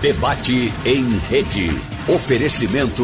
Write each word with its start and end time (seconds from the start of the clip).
Debate 0.00 0.72
em 0.84 1.08
rede. 1.30 1.70
Oferecimento. 2.06 3.02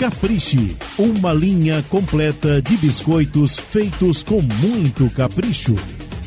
Capriche, 0.00 0.76
uma 0.98 1.32
linha 1.32 1.84
completa 1.88 2.60
de 2.60 2.76
biscoitos 2.76 3.58
feitos 3.58 4.22
com 4.22 4.42
muito 4.42 5.08
capricho. 5.10 5.76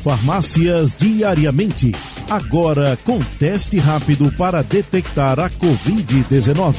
Farmácias 0.02 0.94
diariamente. 0.96 1.94
Agora 2.28 2.98
com 3.04 3.18
teste 3.38 3.78
rápido 3.78 4.32
para 4.32 4.62
detectar 4.62 5.38
a 5.38 5.50
Covid-19. 5.50 6.74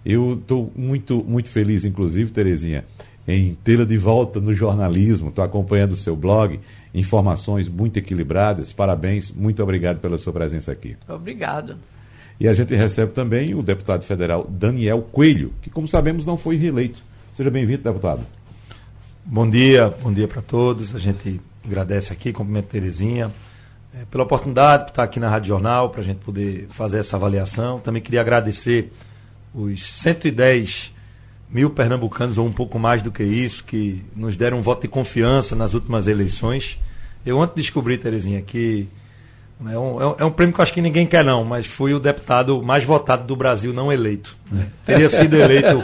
Eu 0.05 0.35
estou 0.35 0.71
muito, 0.75 1.23
muito 1.27 1.49
feliz, 1.49 1.83
inclusive, 1.83 2.31
Terezinha, 2.31 2.85
em 3.27 3.57
tê-la 3.61 3.83
de 3.83 3.97
volta 3.97 4.39
no 4.39 4.53
jornalismo. 4.53 5.29
Estou 5.29 5.43
acompanhando 5.43 5.91
o 5.91 5.97
seu 5.97 6.15
blog, 6.15 6.59
informações 6.93 7.67
muito 7.67 7.97
equilibradas. 7.97 8.71
Parabéns, 8.71 9.29
muito 9.29 9.61
obrigado 9.61 9.99
pela 9.99 10.17
sua 10.17 10.31
presença 10.31 10.71
aqui. 10.71 10.95
Obrigado. 11.09 11.75
E 12.39 12.47
a 12.47 12.53
gente 12.53 12.73
recebe 12.73 13.11
também 13.11 13.53
o 13.53 13.61
deputado 13.61 14.03
federal 14.03 14.47
Daniel 14.47 15.01
Coelho, 15.01 15.51
que, 15.61 15.69
como 15.69 15.87
sabemos, 15.87 16.25
não 16.25 16.37
foi 16.37 16.55
reeleito. 16.55 17.03
Seja 17.33 17.49
bem-vindo, 17.49 17.83
deputado. 17.83 18.21
Bom 19.25 19.49
dia, 19.49 19.93
bom 20.01 20.13
dia 20.13 20.27
para 20.27 20.41
todos. 20.41 20.95
A 20.95 20.99
gente 20.99 21.41
agradece 21.67 22.11
aqui, 22.13 22.31
cumprimento 22.31 22.67
Terezinha, 22.67 23.31
é, 23.93 24.05
pela 24.09 24.23
oportunidade 24.23 24.85
de 24.85 24.89
estar 24.91 25.03
aqui 25.03 25.19
na 25.19 25.29
Rádio 25.29 25.49
Jornal, 25.49 25.89
para 25.89 26.01
a 26.01 26.03
gente 26.03 26.19
poder 26.19 26.67
fazer 26.69 26.99
essa 26.99 27.15
avaliação. 27.15 27.79
Também 27.79 28.01
queria 28.01 28.21
agradecer 28.21 28.91
os 29.53 29.83
110 29.83 30.93
mil 31.49 31.69
pernambucanos, 31.69 32.37
ou 32.37 32.45
um 32.45 32.51
pouco 32.51 32.77
mais 32.77 33.01
do 33.01 33.11
que 33.11 33.23
isso, 33.23 33.63
que 33.63 34.03
nos 34.15 34.35
deram 34.35 34.59
um 34.59 34.61
voto 34.61 34.81
de 34.81 34.87
confiança 34.87 35.55
nas 35.55 35.73
últimas 35.73 36.07
eleições. 36.07 36.77
Eu 37.25 37.37
ontem 37.37 37.61
descobri, 37.61 37.97
Terezinha, 37.97 38.41
que 38.41 38.87
é 39.65 39.77
um, 39.77 40.15
é 40.19 40.25
um, 40.25 40.29
prêmio 40.29 40.53
que 40.53 40.61
eu 40.61 40.63
acho 40.63 40.73
que 40.73 40.81
ninguém 40.81 41.07
quer, 41.07 41.25
não, 41.25 41.43
mas 41.43 41.65
fui 41.65 41.91
o 41.91 41.99
deputado 41.99 42.61
mais 42.61 42.83
votado 42.83 43.23
do 43.25 43.35
Brasil 43.35 43.73
não 43.73 43.91
eleito. 43.91 44.37
Né? 44.51 44.67
Teria 44.85 45.09
sido 45.09 45.35
eleito 45.35 45.81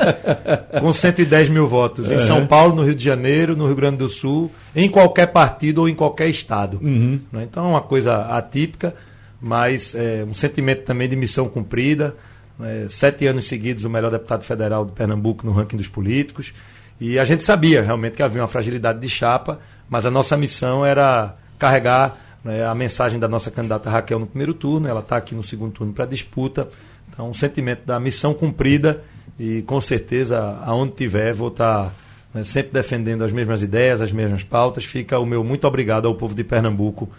com 0.79 0.93
110 0.93 1.49
mil 1.49 1.67
votos 1.67 2.11
em 2.11 2.19
São 2.19 2.45
Paulo, 2.45 2.75
no 2.75 2.83
Rio 2.83 2.93
de 2.93 3.03
Janeiro, 3.03 3.55
no 3.55 3.65
Rio 3.65 3.75
Grande 3.75 3.97
do 3.97 4.09
Sul, 4.09 4.51
em 4.75 4.87
qualquer 4.87 5.27
partido 5.27 5.79
ou 5.79 5.89
em 5.89 5.95
qualquer 5.95 6.27
estado. 6.29 6.79
Uhum. 6.83 7.19
Né? 7.31 7.47
Então 7.49 7.65
é 7.65 7.67
uma 7.67 7.81
coisa 7.81 8.27
atípica, 8.27 8.93
mas 9.41 9.95
é, 9.95 10.23
um 10.23 10.35
sentimento 10.35 10.83
também 10.83 11.09
de 11.09 11.15
missão 11.15 11.49
cumprida. 11.49 12.15
Né? 12.59 12.85
Sete 12.89 13.25
anos 13.25 13.47
seguidos, 13.47 13.83
o 13.85 13.89
melhor 13.89 14.11
deputado 14.11 14.43
federal 14.43 14.85
de 14.85 14.91
Pernambuco 14.91 15.47
no 15.47 15.51
ranking 15.51 15.77
dos 15.77 15.87
políticos. 15.87 16.53
E 17.01 17.17
a 17.17 17.25
gente 17.25 17.43
sabia 17.43 17.81
realmente 17.81 18.15
que 18.17 18.21
havia 18.21 18.39
uma 18.39 18.47
fragilidade 18.47 18.99
de 18.99 19.09
chapa, 19.09 19.59
mas 19.89 20.05
a 20.05 20.11
nossa 20.11 20.37
missão 20.37 20.85
era 20.85 21.35
carregar 21.57 22.22
né, 22.43 22.65
a 22.65 22.75
mensagem 22.75 23.19
da 23.19 23.27
nossa 23.27 23.49
candidata 23.49 23.89
Raquel 23.89 24.19
no 24.19 24.27
primeiro 24.27 24.53
turno, 24.53 24.87
ela 24.87 24.99
está 24.99 25.17
aqui 25.17 25.33
no 25.33 25.43
segundo 25.43 25.71
turno 25.71 25.93
para 25.93 26.05
disputa. 26.05 26.67
Então, 27.09 27.29
um 27.29 27.33
sentimento 27.33 27.85
da 27.85 27.99
missão 27.99 28.33
cumprida 28.33 29.03
e 29.39 29.61
com 29.63 29.79
certeza, 29.79 30.59
aonde 30.63 30.93
tiver, 30.93 31.33
vou 31.33 31.47
estar 31.47 31.85
tá, 31.85 31.91
né, 32.33 32.43
sempre 32.43 32.71
defendendo 32.73 33.23
as 33.23 33.31
mesmas 33.31 33.61
ideias, 33.61 34.01
as 34.01 34.11
mesmas 34.11 34.43
pautas. 34.43 34.85
Fica 34.85 35.17
o 35.19 35.25
meu 35.25 35.43
muito 35.43 35.67
obrigado 35.67 36.07
ao 36.07 36.15
povo 36.15 36.35
de 36.35 36.43
Pernambuco 36.43 37.09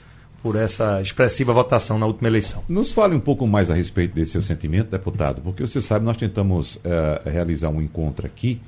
por 0.43 0.57
essa 0.57 1.01
expressiva 1.01 1.55
votação 1.55 1.99
na 1.99 2.05
última 2.05 2.29
eleição. 2.29 2.63
Nos 2.69 2.93
fale 2.93 3.15
um 3.15 3.21
pouco 3.21 3.47
mais 3.47 3.71
a 3.71 3.75
respeito 3.75 4.15
desse 4.15 4.33
seu 4.33 4.43
sentimento, 4.43 4.91
deputado, 4.91 5.41
porque 5.41 5.63
você 5.63 5.81
sabe, 5.81 6.05
nós 6.05 6.19
tentamos 6.19 6.77
uh, 6.77 6.81
realizar 7.25 7.71
um 7.71 7.81
encontro 7.81 8.27
aqui 8.27 8.61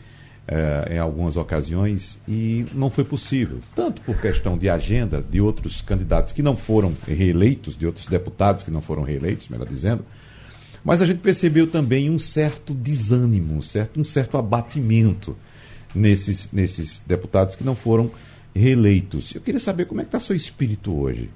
é, 0.49 0.95
em 0.95 0.99
algumas 0.99 1.37
ocasiões 1.37 2.19
e 2.27 2.65
não 2.73 2.89
foi 2.91 3.05
possível, 3.05 3.59
tanto 3.75 4.01
por 4.03 4.17
questão 4.21 4.57
de 4.57 4.69
agenda 4.69 5.25
de 5.29 5.41
outros 5.41 5.81
candidatos 5.81 6.33
que 6.33 6.43
não 6.43 6.57
foram 6.57 6.95
reeleitos, 7.07 7.77
de 7.77 7.87
outros 7.87 8.07
deputados 8.07 8.63
que 8.63 8.71
não 8.71 8.81
foram 8.81 9.03
reeleitos, 9.03 9.49
melhor 9.49 9.67
dizendo, 9.67 10.05
mas 10.85 11.03
a 11.03 11.07
gente 11.07 11.19
percebeu 11.19 11.67
também 11.67 12.09
um 12.09 12.19
certo 12.19 12.73
desânimo, 12.73 13.55
um 13.55 13.63
certo, 13.63 14.01
um 14.01 14.05
certo 14.05 14.39
abatimento 14.39 15.37
nesses, 15.93 16.53
nesses 16.53 17.03
deputados 17.05 17.57
que 17.57 17.65
não 17.65 17.75
foram 17.75 18.11
reeleitos. 18.55 19.35
Eu 19.35 19.41
queria 19.41 19.59
saber 19.59 19.87
como 19.87 20.01
é 20.01 20.05
que 20.05 20.09
está 20.09 20.21
seu 20.21 20.37
espírito 20.37 20.95
hoje. 20.95 21.29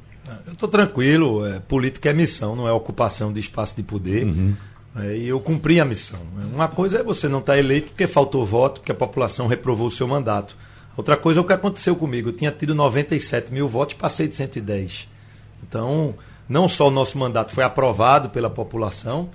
Eu 0.47 0.53
estou 0.53 0.69
tranquilo, 0.69 1.45
é, 1.45 1.59
política 1.59 2.11
é 2.11 2.13
missão, 2.13 2.55
não 2.55 2.69
é 2.69 2.73
ocupação 2.73 3.33
de 3.33 3.41
espaço 3.41 3.75
de 3.77 3.83
poder. 3.83 4.25
Uhum. 4.25 4.55
É, 4.97 5.17
e 5.17 5.29
eu 5.29 5.41
cumpri 5.41 5.81
a 5.81 5.85
missão. 5.85 6.19
Uma 6.53 6.69
coisa 6.69 6.99
é 6.99 7.03
você 7.03 7.29
não 7.29 7.39
estar 7.39 7.53
tá 7.53 7.59
eleito 7.59 7.89
porque 7.89 8.07
faltou 8.07 8.45
voto, 8.45 8.81
porque 8.81 8.93
a 8.93 8.95
população 8.95 9.47
reprovou 9.47 9.87
o 9.87 9.91
seu 9.91 10.07
mandato. 10.07 10.57
Outra 10.97 11.17
coisa 11.17 11.39
é 11.39 11.43
o 11.43 11.47
que 11.47 11.53
aconteceu 11.53 11.95
comigo. 11.95 12.31
Eu 12.31 12.33
tinha 12.33 12.51
tido 12.51 12.75
97 12.75 13.53
mil 13.53 13.69
votos, 13.69 13.95
passei 13.95 14.27
de 14.27 14.35
110. 14.35 15.09
Então, 15.63 16.15
não 16.49 16.69
só 16.69 16.89
o 16.89 16.91
nosso 16.91 17.17
mandato 17.17 17.53
foi 17.53 17.63
aprovado 17.63 18.31
pela 18.31 18.51
população, 18.51 19.29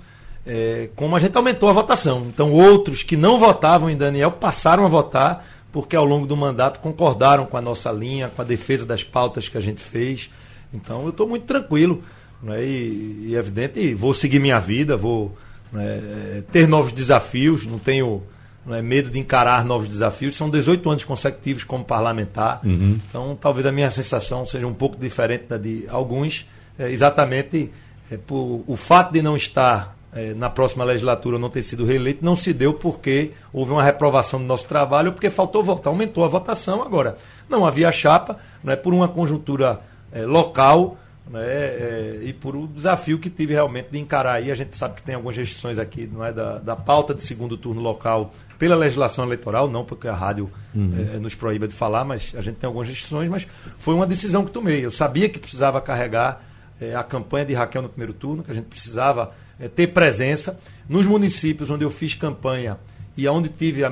é, 0.46 0.90
como 0.94 1.16
a 1.16 1.18
gente 1.18 1.36
aumentou 1.36 1.68
a 1.68 1.72
votação. 1.72 2.26
Então, 2.28 2.52
outros 2.52 3.02
que 3.02 3.16
não 3.16 3.38
votavam 3.38 3.88
em 3.88 3.96
Daniel 3.96 4.32
passaram 4.32 4.84
a 4.84 4.88
votar, 4.88 5.44
porque 5.72 5.96
ao 5.96 6.04
longo 6.04 6.26
do 6.26 6.36
mandato 6.36 6.80
concordaram 6.80 7.46
com 7.46 7.56
a 7.56 7.60
nossa 7.60 7.90
linha, 7.90 8.28
com 8.28 8.42
a 8.42 8.44
defesa 8.44 8.84
das 8.84 9.02
pautas 9.02 9.48
que 9.48 9.56
a 9.56 9.60
gente 9.60 9.80
fez. 9.80 10.30
Então, 10.72 11.02
eu 11.02 11.10
estou 11.10 11.26
muito 11.26 11.46
tranquilo. 11.46 12.02
Né? 12.42 12.64
E, 12.64 13.26
e, 13.28 13.34
é 13.34 13.38
evidente, 13.38 13.94
vou 13.94 14.14
seguir 14.14 14.38
minha 14.38 14.60
vida, 14.60 14.96
vou 14.96 15.36
né, 15.72 16.42
ter 16.52 16.66
novos 16.66 16.92
desafios, 16.92 17.66
não 17.66 17.78
tenho 17.78 18.22
é, 18.70 18.82
medo 18.82 19.10
de 19.10 19.18
encarar 19.18 19.64
novos 19.64 19.88
desafios. 19.88 20.36
São 20.36 20.50
18 20.50 20.88
anos 20.90 21.04
consecutivos 21.04 21.64
como 21.64 21.84
parlamentar, 21.84 22.60
uhum. 22.64 22.98
então 23.08 23.38
talvez 23.40 23.66
a 23.66 23.72
minha 23.72 23.90
sensação 23.90 24.44
seja 24.46 24.66
um 24.66 24.74
pouco 24.74 24.96
diferente 24.96 25.44
da 25.48 25.56
de 25.56 25.86
alguns, 25.88 26.46
é, 26.78 26.90
exatamente 26.90 27.70
é, 28.10 28.16
por 28.16 28.64
o 28.66 28.76
fato 28.76 29.12
de 29.12 29.22
não 29.22 29.36
estar 29.36 29.96
é, 30.16 30.32
na 30.34 30.48
próxima 30.48 30.82
legislatura 30.82 31.38
não 31.38 31.50
ter 31.50 31.62
sido 31.62 31.84
reeleito 31.84 32.24
não 32.24 32.34
se 32.34 32.52
deu 32.52 32.72
porque 32.72 33.32
houve 33.52 33.72
uma 33.72 33.82
reprovação 33.82 34.40
do 34.40 34.46
nosso 34.46 34.66
trabalho, 34.66 35.12
porque 35.12 35.28
faltou 35.28 35.62
votar, 35.62 35.92
aumentou 35.92 36.24
a 36.24 36.28
votação 36.28 36.82
agora. 36.82 37.16
Não 37.48 37.66
havia 37.66 37.92
chapa, 37.92 38.38
não 38.64 38.72
é 38.72 38.76
por 38.76 38.94
uma 38.94 39.08
conjuntura 39.08 39.80
é, 40.10 40.24
local 40.24 40.96
né, 41.28 41.44
é, 41.44 42.20
e 42.22 42.32
por 42.32 42.54
o 42.54 42.66
desafio 42.66 43.18
que 43.18 43.28
tive 43.28 43.54
realmente 43.54 43.88
de 43.90 43.98
encarar 43.98 44.34
aí. 44.34 44.50
A 44.50 44.54
gente 44.54 44.76
sabe 44.76 44.96
que 44.96 45.02
tem 45.02 45.14
algumas 45.14 45.36
restrições 45.36 45.78
aqui 45.78 46.08
não 46.10 46.24
é, 46.24 46.32
da, 46.32 46.58
da 46.58 46.76
pauta 46.76 47.14
de 47.14 47.24
segundo 47.24 47.56
turno 47.56 47.80
local 47.80 48.32
pela 48.58 48.76
legislação 48.76 49.24
eleitoral, 49.24 49.68
não 49.68 49.84
porque 49.84 50.08
a 50.08 50.14
rádio 50.14 50.50
uhum. 50.74 50.92
é, 51.14 51.18
nos 51.18 51.34
proíba 51.34 51.66
de 51.66 51.74
falar, 51.74 52.04
mas 52.04 52.32
a 52.36 52.40
gente 52.40 52.56
tem 52.56 52.66
algumas 52.66 52.88
restrições, 52.88 53.28
mas 53.28 53.46
foi 53.78 53.94
uma 53.94 54.06
decisão 54.06 54.44
que 54.44 54.50
tomei. 54.50 54.84
Eu 54.84 54.90
sabia 54.90 55.28
que 55.28 55.38
precisava 55.38 55.80
carregar 55.80 56.42
é, 56.80 56.94
a 56.94 57.02
campanha 57.02 57.44
de 57.44 57.54
Raquel 57.54 57.82
no 57.82 57.88
primeiro 57.88 58.12
turno, 58.12 58.42
que 58.42 58.50
a 58.50 58.54
gente 58.54 58.66
precisava 58.66 59.32
é, 59.58 59.68
ter 59.68 59.88
presença 59.88 60.58
nos 60.88 61.06
municípios 61.06 61.70
onde 61.70 61.84
eu 61.84 61.90
fiz 61.90 62.14
campanha 62.14 62.78
e 63.16 63.26
onde 63.28 63.48
tive 63.48 63.84
a 63.84 63.90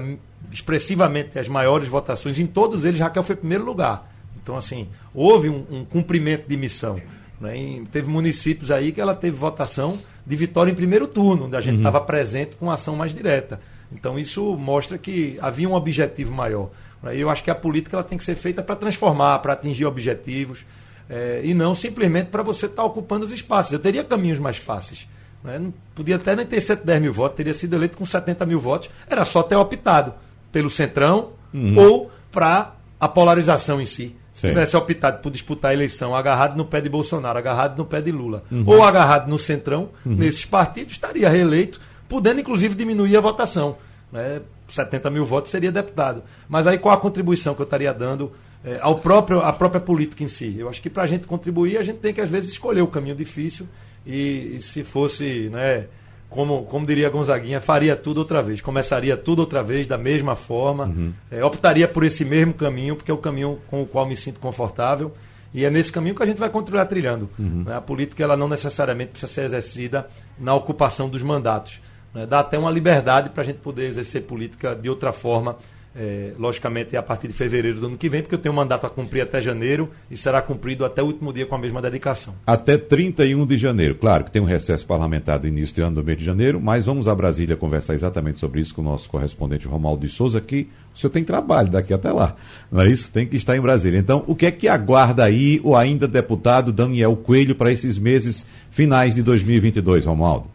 expressivamente 0.52 1.38
as 1.38 1.48
maiores 1.48 1.88
votações, 1.88 2.38
em 2.38 2.46
todos 2.46 2.84
eles 2.84 3.00
Raquel 3.00 3.22
foi 3.22 3.34
primeiro 3.34 3.64
lugar. 3.64 4.12
Então, 4.40 4.56
assim, 4.56 4.88
houve 5.14 5.48
um, 5.48 5.64
um 5.70 5.84
cumprimento 5.84 6.46
de 6.46 6.56
missão. 6.56 7.00
Né? 7.44 7.58
E 7.58 7.86
teve 7.92 8.08
municípios 8.08 8.70
aí 8.70 8.90
que 8.90 9.00
ela 9.00 9.14
teve 9.14 9.36
votação 9.36 9.98
de 10.26 10.34
vitória 10.34 10.72
em 10.72 10.74
primeiro 10.74 11.06
turno, 11.06 11.44
onde 11.44 11.56
a 11.56 11.60
gente 11.60 11.76
estava 11.76 12.00
uhum. 12.00 12.06
presente 12.06 12.56
com 12.56 12.70
ação 12.70 12.96
mais 12.96 13.14
direta. 13.14 13.60
Então, 13.92 14.18
isso 14.18 14.56
mostra 14.56 14.96
que 14.96 15.38
havia 15.42 15.68
um 15.68 15.74
objetivo 15.74 16.32
maior. 16.32 16.70
Né? 17.02 17.16
E 17.16 17.20
eu 17.20 17.28
acho 17.28 17.44
que 17.44 17.50
a 17.50 17.54
política 17.54 17.96
ela 17.96 18.02
tem 18.02 18.16
que 18.16 18.24
ser 18.24 18.34
feita 18.34 18.62
para 18.62 18.74
transformar, 18.74 19.38
para 19.40 19.52
atingir 19.52 19.84
objetivos, 19.84 20.64
é, 21.08 21.42
e 21.44 21.52
não 21.52 21.74
simplesmente 21.74 22.28
para 22.30 22.42
você 22.42 22.64
estar 22.64 22.82
tá 22.82 22.84
ocupando 22.84 23.26
os 23.26 23.30
espaços. 23.30 23.74
Eu 23.74 23.78
teria 23.78 24.02
caminhos 24.02 24.38
mais 24.38 24.56
fáceis. 24.56 25.06
Né? 25.44 25.58
Não 25.58 25.74
podia 25.94 26.16
até 26.16 26.34
nem 26.34 26.46
ter 26.46 26.62
110 26.62 27.02
mil 27.02 27.12
votos, 27.12 27.36
teria 27.36 27.52
sido 27.52 27.76
eleito 27.76 27.98
com 27.98 28.06
70 28.06 28.46
mil 28.46 28.58
votos. 28.58 28.88
Era 29.06 29.22
só 29.22 29.42
ter 29.42 29.56
optado 29.56 30.14
pelo 30.50 30.70
centrão 30.70 31.32
uhum. 31.52 31.76
ou 31.76 32.10
para 32.32 32.72
a 32.98 33.06
polarização 33.06 33.82
em 33.82 33.86
si. 33.86 34.16
Se 34.34 34.48
tivesse 34.48 34.76
optado 34.76 35.22
por 35.22 35.30
disputar 35.30 35.70
a 35.70 35.74
eleição 35.74 36.12
agarrado 36.12 36.56
no 36.56 36.64
pé 36.64 36.80
de 36.80 36.88
Bolsonaro, 36.88 37.38
agarrado 37.38 37.78
no 37.78 37.84
pé 37.84 38.02
de 38.02 38.10
Lula, 38.10 38.42
uhum. 38.50 38.64
ou 38.66 38.82
agarrado 38.82 39.28
no 39.28 39.38
centrão, 39.38 39.90
uhum. 40.04 40.16
nesses 40.16 40.44
partidos, 40.44 40.94
estaria 40.94 41.28
reeleito, 41.28 41.80
podendo 42.08 42.40
inclusive 42.40 42.74
diminuir 42.74 43.16
a 43.16 43.20
votação. 43.20 43.76
Né? 44.10 44.42
70 44.68 45.08
mil 45.08 45.24
votos 45.24 45.52
seria 45.52 45.70
deputado. 45.70 46.24
Mas 46.48 46.66
aí 46.66 46.78
qual 46.78 46.92
a 46.92 47.00
contribuição 47.00 47.54
que 47.54 47.62
eu 47.62 47.64
estaria 47.64 47.94
dando 47.94 48.32
é, 48.64 48.76
ao 48.80 48.98
próprio, 48.98 49.40
à 49.40 49.52
própria 49.52 49.80
política 49.80 50.24
em 50.24 50.28
si? 50.28 50.56
Eu 50.58 50.68
acho 50.68 50.82
que 50.82 50.90
para 50.90 51.04
a 51.04 51.06
gente 51.06 51.28
contribuir, 51.28 51.78
a 51.78 51.82
gente 51.82 52.00
tem 52.00 52.12
que 52.12 52.20
às 52.20 52.28
vezes 52.28 52.50
escolher 52.50 52.82
o 52.82 52.88
caminho 52.88 53.14
difícil 53.14 53.68
e, 54.04 54.56
e 54.56 54.60
se 54.60 54.82
fosse. 54.82 55.48
Né, 55.50 55.86
como, 56.34 56.64
como 56.64 56.84
diria 56.84 57.08
Gonzaguinha, 57.08 57.60
faria 57.60 57.94
tudo 57.94 58.18
outra 58.18 58.42
vez, 58.42 58.60
começaria 58.60 59.16
tudo 59.16 59.38
outra 59.38 59.62
vez 59.62 59.86
da 59.86 59.96
mesma 59.96 60.34
forma, 60.34 60.86
uhum. 60.86 61.12
é, 61.30 61.44
optaria 61.44 61.86
por 61.86 62.02
esse 62.02 62.24
mesmo 62.24 62.52
caminho, 62.52 62.96
porque 62.96 63.08
é 63.08 63.14
o 63.14 63.18
caminho 63.18 63.60
com 63.68 63.82
o 63.82 63.86
qual 63.86 64.04
me 64.04 64.16
sinto 64.16 64.40
confortável. 64.40 65.12
E 65.54 65.64
é 65.64 65.70
nesse 65.70 65.92
caminho 65.92 66.16
que 66.16 66.22
a 66.24 66.26
gente 66.26 66.38
vai 66.38 66.50
continuar 66.50 66.86
trilhando. 66.86 67.30
Uhum. 67.38 67.62
Né? 67.64 67.76
A 67.76 67.80
política 67.80 68.24
ela 68.24 68.36
não 68.36 68.48
necessariamente 68.48 69.12
precisa 69.12 69.32
ser 69.32 69.44
exercida 69.44 70.08
na 70.36 70.52
ocupação 70.52 71.08
dos 71.08 71.22
mandatos. 71.22 71.80
Né? 72.12 72.26
Dá 72.26 72.40
até 72.40 72.58
uma 72.58 72.72
liberdade 72.72 73.30
para 73.30 73.44
a 73.44 73.46
gente 73.46 73.60
poder 73.60 73.84
exercer 73.84 74.22
política 74.22 74.74
de 74.74 74.90
outra 74.90 75.12
forma 75.12 75.56
é, 75.96 76.32
logicamente, 76.38 76.96
é 76.96 76.98
a 76.98 77.02
partir 77.02 77.28
de 77.28 77.34
fevereiro 77.34 77.80
do 77.80 77.86
ano 77.86 77.96
que 77.96 78.08
vem, 78.08 78.20
porque 78.20 78.34
eu 78.34 78.38
tenho 78.38 78.52
um 78.52 78.56
mandato 78.56 78.84
a 78.84 78.90
cumprir 78.90 79.20
até 79.20 79.40
janeiro 79.40 79.90
e 80.10 80.16
será 80.16 80.42
cumprido 80.42 80.84
até 80.84 81.02
o 81.02 81.06
último 81.06 81.32
dia 81.32 81.46
com 81.46 81.54
a 81.54 81.58
mesma 81.58 81.80
dedicação. 81.80 82.34
Até 82.46 82.76
31 82.76 83.46
de 83.46 83.56
janeiro. 83.56 83.94
Claro 83.94 84.24
que 84.24 84.30
tem 84.30 84.42
um 84.42 84.46
recesso 84.46 84.84
parlamentar 84.86 85.38
do 85.38 85.46
início 85.46 85.74
de 85.74 85.80
ano 85.80 85.96
do 85.96 86.04
mês 86.04 86.18
de 86.18 86.24
janeiro, 86.24 86.60
mas 86.60 86.86
vamos 86.86 87.06
a 87.06 87.14
Brasília 87.14 87.56
conversar 87.56 87.94
exatamente 87.94 88.40
sobre 88.40 88.60
isso 88.60 88.74
com 88.74 88.80
o 88.80 88.84
nosso 88.84 89.08
correspondente 89.08 89.68
Romaldo 89.68 90.06
de 90.06 90.12
Souza, 90.12 90.40
que 90.40 90.68
o 90.94 90.98
senhor 90.98 91.10
tem 91.10 91.24
trabalho 91.24 91.70
daqui 91.70 91.92
até 91.94 92.10
lá, 92.10 92.36
não 92.70 92.80
é 92.80 92.88
isso? 92.88 93.10
Tem 93.10 93.26
que 93.26 93.36
estar 93.36 93.56
em 93.56 93.60
Brasília. 93.60 93.98
Então, 93.98 94.24
o 94.26 94.34
que 94.34 94.46
é 94.46 94.50
que 94.50 94.68
aguarda 94.68 95.24
aí 95.24 95.60
o 95.62 95.76
ainda 95.76 96.06
deputado 96.06 96.72
Daniel 96.72 97.16
Coelho 97.16 97.54
para 97.54 97.72
esses 97.72 97.98
meses 97.98 98.46
finais 98.70 99.14
de 99.14 99.22
2022, 99.22 100.06
Romaldo? 100.06 100.48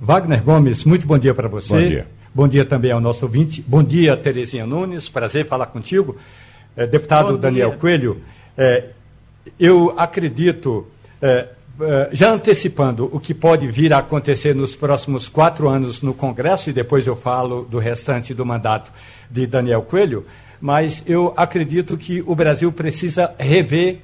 Wagner 0.00 0.42
Gomes, 0.42 0.84
muito 0.84 1.06
bom 1.06 1.18
dia 1.18 1.34
para 1.34 1.48
você. 1.48 1.74
Bom 1.74 1.88
dia. 1.88 2.17
Bom 2.38 2.46
dia 2.46 2.64
também 2.64 2.92
ao 2.92 3.00
nosso 3.00 3.24
ouvinte. 3.24 3.60
Bom 3.66 3.82
dia, 3.82 4.16
Terezinha 4.16 4.64
Nunes. 4.64 5.08
Prazer 5.08 5.48
falar 5.48 5.66
contigo. 5.66 6.16
É, 6.76 6.86
deputado 6.86 7.32
Bom 7.32 7.36
Daniel 7.36 7.70
dia. 7.70 7.78
Coelho, 7.80 8.22
é, 8.56 8.84
eu 9.58 9.92
acredito, 9.96 10.86
é, 11.20 11.48
já 12.12 12.30
antecipando 12.30 13.10
o 13.12 13.18
que 13.18 13.34
pode 13.34 13.66
vir 13.66 13.92
a 13.92 13.98
acontecer 13.98 14.54
nos 14.54 14.76
próximos 14.76 15.28
quatro 15.28 15.68
anos 15.68 16.00
no 16.00 16.14
Congresso, 16.14 16.70
e 16.70 16.72
depois 16.72 17.08
eu 17.08 17.16
falo 17.16 17.64
do 17.64 17.80
restante 17.80 18.32
do 18.32 18.46
mandato 18.46 18.92
de 19.28 19.44
Daniel 19.44 19.82
Coelho, 19.82 20.24
mas 20.60 21.02
eu 21.08 21.34
acredito 21.36 21.96
que 21.96 22.22
o 22.24 22.36
Brasil 22.36 22.70
precisa 22.70 23.34
rever 23.36 23.98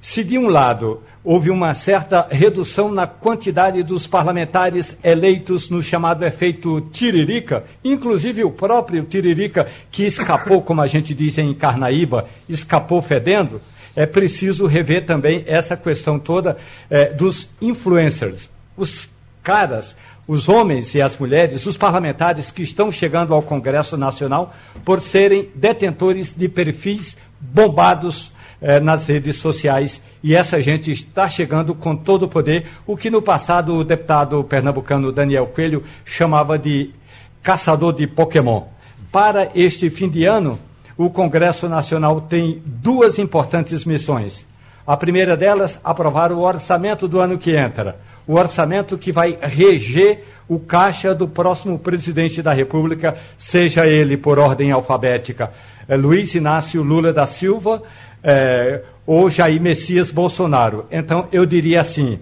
se 0.00 0.22
de 0.22 0.38
um 0.38 0.48
lado 0.48 1.02
houve 1.24 1.50
uma 1.50 1.74
certa 1.74 2.26
redução 2.30 2.90
na 2.90 3.06
quantidade 3.06 3.82
dos 3.82 4.06
parlamentares 4.06 4.96
eleitos 5.02 5.68
no 5.68 5.82
chamado 5.82 6.24
efeito 6.24 6.80
Tiririca, 6.92 7.64
inclusive 7.84 8.44
o 8.44 8.50
próprio 8.50 9.04
Tiririca, 9.04 9.66
que 9.90 10.04
escapou, 10.04 10.62
como 10.62 10.80
a 10.80 10.86
gente 10.86 11.14
diz 11.14 11.36
em 11.36 11.52
Carnaíba, 11.52 12.26
escapou 12.48 13.02
fedendo, 13.02 13.60
é 13.94 14.06
preciso 14.06 14.66
rever 14.66 15.04
também 15.04 15.44
essa 15.46 15.76
questão 15.76 16.18
toda 16.18 16.56
é, 16.88 17.06
dos 17.06 17.48
influencers, 17.60 18.48
os 18.76 19.08
caras, 19.42 19.96
os 20.26 20.48
homens 20.48 20.94
e 20.94 21.00
as 21.02 21.16
mulheres, 21.18 21.66
os 21.66 21.76
parlamentares 21.76 22.50
que 22.50 22.62
estão 22.62 22.92
chegando 22.92 23.34
ao 23.34 23.42
Congresso 23.42 23.96
Nacional 23.96 24.54
por 24.84 25.00
serem 25.00 25.50
detentores 25.54 26.34
de 26.34 26.48
perfis 26.48 27.16
bombados 27.40 28.30
eh, 28.60 28.80
nas 28.80 29.06
redes 29.06 29.36
sociais 29.36 30.00
e 30.22 30.34
essa 30.34 30.60
gente 30.60 30.90
está 30.90 31.28
chegando 31.28 31.74
com 31.74 31.94
todo 31.94 32.24
o 32.24 32.28
poder, 32.28 32.66
o 32.86 32.96
que 32.96 33.10
no 33.10 33.22
passado 33.22 33.76
o 33.76 33.84
deputado 33.84 34.42
pernambucano 34.44 35.12
Daniel 35.12 35.46
Coelho 35.46 35.82
chamava 36.04 36.58
de 36.58 36.90
caçador 37.42 37.94
de 37.94 38.06
Pokémon. 38.06 38.64
Para 39.12 39.48
este 39.54 39.88
fim 39.88 40.08
de 40.08 40.24
ano, 40.24 40.58
o 40.96 41.08
Congresso 41.08 41.68
Nacional 41.68 42.20
tem 42.20 42.60
duas 42.66 43.18
importantes 43.18 43.84
missões. 43.84 44.44
A 44.86 44.96
primeira 44.96 45.36
delas, 45.36 45.78
aprovar 45.84 46.32
o 46.32 46.40
orçamento 46.40 47.06
do 47.06 47.20
ano 47.20 47.38
que 47.38 47.54
entra. 47.54 48.00
O 48.26 48.34
orçamento 48.34 48.98
que 48.98 49.12
vai 49.12 49.38
reger 49.40 50.24
o 50.48 50.58
caixa 50.58 51.14
do 51.14 51.28
próximo 51.28 51.78
presidente 51.78 52.42
da 52.42 52.52
República, 52.52 53.16
seja 53.36 53.86
ele 53.86 54.16
por 54.16 54.38
ordem 54.38 54.72
alfabética, 54.72 55.52
é 55.86 55.96
Luiz 55.96 56.34
Inácio 56.34 56.82
Lula 56.82 57.12
da 57.12 57.26
Silva, 57.26 57.82
é, 58.22 58.82
ou 59.06 59.30
Jair 59.30 59.60
Messias 59.60 60.10
Bolsonaro. 60.10 60.86
Então, 60.90 61.28
eu 61.32 61.46
diria 61.46 61.80
assim: 61.80 62.18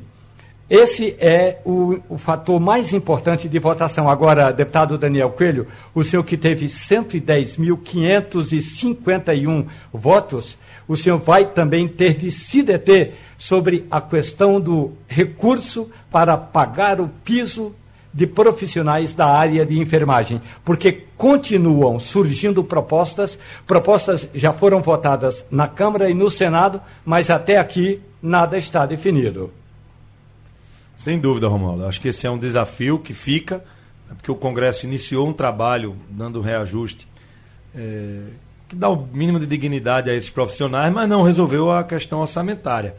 esse 0.68 1.14
é 1.20 1.60
o, 1.64 2.00
o, 2.08 2.18
fator 2.18 2.58
mais 2.58 2.92
importante 2.92 3.48
de 3.48 3.56
votação. 3.60 4.08
Agora, 4.08 4.50
deputado 4.50 4.98
Daniel 4.98 5.30
Coelho, 5.30 5.68
o 5.94 6.02
senhor 6.02 6.24
que 6.24 6.36
teve 6.36 6.66
110.551 6.66 9.66
votos, 9.92 10.58
o 10.88 10.96
senhor 10.96 11.18
vai 11.18 11.46
também 11.46 11.86
ter 11.86 12.14
de 12.14 12.32
se 12.32 12.64
deter 12.64 13.14
sobre 13.38 13.86
a 13.88 14.00
questão 14.00 14.60
do 14.60 14.90
recurso 15.06 15.88
para 16.10 16.36
pagar 16.36 17.00
o 17.00 17.08
piso 17.24 17.72
de 18.16 18.26
profissionais 18.26 19.12
da 19.12 19.26
área 19.26 19.66
de 19.66 19.78
enfermagem, 19.78 20.40
porque 20.64 21.04
continuam 21.18 22.00
surgindo 22.00 22.64
propostas, 22.64 23.38
propostas 23.66 24.26
já 24.34 24.54
foram 24.54 24.80
votadas 24.80 25.44
na 25.50 25.68
Câmara 25.68 26.08
e 26.08 26.14
no 26.14 26.30
Senado, 26.30 26.80
mas 27.04 27.28
até 27.28 27.58
aqui 27.58 28.00
nada 28.22 28.56
está 28.56 28.86
definido. 28.86 29.52
Sem 30.96 31.18
dúvida, 31.20 31.46
Romualdo. 31.46 31.84
Acho 31.84 32.00
que 32.00 32.08
esse 32.08 32.26
é 32.26 32.30
um 32.30 32.38
desafio 32.38 32.98
que 32.98 33.12
fica, 33.12 33.58
né, 34.08 34.16
porque 34.16 34.32
o 34.32 34.34
Congresso 34.34 34.86
iniciou 34.86 35.28
um 35.28 35.34
trabalho 35.34 35.94
dando 36.08 36.40
reajuste 36.40 37.06
é, 37.76 38.20
que 38.66 38.74
dá 38.74 38.88
o 38.88 39.06
mínimo 39.12 39.38
de 39.38 39.46
dignidade 39.46 40.10
a 40.10 40.14
esses 40.14 40.30
profissionais, 40.30 40.90
mas 40.90 41.06
não 41.06 41.22
resolveu 41.22 41.70
a 41.70 41.84
questão 41.84 42.20
orçamentária. 42.20 42.94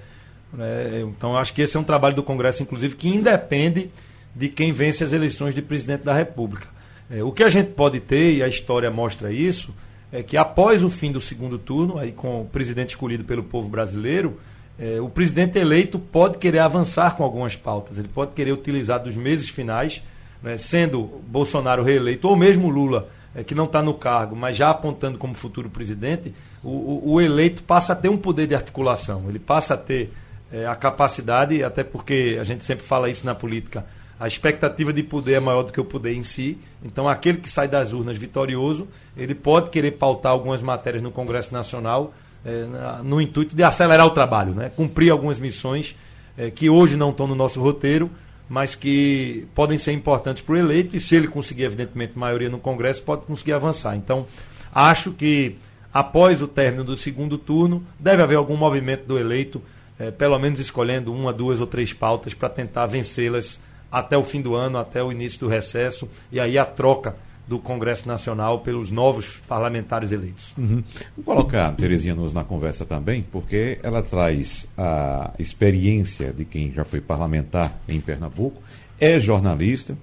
É, 0.59 1.03
então, 1.03 1.36
acho 1.36 1.55
que 1.55 1.63
esse 1.63 1.75
é 1.75 1.79
um 1.79 1.83
trabalho 1.83 2.15
do 2.15 2.21
Congresso, 2.21 2.62
inclusive, 2.62 2.95
que 2.95 3.09
independe 3.09 3.89
de 4.38 4.50
quem 4.50 4.72
vence 4.72 5.03
as 5.03 5.13
eleições 5.13 5.56
de 5.56 5.62
presidente 5.62 6.03
da 6.03 6.13
República. 6.13 6.67
É, 7.10 7.24
o 7.24 7.32
que 7.32 7.44
a 7.44 7.50
gente 7.50 7.72
pode 7.72 8.00
ter, 8.00 8.36
e 8.36 8.44
a 8.44 8.48
história 8.48 8.91
mostra 8.91 9.32
isso, 9.32 9.74
é 10.12 10.22
que 10.22 10.38
após 10.38 10.84
o 10.84 10.89
fim 10.89 11.12
do 11.12 11.20
segundo 11.20 11.58
turno, 11.58 11.98
aí 11.98 12.12
com 12.12 12.41
o 12.41 12.46
presidente 12.46 12.91
escolhido 12.91 13.24
pelo 13.24 13.44
povo 13.44 13.67
brasileiro, 13.67 14.39
é, 14.79 15.01
o 15.01 15.10
presidente 15.10 15.58
eleito 15.58 15.98
pode 15.98 16.38
querer 16.38 16.60
avançar 16.60 17.15
com 17.15 17.24
algumas 17.24 17.56
pautas, 17.56 17.98
ele 17.98 18.08
pode 18.08 18.34
querer 18.34 18.51
utilizar 18.51 19.01
dos 19.01 19.15
meses 19.15 19.50
finais, 19.50 20.03
né, 20.41 20.56
sendo 20.56 21.22
Bolsonaro 21.27 21.82
reeleito 21.82 22.27
ou 22.27 22.36
mesmo 22.36 22.70
Lula, 22.70 23.10
é, 23.34 23.44
que 23.44 23.56
não 23.56 23.65
está 23.65 23.82
no 23.82 23.96
cargo, 23.96 24.36
mas 24.36 24.56
já 24.56 24.70
apontando 24.70 25.17
como 25.17 25.34
futuro 25.34 25.70
presidente, 25.70 26.34
o, 26.63 26.70
o, 26.70 27.13
o, 27.13 27.22
eleito 27.22 27.63
passa 27.63 27.94
a 27.94 27.96
ter 27.96 28.10
um 28.10 28.17
poder 28.17 28.46
de 28.46 28.53
articulação, 28.53 29.25
ele 29.27 29.39
passa 29.39 29.74
a 29.74 29.77
ter 29.77 30.13
é, 30.51 30.67
a 30.67 30.75
capacidade, 30.75 31.63
até 31.63 31.84
porque 31.84 32.38
a 32.39 32.44
gente 32.44 32.63
sempre 32.63 32.86
fala 32.86 33.10
isso 33.10 33.25
na 33.25 33.34
política, 33.34 33.84
a 34.19 34.27
expectativa 34.27 34.91
de 34.91 35.03
poder 35.03 35.33
é 35.33 35.39
maior 35.39 35.63
do 35.63 35.71
que 35.71 35.79
o 35.79 35.86
poder 35.86 36.13
em 36.13 36.24
si. 36.24 36.57
Então, 36.83 37.07
aquele 37.07 37.38
que 37.38 37.50
sai 37.50 37.67
das 37.67 37.93
urnas 37.93 38.17
vitorioso, 38.17 38.88
ele 39.15 39.36
pode 39.36 39.69
querer 39.69 39.91
pautar 39.91 40.31
algumas 40.31 40.62
matérias 40.62 41.03
no 41.03 41.12
Congresso 41.12 41.53
Nacional 41.53 42.13
é, 42.45 42.65
no 43.03 43.21
intuito 43.21 43.55
de 43.55 43.63
acelerar 43.63 44.05
o 44.05 44.12
trabalho, 44.12 44.53
né? 44.53 44.71
cumprir 44.75 45.12
algumas 45.12 45.39
missões 45.39 45.95
é, 46.38 46.50
que 46.50 46.69
hoje 46.69 46.95
não 46.95 47.09
estão 47.09 47.27
no 47.27 47.36
nosso 47.36 47.62
roteiro, 47.62 48.09
mas 48.50 48.74
que 48.74 49.45
podem 49.53 49.77
ser 49.77 49.91
importantes 49.91 50.41
para 50.41 50.53
o 50.53 50.57
eleito 50.57 50.95
e, 50.95 51.00
se 51.00 51.15
ele 51.15 51.27
conseguir, 51.27 51.63
evidentemente, 51.63 52.17
maioria 52.17 52.50
no 52.50 52.57
Congresso, 52.57 53.03
pode 53.03 53.25
conseguir 53.25 53.53
avançar. 53.53 53.95
Então, 53.95 54.25
acho 54.74 55.12
que 55.12 55.57
após 55.93 56.41
o 56.41 56.47
término 56.47 56.83
do 56.83 56.95
segundo 56.95 57.38
turno, 57.38 57.83
deve 58.00 58.21
haver 58.24 58.38
algum 58.38 58.55
movimento 58.55 59.05
do 59.05 59.17
eleito, 59.17 59.62
é, 60.00 60.12
pelo 60.12 60.38
menos 60.39 60.59
escolhendo 60.59 61.12
uma, 61.12 61.33
duas 61.33 61.59
ou 61.59 61.67
três 61.67 61.91
pautas 61.91 62.33
para 62.33 62.50
tentar 62.50 62.86
vencê-las 62.86 63.59
até 63.91 64.17
o 64.17 64.24
fim 64.24 64.41
do 64.41 64.56
ano, 64.56 64.77
até 64.77 65.03
o 65.03 65.12
início 65.12 65.39
do 65.39 65.48
recesso, 65.48 66.08
e 66.32 66.39
aí 66.39 66.58
a 66.58 66.65
troca 66.65 67.15
do 67.48 67.58
Congresso 67.60 68.08
Nacional 68.08 68.60
pelos 68.60 68.91
novos 68.91 69.41
parlamentares 69.48 70.12
eleitos. 70.12 70.53
Uhum. 70.58 70.84
Vou 71.15 71.36
colocar 71.36 71.67
a 71.67 71.72
Terezinha 71.72 72.13
Nunes 72.13 72.34
na 72.34 72.44
conversa 72.44 72.86
também, 72.86 73.25
porque 73.32 73.79
ela 73.82 74.03
traz 74.03 74.67
a 74.77 75.32
experiência 75.39 76.34
de 76.34 76.44
quem 76.44 76.74
já 76.74 76.84
foi 76.84 77.00
parlamentar 77.00 77.79
em 77.88 78.01
Pernambuco, 78.01 78.62
é 79.00 79.17
jornalista, 79.17 79.98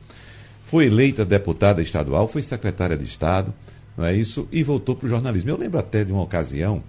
foi 0.64 0.86
eleita 0.86 1.24
deputada 1.24 1.82
estadual, 1.82 2.26
foi 2.26 2.42
secretária 2.42 2.96
de 2.96 3.04
Estado, 3.04 3.52
não 3.96 4.06
é 4.06 4.14
isso? 4.14 4.48
E 4.50 4.62
voltou 4.62 4.96
para 4.96 5.06
o 5.06 5.08
jornalismo. 5.08 5.50
Eu 5.50 5.58
lembro 5.58 5.78
até 5.78 6.02
de 6.02 6.12
uma 6.12 6.22
ocasião, 6.22 6.82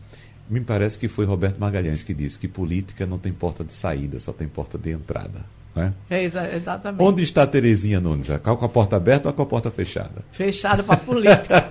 me 0.50 0.62
parece 0.62 0.98
que 0.98 1.08
foi 1.08 1.26
Roberto 1.26 1.60
Magalhães 1.60 2.02
que 2.02 2.14
disse 2.14 2.40
que 2.40 2.48
política 2.48 3.06
não 3.06 3.20
tem 3.20 3.34
porta 3.34 3.64
de 3.64 3.74
saída, 3.74 4.20
só 4.20 4.32
tem 4.32 4.48
porta 4.48 4.78
de 4.78 4.92
entrada. 4.92 5.46
Né? 5.76 5.94
É, 6.10 6.24
exatamente. 6.24 7.04
Onde 7.04 7.22
está 7.22 7.46
Terezinha 7.46 8.00
Nunes? 8.00 8.28
Com 8.42 8.66
a 8.66 8.70
porta 8.70 8.96
aberta 8.96 9.28
ou 9.28 9.34
com 9.34 9.42
a 9.42 9.46
porta 9.46 9.70
fechada? 9.70 10.24
Fechada 10.32 10.82
para 10.82 10.96
a 10.96 10.98
política. 10.98 11.66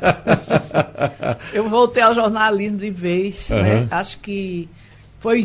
eu 1.54 1.68
voltei 1.70 2.02
ao 2.02 2.12
jornalismo 2.12 2.76
de 2.76 2.90
vez. 2.90 3.48
Uhum. 3.48 3.62
Né? 3.62 3.88
Acho 3.90 4.18
que 4.18 4.68
foi 5.20 5.42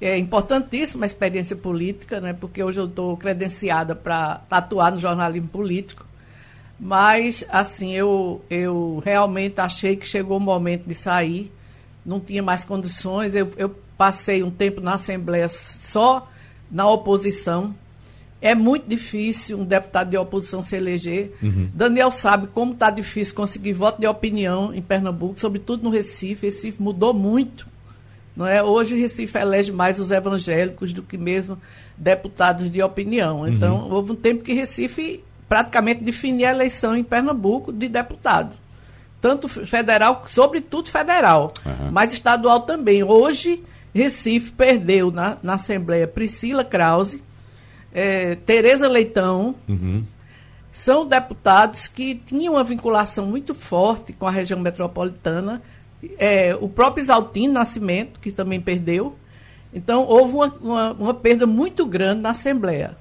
é, 0.00 0.16
importantíssima 0.16 1.04
a 1.04 1.08
experiência 1.08 1.56
política, 1.56 2.20
né? 2.20 2.32
porque 2.32 2.62
hoje 2.62 2.78
eu 2.78 2.86
estou 2.86 3.16
credenciada 3.16 3.96
para 3.96 4.42
atuar 4.48 4.92
no 4.92 5.00
jornalismo 5.00 5.48
político. 5.48 6.06
Mas, 6.78 7.44
assim, 7.48 7.92
eu, 7.92 8.44
eu 8.48 9.02
realmente 9.04 9.60
achei 9.60 9.96
que 9.96 10.06
chegou 10.06 10.36
o 10.36 10.40
momento 10.40 10.86
de 10.86 10.94
sair. 10.94 11.50
Não 12.04 12.20
tinha 12.20 12.42
mais 12.42 12.64
condições. 12.64 13.34
Eu, 13.34 13.50
eu 13.56 13.74
passei 13.98 14.44
um 14.44 14.50
tempo 14.50 14.80
na 14.80 14.94
Assembleia 14.94 15.48
só 15.48 16.28
na 16.70 16.88
oposição 16.88 17.74
é 18.40 18.54
muito 18.54 18.88
difícil 18.88 19.58
um 19.58 19.64
deputado 19.64 20.10
de 20.10 20.16
oposição 20.16 20.62
se 20.62 20.76
eleger. 20.76 21.32
Uhum. 21.42 21.70
Daniel 21.72 22.10
sabe 22.10 22.46
como 22.48 22.72
está 22.72 22.90
difícil 22.90 23.34
conseguir 23.34 23.72
voto 23.72 24.00
de 24.00 24.06
opinião 24.06 24.74
em 24.74 24.82
Pernambuco, 24.82 25.40
sobretudo 25.40 25.82
no 25.84 25.90
Recife. 25.90 26.46
Recife 26.46 26.82
mudou 26.82 27.14
muito. 27.14 27.66
Não 28.36 28.46
é? 28.46 28.62
Hoje 28.62 28.94
o 28.94 28.98
Recife 28.98 29.38
elege 29.38 29.72
mais 29.72 29.98
os 29.98 30.10
evangélicos 30.10 30.92
do 30.92 31.02
que 31.02 31.16
mesmo 31.16 31.58
deputados 31.96 32.70
de 32.70 32.82
opinião. 32.82 33.40
Uhum. 33.40 33.48
Então, 33.48 33.76
uhum. 33.76 33.92
houve 33.92 34.12
um 34.12 34.16
tempo 34.16 34.44
que 34.44 34.52
Recife 34.52 35.24
praticamente 35.48 36.04
definia 36.04 36.50
a 36.50 36.52
eleição 36.52 36.94
em 36.94 37.02
Pernambuco 37.02 37.72
de 37.72 37.88
deputado. 37.88 38.56
Tanto 39.20 39.48
federal, 39.48 40.24
sobretudo 40.28 40.90
federal, 40.90 41.54
uhum. 41.64 41.90
mas 41.90 42.12
estadual 42.12 42.60
também. 42.60 43.02
Hoje, 43.02 43.64
Recife 43.94 44.52
perdeu 44.52 45.10
na, 45.10 45.38
na 45.42 45.54
Assembleia 45.54 46.06
Priscila 46.06 46.62
Krause, 46.62 47.22
é, 47.96 48.34
Tereza 48.34 48.86
Leitão, 48.86 49.54
uhum. 49.66 50.04
são 50.70 51.06
deputados 51.06 51.88
que 51.88 52.14
tinham 52.14 52.52
uma 52.52 52.62
vinculação 52.62 53.24
muito 53.24 53.54
forte 53.54 54.12
com 54.12 54.26
a 54.26 54.30
região 54.30 54.60
metropolitana. 54.60 55.62
É, 56.18 56.54
o 56.60 56.68
próprio 56.68 57.02
Exaltino 57.02 57.54
Nascimento, 57.54 58.20
que 58.20 58.30
também 58.30 58.60
perdeu. 58.60 59.16
Então, 59.72 60.04
houve 60.06 60.34
uma, 60.34 60.54
uma, 60.60 60.92
uma 60.92 61.14
perda 61.14 61.46
muito 61.46 61.86
grande 61.86 62.20
na 62.20 62.32
Assembleia. 62.32 62.94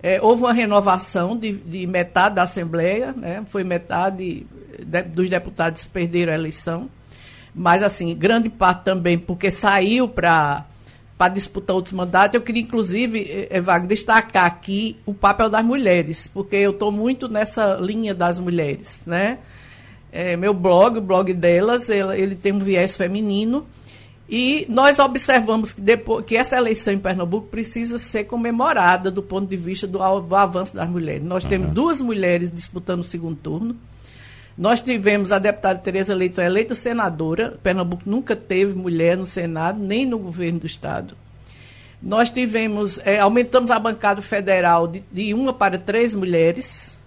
É, 0.00 0.22
houve 0.22 0.44
uma 0.44 0.52
renovação 0.52 1.36
de, 1.36 1.54
de, 1.54 1.84
metade 1.88 2.36
da 2.36 2.44
Assembleia, 2.44 3.12
né? 3.12 3.44
foi 3.50 3.64
metade 3.64 4.46
de, 4.78 5.02
dos 5.02 5.28
deputados 5.28 5.82
que 5.82 5.90
perderam 5.90 6.32
a 6.32 6.36
eleição. 6.36 6.88
Mas, 7.52 7.82
assim, 7.82 8.14
grande 8.14 8.48
parte 8.48 8.84
também 8.84 9.18
porque 9.18 9.50
saiu 9.50 10.08
para 10.08 10.64
para 11.18 11.34
disputar 11.34 11.74
outros 11.74 11.92
mandatos. 11.92 12.36
Eu 12.36 12.40
queria, 12.40 12.62
inclusive, 12.62 13.48
Evago, 13.50 13.84
eh, 13.84 13.88
destacar 13.88 14.46
aqui 14.46 14.96
o 15.04 15.12
papel 15.12 15.50
das 15.50 15.64
mulheres, 15.64 16.30
porque 16.32 16.54
eu 16.54 16.70
estou 16.70 16.92
muito 16.92 17.28
nessa 17.28 17.74
linha 17.74 18.14
das 18.14 18.38
mulheres. 18.38 19.02
Né? 19.04 19.38
É, 20.12 20.36
meu 20.36 20.54
blog, 20.54 20.98
o 20.98 21.02
blog 21.02 21.34
delas, 21.34 21.90
ele, 21.90 22.20
ele, 22.20 22.34
tem 22.36 22.52
um 22.52 22.60
viés 22.60 22.96
feminino. 22.96 23.66
E 24.30 24.64
nós 24.68 24.98
observamos 24.98 25.72
que, 25.72 25.80
depois, 25.80 26.24
que 26.24 26.36
essa 26.36 26.56
eleição 26.56 26.92
em 26.92 26.98
Pernambuco 26.98 27.48
precisa 27.48 27.98
ser 27.98 28.24
comemorada 28.24 29.10
do 29.10 29.22
ponto 29.22 29.48
de 29.48 29.56
vista 29.56 29.86
do, 29.86 29.98
do 30.20 30.36
avanço 30.36 30.76
das 30.76 30.88
mulheres. 30.88 31.24
Nós 31.24 31.42
uhum. 31.42 31.50
temos 31.50 31.70
duas 31.70 32.00
mulheres 32.00 32.52
disputando 32.52 33.00
o 33.00 33.04
segundo 33.04 33.36
turno. 33.36 33.74
Nós 34.58 34.80
tivemos 34.80 35.30
a 35.30 35.38
deputada 35.38 35.78
Tereza 35.78 36.12
Leitão 36.12 36.44
eleita 36.44 36.74
senadora. 36.74 37.56
Pernambuco 37.62 38.02
nunca 38.04 38.34
teve 38.34 38.74
mulher 38.74 39.16
no 39.16 39.24
Senado, 39.24 39.78
nem 39.78 40.04
no 40.04 40.18
governo 40.18 40.58
do 40.58 40.66
Estado. 40.66 41.16
Nós 42.02 42.28
tivemos, 42.28 42.98
é, 43.04 43.20
aumentamos 43.20 43.70
a 43.70 43.78
bancada 43.78 44.20
federal 44.20 44.88
de, 44.88 45.04
de, 45.12 45.32
uma 45.32 45.52
para 45.52 45.78
três 45.78 46.12
mulheres. 46.12 46.98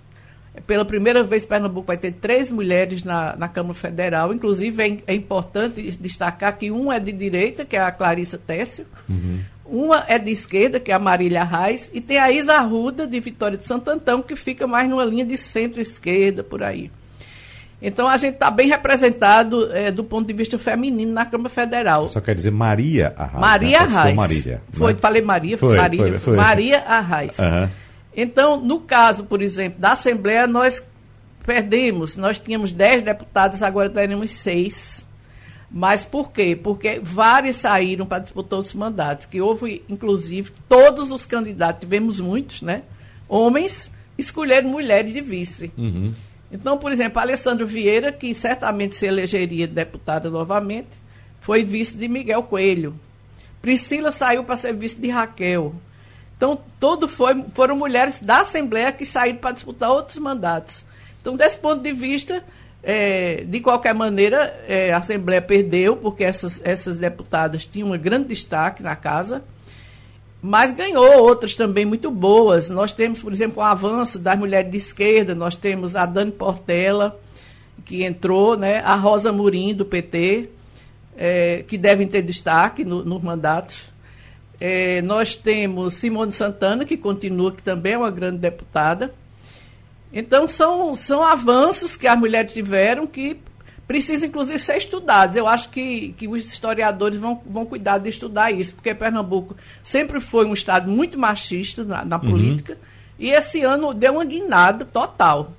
Pela 0.66 0.86
primeira 0.86 1.24
vez, 1.24 1.44
Pernambuco 1.44 1.88
vai 1.88 1.98
ter 1.98 2.14
três 2.14 2.50
mulheres 2.50 3.04
na, 3.04 3.36
na 3.36 3.50
Câmara 3.50 3.74
Federal. 3.74 4.34
Inclusive, 4.34 4.82
é, 4.82 4.98
é, 5.08 5.14
importante 5.14 5.92
destacar 6.00 6.58
que 6.58 6.72
uma 6.72 6.96
é 6.96 7.00
de 7.02 7.12
direita, 7.12 7.66
que 7.66 7.76
é 7.76 7.82
a 7.82 7.92
Clarissa 7.92 8.38
Técio. 8.38 8.86
Uhum. 9.10 9.42
Uma 9.66 10.06
é 10.08 10.18
de 10.18 10.32
esquerda, 10.32 10.80
que 10.80 10.90
é 10.92 10.94
a 10.94 11.00
Marília 11.00 11.44
Reis. 11.44 11.92
E 11.94 12.00
tem 12.00 12.18
a 12.18 12.32
Isa 12.32 12.54
Arruda, 12.54 13.06
de 13.06 13.20
Vitória 13.20 13.58
de 13.58 13.66
Santo 13.66 13.90
Antão, 13.90 14.22
que 14.22 14.38
fica 14.38 14.66
mais 14.66 14.90
numa 14.90 15.04
linha 15.04 15.26
de 15.26 15.38
centro-esquerda, 15.38 16.44
por 16.44 16.64
aí. 16.64 16.90
Então 17.82 18.08
a 18.08 18.16
gente 18.18 18.36
está 18.36 18.52
bem 18.52 18.70
representado 18.70 19.74
é, 19.74 19.92
do 19.92 20.04
ponto 20.04 20.28
de 20.28 20.34
vista 20.34 20.60
feminino 20.60 21.12
na 21.12 21.26
Câmara 21.26 21.50
Federal. 21.50 22.08
Só 22.10 22.22
quer 22.22 22.36
dizer 22.36 22.52
Maria 22.52 23.14
Arraes. 23.18 23.42
Maria 23.42 23.80
né? 23.80 23.86
Arraes. 23.86 24.16
Marília. 24.16 24.62
Foi, 24.72 24.94
né? 24.94 25.00
falei 25.02 25.22
Maria, 25.22 25.58
foi, 25.58 25.78
Maria, 25.78 26.00
foi, 26.00 26.20
foi. 26.20 26.36
Maria 26.36 26.80
Arraes. 26.82 27.38
Uhum. 27.40 27.70
Então, 28.16 28.60
no 28.60 28.82
caso, 28.82 29.24
por 29.24 29.42
exemplo, 29.42 29.80
da 29.80 29.94
Assembleia, 29.94 30.46
nós 30.46 30.84
perdemos, 31.44 32.16
nós 32.16 32.38
tínhamos 32.38 32.72
10 32.72 33.04
deputados, 33.04 33.64
agora 33.64 33.90
teremos 33.90 34.32
6. 34.32 35.08
Mas 35.74 36.04
por 36.04 36.32
quê? 36.32 36.60
Porque 36.62 37.00
vários 37.02 37.56
saíram 37.58 38.06
para 38.06 38.20
disputar 38.20 38.60
os 38.60 38.74
mandatos, 38.74 39.26
que 39.26 39.40
houve, 39.40 39.84
inclusive, 39.88 40.52
todos 40.68 41.12
os 41.12 41.26
candidatos, 41.26 41.80
tivemos 41.80 42.20
muitos, 42.20 42.62
né? 42.62 42.84
Homens 43.28 43.90
escolheram 44.18 44.70
mulheres 44.70 45.14
de 45.14 45.22
vice. 45.22 45.72
Uhum. 45.78 46.14
Então, 46.52 46.78
por 46.78 46.92
exemplo, 46.92 47.20
Alessandro 47.20 47.66
Vieira, 47.66 48.12
que 48.12 48.36
certamente 48.36 48.96
se 48.96 49.06
elegeria 49.06 49.68
deputada 49.68 50.30
novamente, 50.30 50.90
foi 51.40 51.64
vice 51.64 51.96
de 51.96 52.08
Miguel 52.08 52.44
Coelho. 52.44 52.94
Priscila 53.62 54.12
saiu 54.12 54.44
para 54.44 54.58
ser 54.58 54.74
vice 54.74 55.00
de 55.00 55.10
Raquel. 55.10 55.74
Então, 56.36 56.60
todo 56.80 57.08
foi, 57.08 57.46
foram 57.54 57.76
mulheres 57.76 58.20
da 58.20 58.42
Assembleia 58.42 58.92
que 58.92 59.06
saíram 59.06 59.40
para 59.40 59.52
disputar 59.52 59.92
outros 59.92 60.18
mandatos. 60.18 60.84
Então, 61.22 61.38
desse 61.38 61.58
ponto 61.58 61.82
de 61.82 61.94
vista, 61.94 62.44
é, 62.84 63.44
de 63.48 63.60
qualquer 63.60 63.94
maneira, 63.94 64.60
é, 64.68 64.92
a 64.92 64.98
Assembleia 64.98 65.42
perdeu, 65.42 65.96
porque 65.96 66.24
essas, 66.24 66.60
essas 66.64 66.98
deputadas 66.98 67.66
tinham 67.66 67.92
um 67.92 67.98
grande 67.98 68.28
destaque 68.28 68.82
na 68.82 68.96
casa 68.96 69.44
mas 70.42 70.74
ganhou 70.74 71.20
outras 71.22 71.56
também 71.56 71.86
muito 71.86 72.10
boas. 72.10 72.70
Nós 72.70 72.92
temos, 72.92 73.22
por 73.22 73.32
exemplo, 73.32 73.62
o 73.62 73.66
avanço 73.66 74.18
das 74.18 74.38
mulheres 74.38 74.72
de 74.72 74.78
esquerda, 74.78 75.36
nós 75.36 75.56
temos 75.56 75.96
a 75.96 76.06
Dani 76.06 76.32
Portela, 76.32 77.20
que 77.86 78.04
entrou, 78.04 78.58
né? 78.58 78.80
a 78.80 78.96
Rosa 78.96 79.32
Murim, 79.32 79.76
do 79.76 79.86
PT, 79.86 80.50
é, 81.16 81.64
que 81.68 81.78
devem 81.78 82.08
ter 82.08 82.24
destaque 82.24 82.84
no, 82.84 83.06
nos 83.06 83.22
mandatos. 83.22 83.92
É, 84.60 85.02
nós 85.02 85.36
temos 85.36 85.96
Simone 85.96 86.32
Santana, 86.32 86.86
que 86.86 86.98
continua, 86.98 87.52
que 87.52 87.62
também 87.62 87.94
é 87.94 87.98
uma 87.98 88.12
grande 88.12 88.38
deputada. 88.38 89.14
Então, 90.12 90.48
são, 90.48 90.94
são 90.96 91.24
avanços 91.24 91.96
que 91.96 92.08
as 92.08 92.18
mulheres 92.18 92.52
tiveram 92.52 93.06
que 93.08 93.38
precisa, 93.92 94.26
inclusive, 94.26 94.58
ser 94.58 94.78
estudados. 94.78 95.36
Eu 95.36 95.50
acho 95.50 95.70
que, 95.70 96.14
que 96.18 96.26
os 96.26 96.46
historiadores 96.46 97.20
vão, 97.20 97.42
vão 97.46 97.66
cuidar 97.66 97.98
de 97.98 98.10
estudar 98.10 98.50
isso, 98.50 98.74
porque 98.74 98.96
Pernambuco 98.96 99.56
sempre 99.84 100.22
foi 100.22 100.46
um 100.46 100.54
estado 100.54 100.90
muito 100.90 101.20
machista 101.20 101.84
na, 101.84 102.06
na 102.06 102.16
uhum. 102.16 102.32
política, 102.32 102.78
e 103.20 103.30
esse 103.30 103.62
ano 103.62 103.94
deu 103.94 104.14
uma 104.14 104.24
guinada 104.24 104.86
total. 104.86 105.52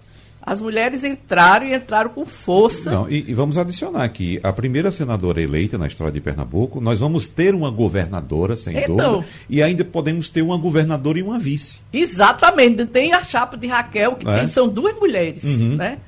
As 0.44 0.60
mulheres 0.60 1.04
entraram 1.04 1.66
e 1.66 1.74
entraram 1.74 2.10
com 2.10 2.24
força. 2.26 2.90
Não, 2.90 3.08
e, 3.08 3.30
e, 3.30 3.34
vamos 3.34 3.56
adicionar 3.56 4.02
aqui: 4.02 4.40
a 4.42 4.52
primeira 4.52 4.90
senadora 4.90 5.40
eleita 5.40 5.78
na 5.78 5.86
história 5.86 6.12
de 6.12 6.20
Pernambuco, 6.20 6.80
nós 6.80 6.98
vamos 6.98 7.28
ter 7.28 7.54
uma 7.54 7.70
governadora, 7.70 8.56
sem 8.56 8.76
então, 8.76 8.96
dúvida, 8.96 9.26
e 9.48 9.62
ainda 9.62 9.84
podemos 9.84 10.30
ter 10.30 10.42
uma 10.42 10.56
governadora 10.56 11.18
e 11.18 11.22
uma 11.22 11.38
vice. 11.38 11.80
Exatamente. 11.92 12.86
Tem 12.86 13.12
a 13.12 13.22
chapa 13.22 13.56
de 13.56 13.68
Raquel, 13.68 14.16
que 14.16 14.26
é? 14.26 14.40
tem, 14.40 14.48
são 14.48 14.66
duas 14.68 14.98
mulheres. 14.98 15.44
Uhum. 15.44 15.76
Né? 15.76 15.98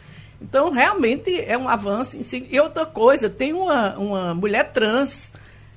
Então, 0.45 0.71
realmente 0.71 1.41
é 1.41 1.57
um 1.57 1.69
avanço. 1.69 2.19
E 2.51 2.61
outra 2.61 2.85
coisa, 2.85 3.31
tem 3.31 3.55
uma, 3.55 3.97
uma 3.97 4.35
mulher 4.35 4.73
trans 4.73 5.33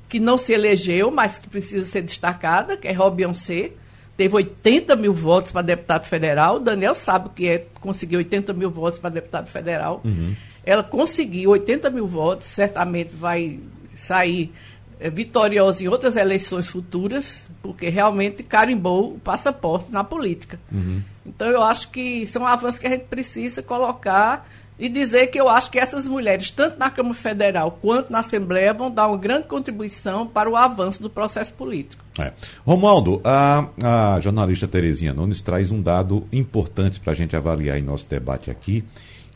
que 0.09 0.19
não 0.19 0.37
se 0.37 0.51
elegeu, 0.51 1.09
mas 1.09 1.39
que 1.39 1.47
precisa 1.47 1.85
ser 1.85 2.01
destacada, 2.01 2.75
que 2.75 2.85
é 2.87 2.91
Robionce. 2.91 3.71
Teve 4.17 4.35
80 4.35 4.95
mil 4.97 5.13
votos 5.13 5.53
para 5.53 5.61
deputado 5.61 6.03
federal. 6.03 6.57
O 6.57 6.59
Daniel 6.59 6.95
sabe 6.95 7.27
o 7.27 7.29
que 7.29 7.47
é 7.47 7.65
conseguir 7.79 8.17
80 8.17 8.51
mil 8.53 8.69
votos 8.69 8.99
para 8.99 9.09
deputado 9.09 9.47
federal. 9.47 10.01
Uhum. 10.03 10.35
Ela 10.65 10.83
conseguiu 10.83 11.51
80 11.51 11.89
mil 11.89 12.05
votos, 12.05 12.47
certamente 12.47 13.15
vai 13.15 13.59
sair 13.95 14.51
é, 14.99 15.09
vitoriosa 15.09 15.83
em 15.83 15.87
outras 15.87 16.17
eleições 16.17 16.67
futuras, 16.67 17.49
porque 17.61 17.87
realmente 17.87 18.43
carimbou 18.43 19.13
o 19.13 19.19
passaporte 19.19 19.91
na 19.91 20.03
política. 20.03 20.59
Uhum. 20.69 21.01
Então, 21.25 21.47
eu 21.47 21.63
acho 21.63 21.89
que 21.89 22.27
são 22.27 22.45
avanços 22.45 22.79
que 22.79 22.87
a 22.87 22.89
gente 22.89 23.05
precisa 23.05 23.61
colocar 23.61 24.45
e 24.79 24.87
dizer 24.89 25.27
que 25.27 25.39
eu 25.39 25.49
acho 25.49 25.71
que 25.71 25.79
essas 25.79 26.07
mulheres, 26.07 26.51
tanto 26.51 26.77
na 26.77 26.89
Câmara 26.89 27.15
Federal 27.15 27.79
quanto 27.81 28.11
na 28.11 28.19
Assembleia, 28.19 28.73
vão 28.73 28.91
dar 28.91 29.07
uma 29.07 29.17
grande 29.17 29.47
contribuição 29.47 30.27
para 30.27 30.49
o 30.49 30.55
avanço 30.55 31.01
do 31.01 31.09
processo 31.09 31.53
político. 31.53 32.03
É. 32.19 32.31
Romualdo, 32.65 33.21
a, 33.23 33.67
a 33.83 34.19
jornalista 34.19 34.67
Terezinha 34.67 35.13
Nunes 35.13 35.41
traz 35.41 35.71
um 35.71 35.81
dado 35.81 36.27
importante 36.31 36.99
para 36.99 37.13
a 37.13 37.15
gente 37.15 37.35
avaliar 37.35 37.77
em 37.77 37.83
nosso 37.83 38.07
debate 38.07 38.51
aqui, 38.51 38.83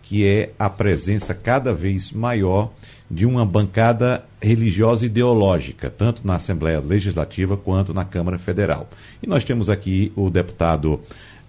que 0.04 0.26
é 0.26 0.52
a 0.60 0.70
presença 0.70 1.34
cada 1.34 1.74
vez 1.74 2.12
maior 2.12 2.72
de 3.10 3.26
uma 3.26 3.46
bancada 3.46 4.24
religiosa 4.42 5.06
ideológica, 5.06 5.90
tanto 5.90 6.26
na 6.26 6.36
Assembleia 6.36 6.80
Legislativa 6.80 7.58
quanto 7.58 7.94
na 7.94 8.06
Câmara 8.06 8.40
Federal. 8.40 8.90
E 9.22 9.28
nós 9.28 9.44
temos 9.44 9.70
aqui 9.70 10.12
o 10.16 10.30
deputado 10.30 11.02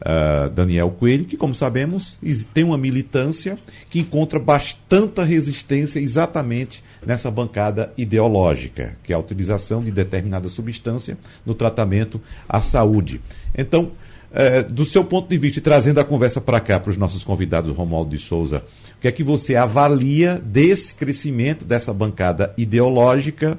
uh, 0.03 0.51
Daniel 0.51 0.91
Coelho, 0.91 1.25
que, 1.25 1.37
como 1.37 1.55
sabemos, 1.55 2.19
tem 2.53 2.65
uma 2.65 2.79
militância 2.79 3.59
que 3.89 4.01
encontra 4.01 4.39
bastante 4.39 5.23
resistência 5.23 6.01
exatamente 6.01 6.83
nessa 7.05 7.31
bancada 7.31 7.93
ideológica, 7.97 8.97
que 9.03 9.13
é 9.13 9.17
a 9.17 9.19
utilização 9.19 9.83
de 9.83 9.91
determinada 9.91 10.49
substância 10.49 11.17
no 11.45 11.55
tratamento 11.55 12.21
à 12.49 12.61
saúde. 12.61 13.21
Então, 13.57 13.93
uh, 14.31 14.73
do 14.73 14.85
seu 14.85 15.05
ponto 15.05 15.29
de 15.29 15.39
vista, 15.39 15.59
e 15.59 15.63
trazendo 15.63 16.01
a 16.01 16.05
conversa 16.05 16.41
para 16.41 16.61
cá 16.61 16.79
para 16.79 16.91
os 16.91 16.97
nossos 16.97 17.25
convidados, 17.25 17.75
Romualdo 17.75 18.11
de 18.11 18.19
Souza, 18.19 18.65
o 18.97 19.01
que 19.01 19.09
é 19.09 19.13
que 19.13 19.23
você 19.23 19.57
avalia 19.57 20.41
desse 20.45 20.95
crescimento 20.95 21.65
dessa 21.65 21.93
bancada 21.93 22.53
ideológica 22.57 23.59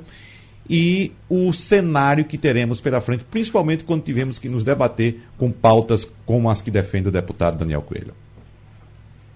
e 0.70 1.12
o 1.29 1.51
cenário 1.51 2.25
que 2.25 2.38
teremos 2.38 2.79
pela 2.79 3.01
frente, 3.01 3.24
principalmente 3.24 3.84
quando 3.84 4.03
tivemos 4.03 4.39
que 4.39 4.48
nos 4.48 4.63
debater 4.63 5.20
com 5.38 5.51
pautas 5.51 6.08
como 6.25 6.50
as 6.50 6.62
que 6.62 6.72
defende 6.72 7.10
o 7.10 7.12
deputado 7.12 7.58
Daniel 7.58 7.82
Coelho. 7.82 8.13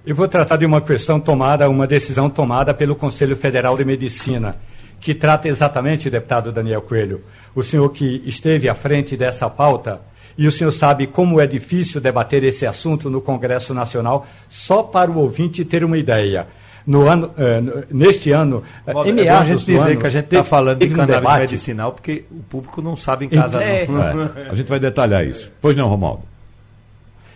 Eu 0.06 0.16
vou 0.16 0.28
tratar 0.28 0.56
de 0.56 0.66
uma 0.66 0.80
questão 0.80 1.20
tomada, 1.20 1.70
uma 1.70 1.86
decisão 1.86 2.30
tomada 2.30 2.74
pelo 2.74 2.96
Conselho 2.96 3.36
Federal 3.36 3.76
de 3.76 3.84
Medicina, 3.84 4.56
que 5.02 5.14
trata 5.14 5.50
exatamente, 5.50 6.10
deputado 6.10 6.52
Daniel 6.52 6.82
Coelho, 6.82 7.24
o 7.54 7.62
senhor 7.62 7.90
que 7.90 8.24
esteve 8.26 8.70
à 8.70 8.74
frente 8.74 9.18
dessa 9.18 9.50
pauta, 9.50 10.02
e 10.38 10.48
o 10.48 10.52
senhor 10.52 10.72
sabe 10.72 11.08
como 11.08 11.42
é 11.42 11.48
difícil 11.48 12.00
debater 12.00 12.44
esse 12.44 12.66
assunto 12.66 13.10
no 13.10 13.20
Congresso 13.20 13.74
Nacional, 13.74 14.26
só 14.48 14.82
para 14.82 15.12
o 15.12 15.18
ouvinte 15.18 15.66
ter 15.66 15.84
uma 15.84 15.98
ideia 15.98 16.48
no 16.88 17.06
ano, 17.10 17.28
uh, 17.28 17.86
neste 17.92 18.32
ano, 18.32 18.64
uh, 18.88 19.06
em 19.06 19.12
meados 19.12 19.50
é 19.50 19.54
a 19.54 19.58
gente 19.58 19.66
dizer 19.66 19.92
ano, 19.92 20.00
que 20.00 20.08
a 20.08 20.10
gente 20.10 20.26
está 20.26 20.44
falando 20.44 20.80
de 20.80 20.90
cannabis 20.90 21.30
um 21.30 21.38
medicinal, 21.38 21.92
porque 21.92 22.24
o 22.32 22.42
público 22.44 22.82
não 22.82 22.96
sabe 22.96 23.26
em 23.26 23.30
casa 23.30 23.62
é. 23.62 23.86
não. 23.86 24.02
É. 24.02 24.48
A 24.50 24.56
gente 24.56 24.70
vai 24.70 24.80
detalhar 24.80 25.28
isso. 25.28 25.52
Pois 25.62 25.76
não, 25.76 25.90
Romaldo. 25.90 26.24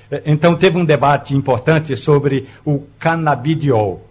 É, 0.10 0.22
então 0.26 0.56
teve 0.56 0.78
um 0.78 0.86
debate 0.86 1.36
importante 1.36 1.98
sobre 1.98 2.48
o 2.66 2.84
canabidiol. 2.98 4.08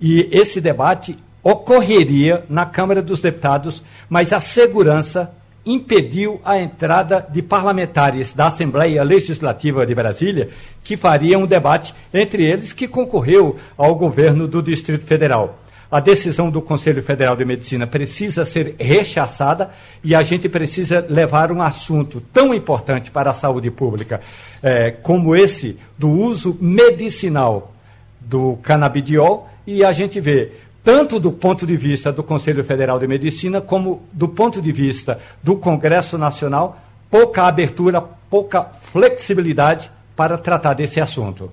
E 0.00 0.28
esse 0.32 0.60
debate 0.60 1.16
ocorreria 1.40 2.44
na 2.48 2.66
Câmara 2.66 3.00
dos 3.00 3.20
Deputados, 3.20 3.84
mas 4.08 4.32
a 4.32 4.40
segurança 4.40 5.30
impediu 5.64 6.40
a 6.44 6.58
entrada 6.58 7.26
de 7.30 7.42
parlamentares 7.42 8.32
da 8.32 8.46
Assembleia 8.46 9.02
Legislativa 9.02 9.86
de 9.86 9.94
Brasília, 9.94 10.48
que 10.82 10.96
fariam 10.96 11.42
um 11.42 11.46
debate 11.46 11.94
entre 12.12 12.44
eles 12.44 12.72
que 12.72 12.88
concorreu 12.88 13.56
ao 13.76 13.94
governo 13.94 14.48
do 14.48 14.62
Distrito 14.62 15.04
Federal. 15.04 15.58
A 15.90 15.98
decisão 15.98 16.50
do 16.50 16.62
Conselho 16.62 17.02
Federal 17.02 17.34
de 17.34 17.44
Medicina 17.44 17.84
precisa 17.84 18.44
ser 18.44 18.76
rechaçada 18.78 19.70
e 20.04 20.14
a 20.14 20.22
gente 20.22 20.48
precisa 20.48 21.04
levar 21.08 21.50
um 21.50 21.60
assunto 21.60 22.20
tão 22.32 22.54
importante 22.54 23.10
para 23.10 23.32
a 23.32 23.34
saúde 23.34 23.72
pública 23.72 24.20
eh, 24.62 24.92
como 25.02 25.34
esse 25.34 25.76
do 25.98 26.08
uso 26.08 26.56
medicinal 26.60 27.74
do 28.20 28.56
canabidiol 28.62 29.50
e 29.66 29.84
a 29.84 29.92
gente 29.92 30.20
vê 30.20 30.52
tanto 30.82 31.20
do 31.20 31.30
ponto 31.30 31.66
de 31.66 31.76
vista 31.76 32.12
do 32.12 32.22
Conselho 32.22 32.64
Federal 32.64 32.98
de 32.98 33.06
Medicina, 33.06 33.60
como 33.60 34.08
do 34.12 34.28
ponto 34.28 34.62
de 34.62 34.72
vista 34.72 35.20
do 35.42 35.56
Congresso 35.56 36.16
Nacional, 36.16 36.80
pouca 37.10 37.44
abertura, 37.44 38.00
pouca 38.00 38.64
flexibilidade 38.64 39.90
para 40.16 40.38
tratar 40.38 40.74
desse 40.74 41.00
assunto. 41.00 41.52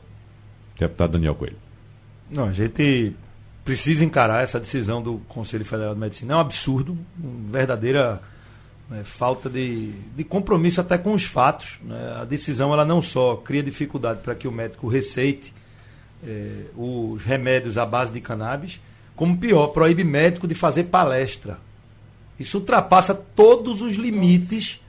Deputado 0.78 1.12
Daniel 1.12 1.36
Coelho. 1.36 1.58
Não, 2.30 2.46
a 2.46 2.52
gente 2.52 3.14
precisa 3.66 4.06
encarar 4.06 4.44
essa 4.44 4.60
decisão 4.60 5.02
do 5.02 5.20
Conselho 5.28 5.66
Federal 5.66 5.94
de 5.94 6.00
Medicina. 6.00 6.34
É 6.34 6.38
um 6.38 6.40
absurdo, 6.40 6.98
uma 7.22 7.52
verdadeira 7.52 8.22
né, 8.90 9.02
falta 9.04 9.50
de, 9.50 9.92
de 10.16 10.24
compromisso 10.24 10.80
até 10.80 10.98
com 10.98 11.14
os 11.14 11.24
fatos. 11.24 11.78
Né? 11.84 12.18
A 12.22 12.24
decisão 12.24 12.72
ela 12.72 12.86
não 12.86 13.02
só 13.02 13.36
cria 13.36 13.62
dificuldade 13.62 14.22
para 14.22 14.36
que 14.36 14.48
o 14.48 14.52
médico 14.52 14.88
receite 14.88 15.54
eh, 16.24 16.66
os 16.76 17.22
remédios 17.24 17.78
à 17.78 17.86
base 17.86 18.12
de 18.12 18.22
cannabis, 18.22 18.80
como 19.18 19.36
pior, 19.36 19.68
proíbe 19.70 20.04
médico 20.04 20.48
de 20.48 20.54
fazer 20.54 20.86
palestra. 20.86 21.60
Isso 22.40 22.60
ultrapassa 22.60 23.16
todos 23.16 23.82
os 23.82 23.96
limites 23.96 24.80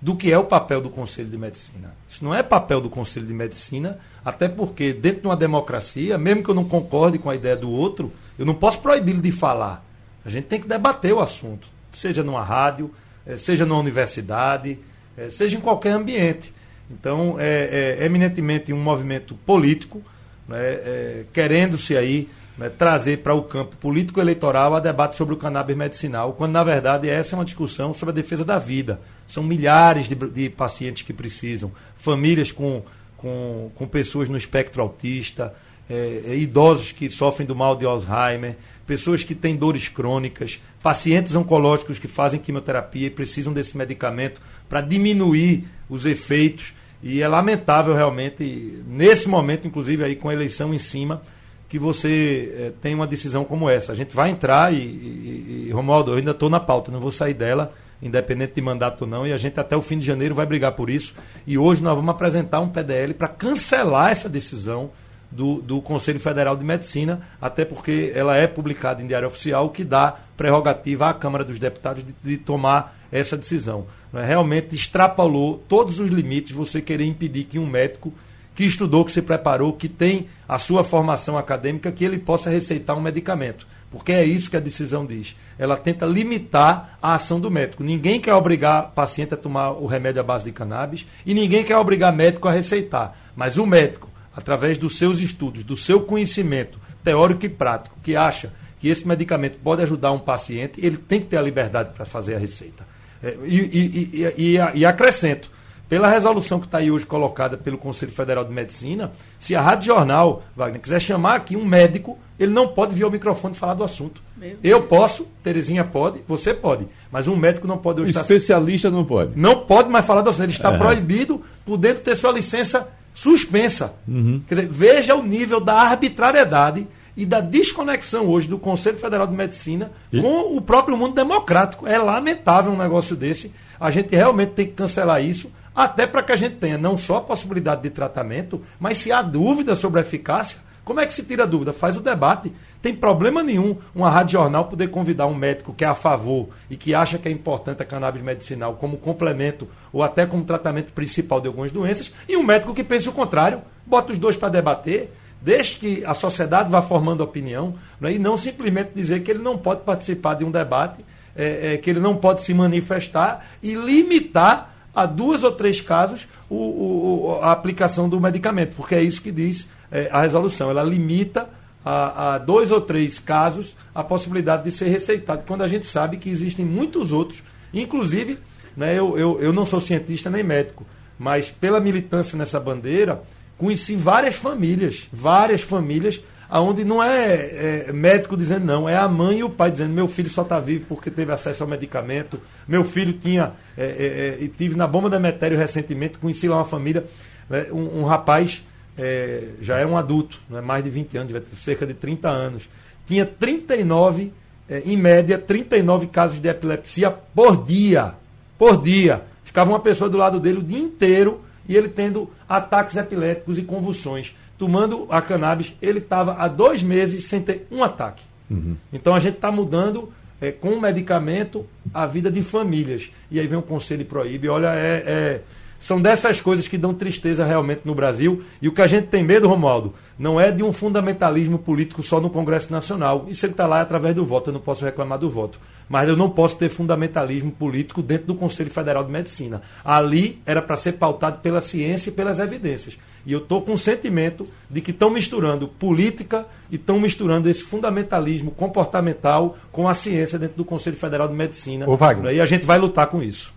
do 0.00 0.14
que 0.14 0.30
é 0.30 0.38
o 0.38 0.44
papel 0.44 0.82
do 0.82 0.90
Conselho 0.90 1.28
de 1.28 1.38
Medicina. 1.38 1.94
Isso 2.06 2.22
não 2.22 2.34
é 2.34 2.42
papel 2.42 2.82
do 2.82 2.90
Conselho 2.90 3.26
de 3.26 3.32
Medicina, 3.32 3.98
até 4.22 4.46
porque, 4.46 4.92
dentro 4.92 5.22
de 5.22 5.26
uma 5.26 5.36
democracia, 5.36 6.18
mesmo 6.18 6.44
que 6.44 6.50
eu 6.50 6.54
não 6.54 6.64
concorde 6.64 7.18
com 7.18 7.30
a 7.30 7.34
ideia 7.34 7.56
do 7.56 7.70
outro, 7.70 8.12
eu 8.38 8.44
não 8.44 8.54
posso 8.54 8.78
proibir 8.80 9.20
de 9.22 9.32
falar. 9.32 9.82
A 10.22 10.28
gente 10.28 10.44
tem 10.44 10.60
que 10.60 10.68
debater 10.68 11.14
o 11.14 11.20
assunto, 11.20 11.66
seja 11.90 12.22
numa 12.22 12.44
rádio, 12.44 12.92
eh, 13.26 13.38
seja 13.38 13.64
numa 13.64 13.80
universidade, 13.80 14.78
eh, 15.16 15.30
seja 15.30 15.56
em 15.56 15.60
qualquer 15.60 15.92
ambiente. 15.92 16.52
Então, 16.90 17.36
é, 17.38 17.96
é 17.98 18.04
eminentemente 18.04 18.70
um 18.70 18.80
movimento 18.82 19.34
político, 19.34 20.02
né, 20.46 20.58
é, 20.58 21.24
querendo-se 21.32 21.96
aí 21.96 22.28
né, 22.58 22.68
trazer 22.68 23.18
para 23.18 23.32
o 23.32 23.42
campo 23.42 23.76
político-eleitoral 23.76 24.74
a 24.74 24.80
debate 24.80 25.14
sobre 25.14 25.32
o 25.32 25.36
cannabis 25.36 25.76
medicinal, 25.76 26.32
quando 26.32 26.52
na 26.52 26.64
verdade 26.64 27.08
essa 27.08 27.34
é 27.34 27.38
uma 27.38 27.44
discussão 27.44 27.94
sobre 27.94 28.12
a 28.12 28.14
defesa 28.14 28.44
da 28.44 28.58
vida. 28.58 29.00
São 29.28 29.44
milhares 29.44 30.08
de, 30.08 30.16
de 30.16 30.50
pacientes 30.50 31.04
que 31.04 31.12
precisam, 31.12 31.70
famílias 31.96 32.50
com, 32.50 32.82
com, 33.16 33.70
com 33.74 33.86
pessoas 33.86 34.28
no 34.28 34.36
espectro 34.36 34.82
autista, 34.82 35.54
é, 35.88 36.22
é, 36.26 36.36
idosos 36.36 36.92
que 36.92 37.08
sofrem 37.08 37.46
do 37.46 37.54
mal 37.54 37.76
de 37.76 37.86
Alzheimer, 37.86 38.56
pessoas 38.86 39.22
que 39.22 39.34
têm 39.34 39.56
dores 39.56 39.88
crônicas, 39.88 40.60
pacientes 40.82 41.34
oncológicos 41.34 41.98
que 41.98 42.08
fazem 42.08 42.40
quimioterapia 42.40 43.06
e 43.06 43.10
precisam 43.10 43.52
desse 43.52 43.76
medicamento 43.76 44.40
para 44.68 44.80
diminuir 44.80 45.64
os 45.88 46.04
efeitos. 46.04 46.74
E 47.02 47.22
é 47.22 47.28
lamentável 47.28 47.94
realmente, 47.94 48.82
nesse 48.86 49.28
momento, 49.28 49.66
inclusive 49.66 50.04
aí 50.04 50.16
com 50.16 50.28
a 50.28 50.32
eleição 50.32 50.74
em 50.74 50.78
cima, 50.78 51.22
que 51.68 51.78
você 51.78 52.54
é, 52.56 52.72
tem 52.80 52.94
uma 52.94 53.06
decisão 53.06 53.44
como 53.44 53.68
essa. 53.68 53.92
A 53.92 53.94
gente 53.94 54.14
vai 54.14 54.30
entrar 54.30 54.72
e, 54.72 54.78
e, 54.78 55.64
e 55.68 55.70
Romualdo, 55.70 56.12
eu 56.12 56.16
ainda 56.16 56.30
estou 56.30 56.48
na 56.48 56.58
pauta, 56.58 56.90
não 56.90 56.98
vou 56.98 57.12
sair 57.12 57.34
dela, 57.34 57.74
independente 58.00 58.54
de 58.54 58.62
mandato 58.62 59.02
ou 59.02 59.06
não, 59.06 59.26
e 59.26 59.32
a 59.32 59.36
gente 59.36 59.60
até 59.60 59.76
o 59.76 59.82
fim 59.82 59.98
de 59.98 60.06
janeiro 60.06 60.34
vai 60.34 60.46
brigar 60.46 60.72
por 60.72 60.88
isso. 60.88 61.14
E 61.46 61.58
hoje 61.58 61.82
nós 61.82 61.94
vamos 61.94 62.10
apresentar 62.10 62.60
um 62.60 62.68
PDL 62.68 63.12
para 63.14 63.28
cancelar 63.28 64.10
essa 64.10 64.28
decisão 64.28 64.90
do, 65.30 65.60
do 65.60 65.82
Conselho 65.82 66.18
Federal 66.18 66.56
de 66.56 66.64
Medicina, 66.64 67.20
até 67.40 67.64
porque 67.64 68.12
ela 68.14 68.34
é 68.34 68.46
publicada 68.46 69.02
em 69.02 69.06
Diário 69.06 69.28
Oficial, 69.28 69.66
o 69.66 69.70
que 69.70 69.84
dá 69.84 70.16
prerrogativa 70.36 71.10
à 71.10 71.14
Câmara 71.14 71.44
dos 71.44 71.58
Deputados 71.58 72.02
de, 72.02 72.14
de 72.22 72.38
tomar 72.38 72.96
essa 73.12 73.36
decisão. 73.36 73.86
Realmente 74.12 74.74
extrapolou 74.74 75.62
todos 75.68 76.00
os 76.00 76.10
limites 76.10 76.52
você 76.52 76.80
querer 76.80 77.04
impedir 77.04 77.44
que 77.44 77.58
um 77.58 77.66
médico 77.66 78.12
que 78.58 78.64
estudou, 78.64 79.04
que 79.04 79.12
se 79.12 79.22
preparou, 79.22 79.72
que 79.72 79.88
tem 79.88 80.26
a 80.48 80.58
sua 80.58 80.82
formação 80.82 81.38
acadêmica, 81.38 81.92
que 81.92 82.04
ele 82.04 82.18
possa 82.18 82.50
receitar 82.50 82.98
um 82.98 83.00
medicamento. 83.00 83.68
Porque 83.88 84.10
é 84.10 84.24
isso 84.24 84.50
que 84.50 84.56
a 84.56 84.60
decisão 84.60 85.06
diz. 85.06 85.36
Ela 85.56 85.76
tenta 85.76 86.04
limitar 86.04 86.98
a 87.00 87.14
ação 87.14 87.38
do 87.38 87.52
médico. 87.52 87.84
Ninguém 87.84 88.20
quer 88.20 88.34
obrigar 88.34 88.86
o 88.86 88.88
paciente 88.88 89.32
a 89.32 89.36
tomar 89.36 89.70
o 89.70 89.86
remédio 89.86 90.20
à 90.20 90.24
base 90.24 90.44
de 90.44 90.50
cannabis 90.50 91.06
e 91.24 91.34
ninguém 91.34 91.62
quer 91.62 91.76
obrigar 91.76 92.12
médico 92.12 92.48
a 92.48 92.50
receitar. 92.50 93.16
Mas 93.36 93.58
o 93.58 93.64
médico, 93.64 94.10
através 94.34 94.76
dos 94.76 94.98
seus 94.98 95.20
estudos, 95.20 95.62
do 95.62 95.76
seu 95.76 96.00
conhecimento 96.00 96.80
teórico 97.04 97.46
e 97.46 97.48
prático, 97.48 97.94
que 98.02 98.16
acha 98.16 98.52
que 98.80 98.88
esse 98.88 99.06
medicamento 99.06 99.60
pode 99.62 99.82
ajudar 99.82 100.10
um 100.10 100.18
paciente, 100.18 100.84
ele 100.84 100.96
tem 100.96 101.20
que 101.20 101.26
ter 101.26 101.36
a 101.36 101.42
liberdade 101.42 101.90
para 101.94 102.04
fazer 102.04 102.34
a 102.34 102.38
receita. 102.40 102.84
É, 103.22 103.36
e, 103.44 103.56
e, 103.56 104.56
e, 104.56 104.80
e 104.80 104.84
acrescento, 104.84 105.48
pela 105.88 106.08
resolução 106.08 106.60
que 106.60 106.66
está 106.66 106.78
aí 106.78 106.90
hoje 106.90 107.06
colocada 107.06 107.56
pelo 107.56 107.78
Conselho 107.78 108.12
Federal 108.12 108.44
de 108.44 108.52
Medicina, 108.52 109.12
se 109.38 109.54
a 109.54 109.60
Rádio 109.60 109.86
Jornal, 109.86 110.42
Wagner, 110.54 110.80
quiser 110.80 111.00
chamar 111.00 111.36
aqui 111.36 111.56
um 111.56 111.64
médico, 111.64 112.18
ele 112.38 112.52
não 112.52 112.68
pode 112.68 112.94
vir 112.94 113.04
ao 113.04 113.10
microfone 113.10 113.54
falar 113.54 113.74
do 113.74 113.82
assunto. 113.82 114.22
Eu 114.62 114.82
posso, 114.82 115.26
Terezinha 115.42 115.84
pode, 115.84 116.20
você 116.28 116.52
pode, 116.52 116.86
mas 117.10 117.26
um 117.26 117.34
médico 117.34 117.66
não 117.66 117.78
pode. 117.78 118.02
Hoje 118.02 118.12
especialista 118.12 118.90
não 118.90 119.04
pode. 119.04 119.32
Não 119.34 119.60
pode 119.60 119.88
mais 119.88 120.04
falar 120.04 120.20
do 120.20 120.30
assunto. 120.30 120.44
Ele 120.44 120.52
está 120.52 120.72
é. 120.74 120.78
proibido, 120.78 121.42
podendo 121.64 122.00
ter 122.00 122.14
sua 122.14 122.32
licença 122.32 122.86
suspensa. 123.12 123.94
Uhum. 124.06 124.42
Quer 124.46 124.54
dizer, 124.54 124.68
veja 124.70 125.14
o 125.16 125.22
nível 125.22 125.58
da 125.58 125.74
arbitrariedade 125.74 126.86
e 127.16 127.26
da 127.26 127.40
desconexão 127.40 128.28
hoje 128.28 128.46
do 128.46 128.58
Conselho 128.58 128.96
Federal 128.96 129.26
de 129.26 129.34
Medicina 129.34 129.90
e? 130.12 130.20
com 130.20 130.56
o 130.56 130.60
próprio 130.60 130.96
mundo 130.96 131.14
democrático. 131.14 131.84
É 131.84 131.98
lamentável 131.98 132.70
um 132.70 132.76
negócio 132.76 133.16
desse. 133.16 133.52
A 133.80 133.90
gente 133.90 134.14
realmente 134.14 134.50
tem 134.50 134.66
que 134.66 134.74
cancelar 134.74 135.24
isso 135.24 135.50
até 135.84 136.08
para 136.08 136.24
que 136.24 136.32
a 136.32 136.36
gente 136.36 136.56
tenha 136.56 136.76
não 136.76 136.98
só 136.98 137.18
a 137.18 137.20
possibilidade 137.20 137.82
de 137.82 137.90
tratamento, 137.90 138.60
mas 138.80 138.98
se 138.98 139.12
há 139.12 139.22
dúvida 139.22 139.76
sobre 139.76 140.00
a 140.00 140.02
eficácia, 140.02 140.58
Como 140.88 141.00
é 141.00 141.06
que 141.06 141.12
se 141.12 141.22
tira 141.22 141.46
dúvida? 141.46 141.74
Faz 141.74 141.98
o 141.98 142.00
debate. 142.00 142.50
Tem 142.80 142.94
problema 142.94 143.42
nenhum 143.42 143.76
uma 143.94 144.08
rádio 144.08 144.40
jornal 144.40 144.64
poder 144.64 144.88
convidar 144.88 145.26
um 145.26 145.34
médico 145.34 145.74
que 145.74 145.84
é 145.84 145.86
a 145.86 145.94
favor 145.94 146.48
e 146.70 146.78
que 146.78 146.94
acha 146.94 147.18
que 147.18 147.28
é 147.28 147.30
importante 147.30 147.82
a 147.82 147.84
cannabis 147.84 148.22
medicinal 148.22 148.72
como 148.72 148.96
complemento 148.96 149.68
ou 149.92 150.02
até 150.02 150.24
como 150.24 150.44
tratamento 150.44 150.94
principal 150.94 151.42
de 151.42 151.46
algumas 151.46 151.70
doenças, 151.70 152.10
e 152.26 152.38
um 152.38 152.42
médico 152.42 152.72
que 152.72 152.82
pense 152.82 153.06
o 153.06 153.12
contrário. 153.12 153.60
Bota 153.84 154.12
os 154.14 154.18
dois 154.18 154.34
para 154.34 154.48
debater. 154.48 155.12
Desde 155.42 155.78
que 155.78 156.04
a 156.06 156.14
sociedade 156.14 156.70
vá 156.70 156.80
formando 156.80 157.20
opinião, 157.20 157.74
né, 158.00 158.14
e 158.14 158.18
não 158.18 158.38
simplesmente 158.38 158.92
dizer 158.94 159.20
que 159.20 159.30
ele 159.30 159.42
não 159.42 159.58
pode 159.58 159.82
participar 159.82 160.36
de 160.36 160.44
um 160.44 160.50
debate, 160.50 161.04
é, 161.36 161.74
é, 161.74 161.76
que 161.76 161.90
ele 161.90 162.00
não 162.00 162.16
pode 162.16 162.40
se 162.40 162.54
manifestar 162.54 163.46
e 163.62 163.74
limitar 163.74 164.74
a 164.98 165.06
duas 165.06 165.44
ou 165.44 165.52
três 165.52 165.80
casos 165.80 166.26
o, 166.50 166.56
o, 166.56 167.38
a 167.40 167.52
aplicação 167.52 168.08
do 168.08 168.20
medicamento, 168.20 168.74
porque 168.74 168.96
é 168.96 169.02
isso 169.02 169.22
que 169.22 169.30
diz 169.30 169.68
é, 169.92 170.08
a 170.10 170.22
resolução. 170.22 170.70
Ela 170.70 170.82
limita 170.82 171.48
a, 171.84 172.34
a, 172.34 172.38
dois 172.38 172.72
ou 172.72 172.80
três 172.80 173.20
casos 173.20 173.76
a 173.94 174.02
possibilidade 174.02 174.64
de 174.64 174.72
ser 174.72 174.88
receitado, 174.88 175.44
quando 175.46 175.62
a 175.62 175.68
gente 175.68 175.86
sabe 175.86 176.16
que 176.16 176.28
existem 176.28 176.64
muitos 176.64 177.12
outros, 177.12 177.44
inclusive, 177.72 178.38
né, 178.76 178.98
eu, 178.98 179.16
eu, 179.16 179.40
eu 179.40 179.52
não 179.52 179.64
sou 179.64 179.80
cientista 179.80 180.28
nem 180.28 180.42
médico, 180.42 180.84
mas 181.16 181.48
pela 181.48 181.78
militância 181.78 182.36
nessa 182.36 182.58
bandeira, 182.58 183.22
conheci 183.56 183.94
várias 183.94 184.34
famílias, 184.34 185.06
várias 185.12 185.60
famílias 185.60 186.20
aonde 186.48 186.84
não 186.84 187.02
é, 187.02 187.86
é, 187.88 187.92
médico 187.92 188.36
dizendo 188.36 188.64
não, 188.64 188.88
é 188.88 188.96
a 188.96 189.06
mãe 189.06 189.38
e 189.38 189.44
o 189.44 189.50
pai 189.50 189.70
dizendo 189.70 189.92
meu 189.92 190.08
filho 190.08 190.30
só 190.30 190.42
está 190.42 190.58
vivo 190.58 190.86
porque 190.88 191.10
teve 191.10 191.30
acesso 191.32 191.62
ao 191.62 191.68
medicamento, 191.68 192.40
meu 192.66 192.82
filho 192.82 193.12
tinha, 193.12 193.52
é, 193.76 194.36
é, 194.38 194.44
é 194.44 194.48
tive 194.56 194.74
na 194.74 194.86
bomba 194.86 195.10
da 195.10 195.20
Metério 195.20 195.58
recentemente, 195.58 196.18
conheci 196.18 196.48
lá 196.48 196.56
uma 196.56 196.64
família, 196.64 197.04
né, 197.50 197.66
um, 197.70 198.00
um, 198.00 198.04
rapaz 198.04 198.64
é, 198.96 199.48
já 199.60 199.76
era 199.76 199.88
um 199.88 199.96
adulto, 199.96 200.40
né, 200.48 200.60
mais 200.60 200.82
de 200.82 200.90
20 200.90 201.18
anos, 201.18 201.42
cerca 201.60 201.86
de 201.86 201.94
30 201.94 202.28
anos, 202.28 202.68
tinha 203.06 203.26
39, 203.26 204.32
é, 204.68 204.80
em 204.86 204.96
média, 204.96 205.38
39 205.38 206.06
casos 206.06 206.40
de 206.40 206.48
epilepsia 206.48 207.10
por 207.10 207.64
dia, 207.64 208.14
por 208.56 208.82
dia, 208.82 209.22
ficava 209.44 209.70
uma 209.70 209.80
pessoa 209.80 210.08
do 210.08 210.16
lado 210.16 210.40
dele 210.40 210.58
o 210.58 210.62
dia 210.62 210.80
inteiro 210.80 211.42
e 211.68 211.76
ele 211.76 211.88
tendo 211.88 212.30
ataques 212.48 212.96
epiléticos 212.96 213.58
e 213.58 213.62
convulsões 213.62 214.34
tomando 214.58 215.06
a 215.08 215.22
cannabis, 215.22 215.72
ele 215.80 216.00
estava 216.00 216.34
há 216.34 216.48
dois 216.48 216.82
meses 216.82 217.24
sem 217.24 217.40
ter 217.40 217.66
um 217.70 217.82
ataque. 217.82 218.24
Uhum. 218.50 218.76
Então 218.92 219.14
a 219.14 219.20
gente 219.20 219.36
está 219.36 219.52
mudando 219.52 220.12
é, 220.40 220.50
com 220.50 220.70
o 220.70 220.80
medicamento 220.80 221.64
a 221.94 222.04
vida 222.04 222.30
de 222.30 222.42
famílias. 222.42 223.10
E 223.30 223.38
aí 223.38 223.46
vem 223.46 223.58
o 223.58 223.62
conselho 223.62 224.02
e 224.02 224.04
proíbe. 224.04 224.48
Olha, 224.48 224.74
é, 224.74 225.02
é, 225.06 225.42
são 225.80 226.00
dessas 226.00 226.40
coisas 226.40 226.66
que 226.66 226.76
dão 226.76 226.92
tristeza 226.92 227.44
realmente 227.44 227.82
no 227.84 227.94
Brasil. 227.94 228.42
E 228.60 228.68
o 228.68 228.72
que 228.72 228.82
a 228.82 228.86
gente 228.86 229.06
tem 229.06 229.22
medo, 229.22 229.48
Romualdo, 229.48 229.94
não 230.18 230.40
é 230.40 230.50
de 230.50 230.62
um 230.62 230.72
fundamentalismo 230.72 231.58
político 231.58 232.02
só 232.02 232.20
no 232.20 232.28
Congresso 232.28 232.72
Nacional. 232.72 233.26
Isso 233.28 233.46
ele 233.46 233.52
está 233.52 233.66
lá 233.66 233.80
através 233.80 234.14
do 234.14 234.24
voto, 234.24 234.50
eu 234.50 234.54
não 234.54 234.60
posso 234.60 234.84
reclamar 234.84 235.18
do 235.18 235.30
voto. 235.30 235.60
Mas 235.88 236.08
eu 236.08 236.16
não 236.16 236.28
posso 236.28 236.56
ter 236.56 236.68
fundamentalismo 236.68 237.52
político 237.52 238.02
dentro 238.02 238.26
do 238.26 238.34
Conselho 238.34 238.70
Federal 238.70 239.04
de 239.04 239.10
Medicina. 239.10 239.62
Ali 239.84 240.42
era 240.44 240.60
para 240.60 240.76
ser 240.76 240.92
pautado 240.92 241.38
pela 241.40 241.60
ciência 241.60 242.10
e 242.10 242.12
pelas 242.12 242.38
evidências. 242.38 242.98
E 243.24 243.32
eu 243.32 243.38
estou 243.38 243.62
com 243.62 243.72
o 243.72 243.78
sentimento 243.78 244.48
de 244.68 244.80
que 244.80 244.90
estão 244.90 245.10
misturando 245.10 245.68
política 245.68 246.46
e 246.70 246.76
estão 246.76 246.98
misturando 247.00 247.48
esse 247.48 247.62
fundamentalismo 247.62 248.50
comportamental 248.50 249.56
com 249.70 249.88
a 249.88 249.94
ciência 249.94 250.38
dentro 250.38 250.56
do 250.56 250.64
Conselho 250.64 250.96
Federal 250.96 251.28
de 251.28 251.34
Medicina. 251.34 251.88
Ô, 251.88 251.96
Wagner. 251.96 252.34
E 252.34 252.40
a 252.40 252.46
gente 252.46 252.66
vai 252.66 252.78
lutar 252.78 253.06
com 253.06 253.22
isso. 253.22 253.52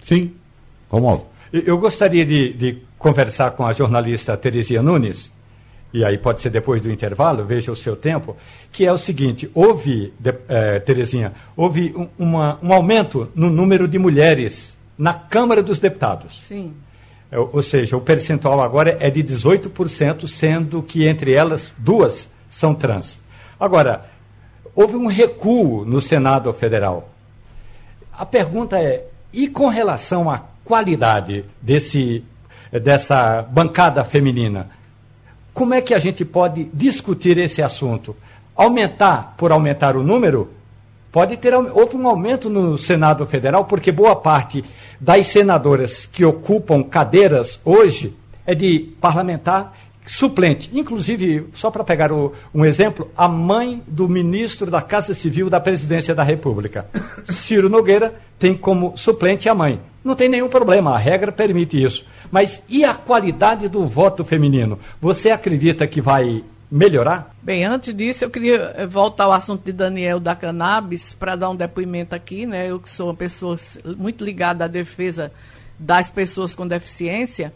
Sim. 0.00 0.32
Romualdo. 0.88 1.29
Eu 1.52 1.78
gostaria 1.78 2.24
de, 2.24 2.52
de 2.52 2.78
conversar 2.98 3.52
com 3.52 3.66
a 3.66 3.72
jornalista 3.72 4.36
Teresia 4.36 4.80
Nunes, 4.82 5.30
e 5.92 6.04
aí 6.04 6.16
pode 6.16 6.40
ser 6.40 6.50
depois 6.50 6.80
do 6.80 6.90
intervalo, 6.90 7.44
veja 7.44 7.72
o 7.72 7.76
seu 7.76 7.96
tempo, 7.96 8.36
que 8.70 8.86
é 8.86 8.92
o 8.92 8.98
seguinte: 8.98 9.50
houve, 9.52 10.12
de, 10.18 10.32
é, 10.48 10.78
Terezinha, 10.78 11.32
houve 11.56 11.92
um, 11.96 12.08
uma, 12.16 12.58
um 12.62 12.72
aumento 12.72 13.28
no 13.34 13.50
número 13.50 13.88
de 13.88 13.98
mulheres 13.98 14.76
na 14.96 15.12
Câmara 15.12 15.62
dos 15.62 15.80
Deputados. 15.80 16.44
Sim. 16.46 16.74
É, 17.30 17.38
ou 17.38 17.62
seja, 17.62 17.96
o 17.96 18.00
percentual 18.00 18.60
agora 18.60 18.96
é 19.00 19.10
de 19.10 19.22
18%, 19.22 20.28
sendo 20.28 20.82
que 20.82 21.06
entre 21.06 21.32
elas 21.32 21.72
duas 21.78 22.28
são 22.48 22.74
trans. 22.74 23.18
Agora, 23.58 24.06
houve 24.74 24.94
um 24.94 25.06
recuo 25.06 25.84
no 25.84 26.00
Senado 26.00 26.52
Federal. 26.52 27.10
A 28.12 28.24
pergunta 28.24 28.78
é: 28.78 29.06
e 29.32 29.48
com 29.48 29.68
relação 29.68 30.30
à 30.30 30.38
qualidade 30.70 31.44
desse, 31.60 32.22
dessa 32.70 33.42
bancada 33.42 34.04
feminina? 34.04 34.70
Como 35.52 35.74
é 35.74 35.80
que 35.80 35.92
a 35.92 35.98
gente 35.98 36.24
pode 36.24 36.70
discutir 36.72 37.36
esse 37.38 37.60
assunto? 37.60 38.16
Aumentar 38.54 39.34
por 39.36 39.50
aumentar 39.50 39.96
o 39.96 40.02
número? 40.04 40.48
Pode 41.10 41.36
ter 41.38 41.52
houve 41.54 41.96
um 41.96 42.06
aumento 42.06 42.48
no 42.48 42.78
Senado 42.78 43.26
Federal, 43.26 43.64
porque 43.64 43.90
boa 43.90 44.14
parte 44.14 44.64
das 45.00 45.26
senadoras 45.26 46.06
que 46.06 46.24
ocupam 46.24 46.84
cadeiras 46.84 47.60
hoje 47.64 48.14
é 48.46 48.54
de 48.54 48.94
parlamentar 49.00 49.76
suplente. 50.06 50.70
Inclusive, 50.72 51.48
só 51.52 51.68
para 51.68 51.82
pegar 51.82 52.12
o, 52.12 52.32
um 52.54 52.64
exemplo, 52.64 53.10
a 53.16 53.26
mãe 53.26 53.82
do 53.88 54.08
ministro 54.08 54.70
da 54.70 54.80
Casa 54.80 55.14
Civil 55.14 55.50
da 55.50 55.58
Presidência 55.58 56.14
da 56.14 56.22
República, 56.22 56.86
Ciro 57.24 57.68
Nogueira, 57.68 58.14
tem 58.38 58.54
como 58.54 58.96
suplente 58.96 59.48
a 59.48 59.54
mãe. 59.54 59.89
Não 60.02 60.14
tem 60.14 60.28
nenhum 60.28 60.48
problema, 60.48 60.94
a 60.94 60.98
regra 60.98 61.30
permite 61.30 61.82
isso. 61.82 62.06
Mas 62.30 62.62
e 62.68 62.84
a 62.84 62.94
qualidade 62.94 63.68
do 63.68 63.84
voto 63.84 64.24
feminino? 64.24 64.78
Você 65.00 65.30
acredita 65.30 65.86
que 65.86 66.00
vai 66.00 66.42
melhorar? 66.70 67.34
Bem, 67.42 67.64
antes 67.64 67.94
disso, 67.94 68.24
eu 68.24 68.30
queria 68.30 68.74
eh, 68.76 68.86
voltar 68.86 69.24
ao 69.24 69.32
assunto 69.32 69.64
de 69.64 69.72
Daniel 69.72 70.20
da 70.20 70.36
cannabis 70.36 71.12
para 71.12 71.34
dar 71.34 71.50
um 71.50 71.56
depoimento 71.56 72.14
aqui, 72.14 72.46
né? 72.46 72.70
Eu 72.70 72.78
que 72.78 72.88
sou 72.88 73.08
uma 73.08 73.14
pessoa 73.14 73.56
muito 73.96 74.24
ligada 74.24 74.64
à 74.64 74.68
defesa 74.68 75.32
das 75.78 76.08
pessoas 76.08 76.54
com 76.54 76.66
deficiência. 76.66 77.52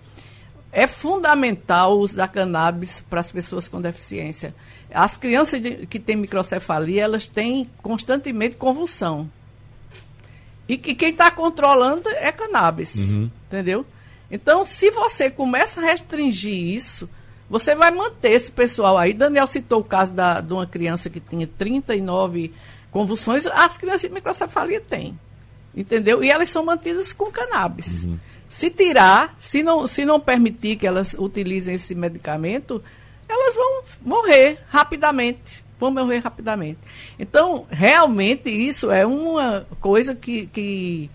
É 0.73 0.89
fundamental 0.89 1.97
o 1.97 2.01
uso 2.01 2.17
da 2.17 2.27
cannabis 2.27 3.05
para 3.09 3.21
as 3.21 3.31
pessoas 3.31 3.69
com 3.69 3.81
deficiência. 3.81 4.53
As 4.93 5.17
crianças 5.17 5.63
de, 5.63 5.87
que 5.87 6.01
têm 6.01 6.17
microcefalia, 6.17 7.05
elas 7.05 7.29
têm 7.29 7.71
constantemente 7.81 8.57
convulsão. 8.57 9.31
E 10.69 10.79
que 10.79 10.95
quem 10.95 11.11
está 11.11 11.31
controlando 11.31 12.09
é 12.09 12.33
cannabis. 12.33 12.95
Uhum. 12.95 13.31
Entendeu? 13.47 13.85
Então, 14.31 14.65
se 14.65 14.91
você 14.91 15.31
começa 15.31 15.81
a 15.81 15.85
restringir 15.85 16.55
isso, 16.55 17.09
você 17.49 17.75
vai 17.75 17.91
manter 17.91 18.33
esse 18.33 18.51
pessoal 18.51 18.97
aí. 18.97 19.13
Daniel 19.13 19.47
citou 19.47 19.81
o 19.81 19.85
caso 19.85 20.13
da, 20.13 20.41
de 20.41 20.53
uma 20.53 20.67
criança 20.67 21.11
que 21.11 21.21
tinha 21.21 21.47
39 21.47 22.53
convulsões. 22.91 23.47
As 23.47 23.77
crianças 23.77 24.03
de 24.03 24.09
microcefalia 24.09 24.81
têm. 24.81 25.19
Entendeu? 25.77 26.23
E 26.23 26.31
elas 26.31 26.49
são 26.49 26.65
mantidas 26.65 27.13
com 27.13 27.31
cannabis. 27.31 28.05
Uhum. 28.05 28.19
Se 28.49 28.71
tirar, 28.71 29.35
se 29.39 29.63
não, 29.63 29.87
se 29.87 30.05
não 30.05 30.21
permitir 30.21 30.77
que 30.77 30.87
elas 30.87 31.15
utilizem 31.19 31.75
esse 31.75 31.95
medicamento, 31.95 32.83
elas 33.29 33.55
vão 33.55 33.83
morrer 34.01 34.61
rapidamente. 34.69 35.64
Vão 35.85 36.05
morrer 36.05 36.19
rapidamente. 36.21 36.79
Então, 37.19 37.67
realmente, 37.69 38.49
isso 38.49 38.91
é 38.91 39.05
uma 39.05 39.67
coisa 39.81 40.15
que, 40.15 40.47
que 40.47 41.11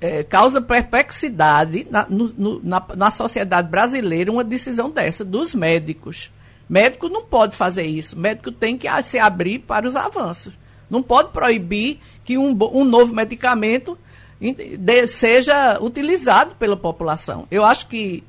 é, 0.00 0.22
causa 0.22 0.62
perplexidade 0.62 1.86
na, 1.90 2.06
no, 2.08 2.60
na, 2.64 2.82
na 2.96 3.10
sociedade 3.10 3.68
brasileira 3.68 4.32
uma 4.32 4.44
decisão 4.44 4.90
dessa, 4.90 5.24
dos 5.24 5.54
médicos. 5.54 6.30
Médico 6.66 7.10
não 7.10 7.22
pode 7.22 7.54
fazer 7.54 7.84
isso. 7.84 8.18
Médico 8.18 8.50
tem 8.50 8.78
que 8.78 8.88
se 9.02 9.18
abrir 9.18 9.58
para 9.58 9.86
os 9.86 9.94
avanços. 9.94 10.54
Não 10.88 11.02
pode 11.02 11.30
proibir 11.30 12.00
que 12.24 12.38
um, 12.38 12.56
um 12.72 12.84
novo 12.84 13.14
medicamento 13.14 13.98
de, 14.40 15.06
seja 15.06 15.78
utilizado 15.82 16.54
pela 16.54 16.78
população. 16.78 17.46
Eu 17.50 17.62
acho 17.62 17.88
que 17.88 18.24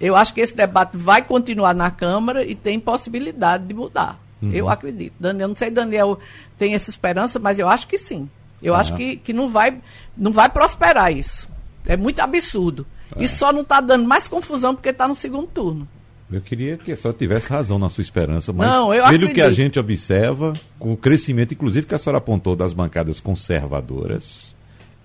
eu 0.00 0.16
acho 0.16 0.34
que 0.34 0.40
esse 0.40 0.56
debate 0.56 0.96
vai 0.96 1.22
continuar 1.22 1.76
na 1.76 1.88
Câmara 1.88 2.44
e 2.44 2.56
tem 2.56 2.80
possibilidade 2.80 3.64
de 3.66 3.72
mudar. 3.72 4.18
Uhum. 4.42 4.50
Eu 4.52 4.68
acredito. 4.68 5.14
Daniel, 5.18 5.48
não 5.48 5.56
sei 5.56 5.68
se 5.68 5.74
Daniel 5.74 6.18
tem 6.58 6.74
essa 6.74 6.90
esperança, 6.90 7.38
mas 7.38 7.58
eu 7.58 7.68
acho 7.68 7.86
que 7.86 7.96
sim. 7.96 8.28
Eu 8.62 8.74
acho 8.76 8.94
que, 8.94 9.16
que 9.16 9.32
não, 9.32 9.48
vai, 9.48 9.76
não 10.16 10.32
vai 10.32 10.48
prosperar 10.48 11.12
isso. 11.12 11.48
É 11.84 11.96
muito 11.96 12.20
absurdo. 12.20 12.86
É. 13.16 13.24
Isso 13.24 13.36
só 13.36 13.52
não 13.52 13.62
está 13.62 13.80
dando 13.80 14.06
mais 14.06 14.28
confusão 14.28 14.74
porque 14.74 14.90
está 14.90 15.08
no 15.08 15.16
segundo 15.16 15.48
turno. 15.48 15.88
Eu 16.30 16.40
queria 16.40 16.78
que 16.78 16.94
só 16.96 17.12
tivesse 17.12 17.48
razão 17.48 17.78
na 17.78 17.90
sua 17.90 18.00
esperança, 18.00 18.52
mas 18.52 18.68
não, 18.68 18.88
pelo 19.10 19.34
que 19.34 19.42
a 19.42 19.52
gente 19.52 19.78
observa, 19.78 20.54
com 20.78 20.92
o 20.92 20.96
crescimento, 20.96 21.52
inclusive 21.52 21.86
que 21.86 21.94
a 21.94 21.98
senhora 21.98 22.18
apontou 22.18 22.56
das 22.56 22.72
bancadas 22.72 23.20
conservadoras, 23.20 24.54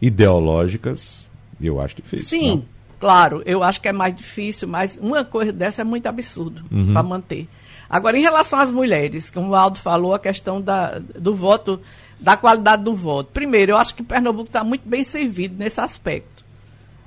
ideológicas, 0.02 1.26
eu 1.60 1.82
acho 1.82 1.98
difícil. 1.98 2.28
Sim, 2.28 2.50
não? 2.52 2.66
claro, 2.98 3.42
eu 3.46 3.62
acho 3.62 3.82
que 3.82 3.90
é 3.90 3.92
mais 3.92 4.16
difícil, 4.16 4.70
mas 4.70 4.98
uma 5.02 5.26
coisa 5.26 5.52
dessa 5.52 5.82
é 5.82 5.84
muito 5.84 6.06
absurdo 6.06 6.64
uhum. 6.72 6.94
para 6.94 7.04
manter. 7.04 7.50
Agora, 7.90 8.18
em 8.18 8.22
relação 8.22 8.60
às 8.60 8.72
mulheres, 8.72 9.30
como 9.30 9.50
o 9.50 9.56
Aldo 9.56 9.80
falou, 9.80 10.14
a 10.14 10.20
questão 10.20 10.62
da, 10.62 11.00
do 11.00 11.34
voto 11.34 11.82
da 12.20 12.36
qualidade 12.36 12.84
do 12.84 12.94
voto. 12.94 13.32
Primeiro, 13.32 13.74
eu 13.74 13.78
acho 13.78 13.96
que 13.96 14.04
Pernambuco 14.04 14.50
está 14.50 14.64
muito 14.64 14.88
bem 14.88 15.04
servido 15.04 15.56
nesse 15.58 15.80
aspecto. 15.80 16.44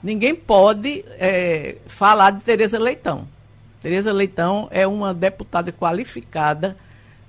Ninguém 0.02 0.34
pode 0.34 1.04
é, 1.18 1.76
falar 1.86 2.30
de 2.30 2.42
Tereza 2.42 2.78
Leitão. 2.78 3.28
Tereza 3.82 4.12
Leitão 4.12 4.68
é 4.70 4.86
uma 4.86 5.12
deputada 5.12 5.72
qualificada, 5.72 6.76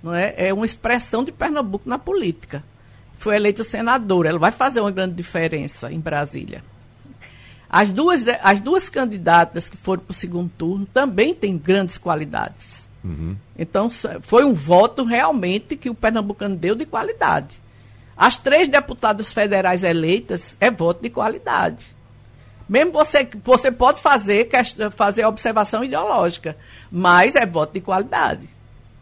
não 0.02 0.14
é? 0.14 0.34
É 0.38 0.54
uma 0.54 0.66
expressão 0.66 1.24
de 1.24 1.32
Pernambuco 1.32 1.90
na 1.90 1.98
política. 1.98 2.64
Foi 3.18 3.36
eleita 3.36 3.64
senadora, 3.64 4.30
ela 4.30 4.40
vai 4.40 4.52
fazer 4.52 4.80
uma 4.80 4.92
grande 4.92 5.16
diferença 5.16 5.92
em 5.92 6.00
Brasília. 6.00 6.64
As 7.70 7.90
duas, 7.90 8.24
as 8.42 8.60
duas 8.60 8.90
candidatas 8.90 9.70
que 9.70 9.78
foram 9.78 10.04
para 10.04 10.12
o 10.12 10.16
segundo 10.16 10.52
turno 10.58 10.86
também 10.94 11.34
têm 11.34 11.58
grandes 11.58 11.98
qualidades. 11.98 12.81
Uhum. 13.04 13.36
Então, 13.58 13.90
foi 14.22 14.44
um 14.44 14.54
voto 14.54 15.04
realmente 15.04 15.76
que 15.76 15.90
o 15.90 15.96
pernambucano 15.96 16.56
deu 16.56 16.76
de 16.76 16.86
qualidade. 16.86 17.60
As 18.16 18.38
três 18.38 18.68
deputadas 18.68 19.34
federais 19.34 19.84
eleitas 19.84 20.56
é 20.60 20.70
voto 20.70 21.02
de 21.02 21.10
qualidade. 21.10 21.96
Mesmo 22.70 22.92
você, 22.92 23.28
você 23.44 23.72
pode 23.72 24.00
fazer, 24.00 24.50
fazer 24.96 25.26
observação 25.26 25.84
ideológica, 25.84 26.56
mas 26.92 27.36
é 27.36 27.46
voto 27.46 27.74
de 27.74 27.82
qualidade. 27.82 28.48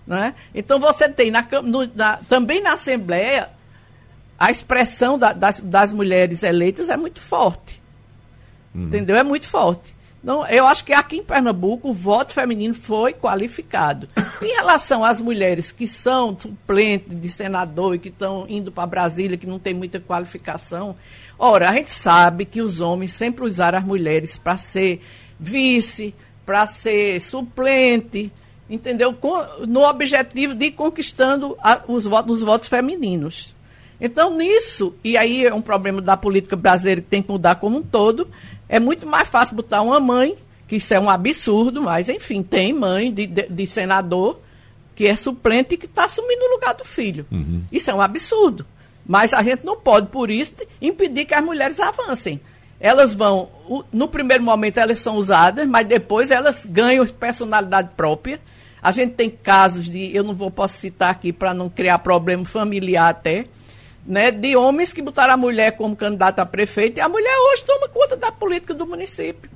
Né? 0.07 0.33
Então 0.55 0.79
você 0.79 1.07
tem 1.07 1.29
na, 1.29 1.45
no, 1.61 1.85
na, 1.93 2.17
também 2.17 2.63
na 2.63 2.73
Assembleia 2.73 3.49
a 4.39 4.49
expressão 4.49 5.19
da, 5.19 5.33
das, 5.33 5.59
das 5.59 5.93
mulheres 5.93 6.41
eleitas 6.41 6.89
é 6.89 6.97
muito 6.97 7.19
forte. 7.19 7.79
Uhum. 8.73 8.85
Entendeu? 8.85 9.17
É 9.17 9.23
muito 9.23 9.47
forte. 9.47 9.93
Então, 10.21 10.45
eu 10.47 10.67
acho 10.67 10.83
que 10.83 10.93
aqui 10.93 11.17
em 11.17 11.23
Pernambuco 11.23 11.89
o 11.89 11.93
voto 11.93 12.33
feminino 12.33 12.73
foi 12.73 13.13
qualificado. 13.13 14.07
Em 14.41 14.53
relação 14.53 15.03
às 15.03 15.19
mulheres 15.19 15.71
que 15.71 15.87
são 15.87 16.37
suplentes 16.37 17.19
de 17.19 17.29
senador 17.29 17.95
e 17.95 17.99
que 17.99 18.09
estão 18.09 18.45
indo 18.47 18.71
para 18.71 18.85
Brasília, 18.85 19.37
que 19.37 19.47
não 19.47 19.59
tem 19.59 19.73
muita 19.73 19.99
qualificação, 19.99 20.95
ora, 21.37 21.69
a 21.69 21.73
gente 21.73 21.91
sabe 21.91 22.45
que 22.45 22.61
os 22.61 22.79
homens 22.81 23.13
sempre 23.13 23.45
usaram 23.45 23.77
as 23.77 23.83
mulheres 23.83 24.37
para 24.37 24.57
ser 24.57 25.01
vice, 25.39 26.13
para 26.45 26.67
ser 26.67 27.21
suplente, 27.21 28.31
entendeu? 28.69 29.13
Com, 29.13 29.41
no 29.67 29.83
objetivo 29.83 30.53
de 30.53 30.65
ir 30.65 30.71
conquistando 30.71 31.57
a, 31.61 31.81
os, 31.87 32.05
votos, 32.05 32.37
os 32.37 32.41
votos 32.41 32.67
femininos. 32.67 33.55
Então, 34.01 34.35
nisso, 34.37 34.95
e 35.03 35.17
aí 35.17 35.45
é 35.45 35.53
um 35.53 35.61
problema 35.61 36.01
da 36.01 36.15
política 36.15 36.55
brasileira 36.55 37.01
que 37.01 37.07
tem 37.07 37.21
que 37.21 37.29
mudar 37.29 37.55
como 37.55 37.77
um 37.77 37.83
todo, 37.83 38.29
é 38.69 38.79
muito 38.79 39.07
mais 39.07 39.27
fácil 39.27 39.55
botar 39.55 39.81
uma 39.81 39.99
mãe, 39.99 40.37
que 40.67 40.75
isso 40.75 40.93
é 40.93 40.99
um 40.99 41.09
absurdo, 41.09 41.81
mas 41.81 42.07
enfim, 42.07 42.43
tem 42.43 42.71
mãe 42.71 43.11
de, 43.11 43.25
de, 43.25 43.49
de 43.49 43.67
senador 43.67 44.39
que 44.95 45.07
é 45.07 45.15
suplente 45.15 45.75
e 45.75 45.77
que 45.77 45.85
está 45.85 46.05
assumindo 46.05 46.43
o 46.43 46.51
lugar 46.51 46.75
do 46.75 46.83
filho. 46.85 47.25
Uhum. 47.31 47.63
Isso 47.71 47.89
é 47.89 47.95
um 47.95 48.01
absurdo. 48.01 48.65
Mas 49.07 49.33
a 49.33 49.41
gente 49.41 49.65
não 49.65 49.77
pode, 49.77 50.07
por 50.07 50.29
isso, 50.29 50.53
impedir 50.81 51.25
que 51.25 51.33
as 51.33 51.43
mulheres 51.43 51.79
avancem. 51.79 52.39
Elas 52.79 53.13
vão, 53.13 53.49
no 53.91 54.07
primeiro 54.07 54.43
momento 54.43 54.77
elas 54.77 54.99
são 54.99 55.15
usadas, 55.15 55.65
mas 55.67 55.87
depois 55.87 56.31
elas 56.31 56.65
ganham 56.65 57.05
personalidade 57.07 57.91
própria. 57.95 58.39
A 58.81 58.91
gente 58.91 59.13
tem 59.13 59.29
casos 59.29 59.89
de, 59.89 60.15
eu 60.15 60.23
não 60.23 60.33
vou 60.33 60.51
posso 60.51 60.77
citar 60.77 61.09
aqui 61.09 61.33
para 61.33 61.53
não 61.53 61.69
criar 61.69 61.99
problema 61.99 62.45
familiar 62.45 63.09
até, 63.09 63.45
né, 64.05 64.31
de 64.31 64.55
homens 64.55 64.93
que 64.93 65.01
botaram 65.01 65.33
a 65.33 65.37
mulher 65.37 65.71
como 65.71 65.95
candidata 65.95 66.41
a 66.41 66.45
prefeito 66.45 66.97
e 66.97 67.01
a 67.01 67.09
mulher 67.09 67.35
hoje 67.51 67.63
toma 67.63 67.87
conta 67.89 68.17
da 68.17 68.31
política 68.31 68.73
do 68.73 68.85
município. 68.85 69.49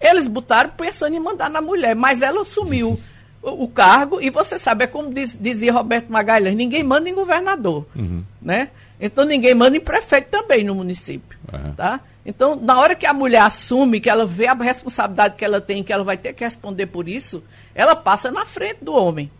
Eles 0.00 0.26
botaram 0.26 0.70
pensando 0.70 1.14
em 1.14 1.20
mandar 1.20 1.50
na 1.50 1.60
mulher, 1.60 1.94
mas 1.94 2.22
ela 2.22 2.42
assumiu 2.42 2.98
o, 3.42 3.64
o 3.64 3.68
cargo 3.68 4.20
e 4.20 4.30
você 4.30 4.58
sabe, 4.58 4.84
é 4.84 4.86
como 4.86 5.12
diz, 5.12 5.36
dizia 5.40 5.72
Roberto 5.72 6.10
Magalhães, 6.10 6.56
ninguém 6.56 6.82
manda 6.82 7.08
em 7.08 7.14
governador, 7.14 7.86
uhum. 7.94 8.22
né? 8.40 8.70
Então 9.00 9.24
ninguém 9.24 9.54
manda 9.54 9.76
em 9.76 9.80
prefeito 9.80 10.30
também 10.30 10.64
no 10.64 10.74
município, 10.74 11.38
uhum. 11.52 11.74
tá? 11.74 12.00
Então, 12.28 12.56
na 12.56 12.78
hora 12.78 12.94
que 12.94 13.06
a 13.06 13.14
mulher 13.14 13.40
assume, 13.40 14.00
que 14.00 14.10
ela 14.10 14.26
vê 14.26 14.46
a 14.48 14.52
responsabilidade 14.52 15.34
que 15.34 15.42
ela 15.42 15.62
tem, 15.62 15.82
que 15.82 15.90
ela 15.90 16.04
vai 16.04 16.18
ter 16.18 16.34
que 16.34 16.44
responder 16.44 16.84
por 16.84 17.08
isso, 17.08 17.42
ela 17.74 17.96
passa 17.96 18.30
na 18.30 18.44
frente 18.44 18.84
do 18.84 18.92
homem. 18.92 19.30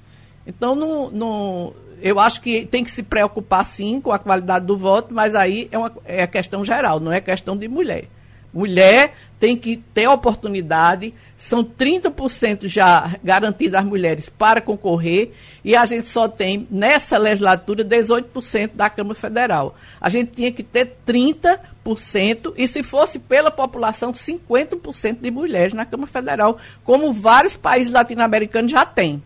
Então, 0.47 0.75
não, 0.75 1.11
não, 1.11 1.75
eu 2.01 2.19
acho 2.19 2.41
que 2.41 2.67
tem 2.67 2.85
que 2.85 2.91
se 2.91 3.03
preocupar 3.03 3.65
sim 3.65 4.01
com 4.01 4.13
a 4.13 4.19
qualidade 4.19 4.67
do 4.67 4.77
voto, 4.77 5.13
mas 5.13 5.35
aí 5.35 5.69
é, 5.71 5.79
uma, 5.79 5.93
é 6.05 6.27
questão 6.27 6.65
geral, 6.65 7.01
não 7.01 7.13
é 7.13 7.21
questão 7.21 7.57
de 7.57 7.69
mulher. 7.69 8.09
Mulher 8.53 9.13
tem 9.39 9.57
que 9.57 9.77
ter 9.77 10.09
oportunidade, 10.09 11.15
são 11.37 11.63
30% 11.63 12.67
já 12.67 13.15
garantidas 13.23 13.81
as 13.81 13.87
mulheres 13.87 14.29
para 14.29 14.61
concorrer, 14.61 15.33
e 15.63 15.77
a 15.77 15.85
gente 15.85 16.07
só 16.07 16.27
tem, 16.27 16.67
nessa 16.71 17.19
legislatura, 17.19 17.85
18% 17.85 18.71
da 18.75 18.89
Câmara 18.89 19.15
Federal. 19.15 19.77
A 20.01 20.09
gente 20.09 20.33
tinha 20.33 20.51
que 20.51 20.63
ter 20.63 20.97
30%, 21.07 22.55
e 22.57 22.67
se 22.67 22.83
fosse 22.83 23.19
pela 23.19 23.51
população, 23.51 24.13
50% 24.13 25.21
de 25.21 25.31
mulheres 25.31 25.75
na 25.75 25.85
Câmara 25.85 26.11
Federal, 26.11 26.59
como 26.85 27.13
vários 27.13 27.55
países 27.55 27.93
latino-americanos 27.93 28.73
já 28.73 28.85
têm. 28.85 29.23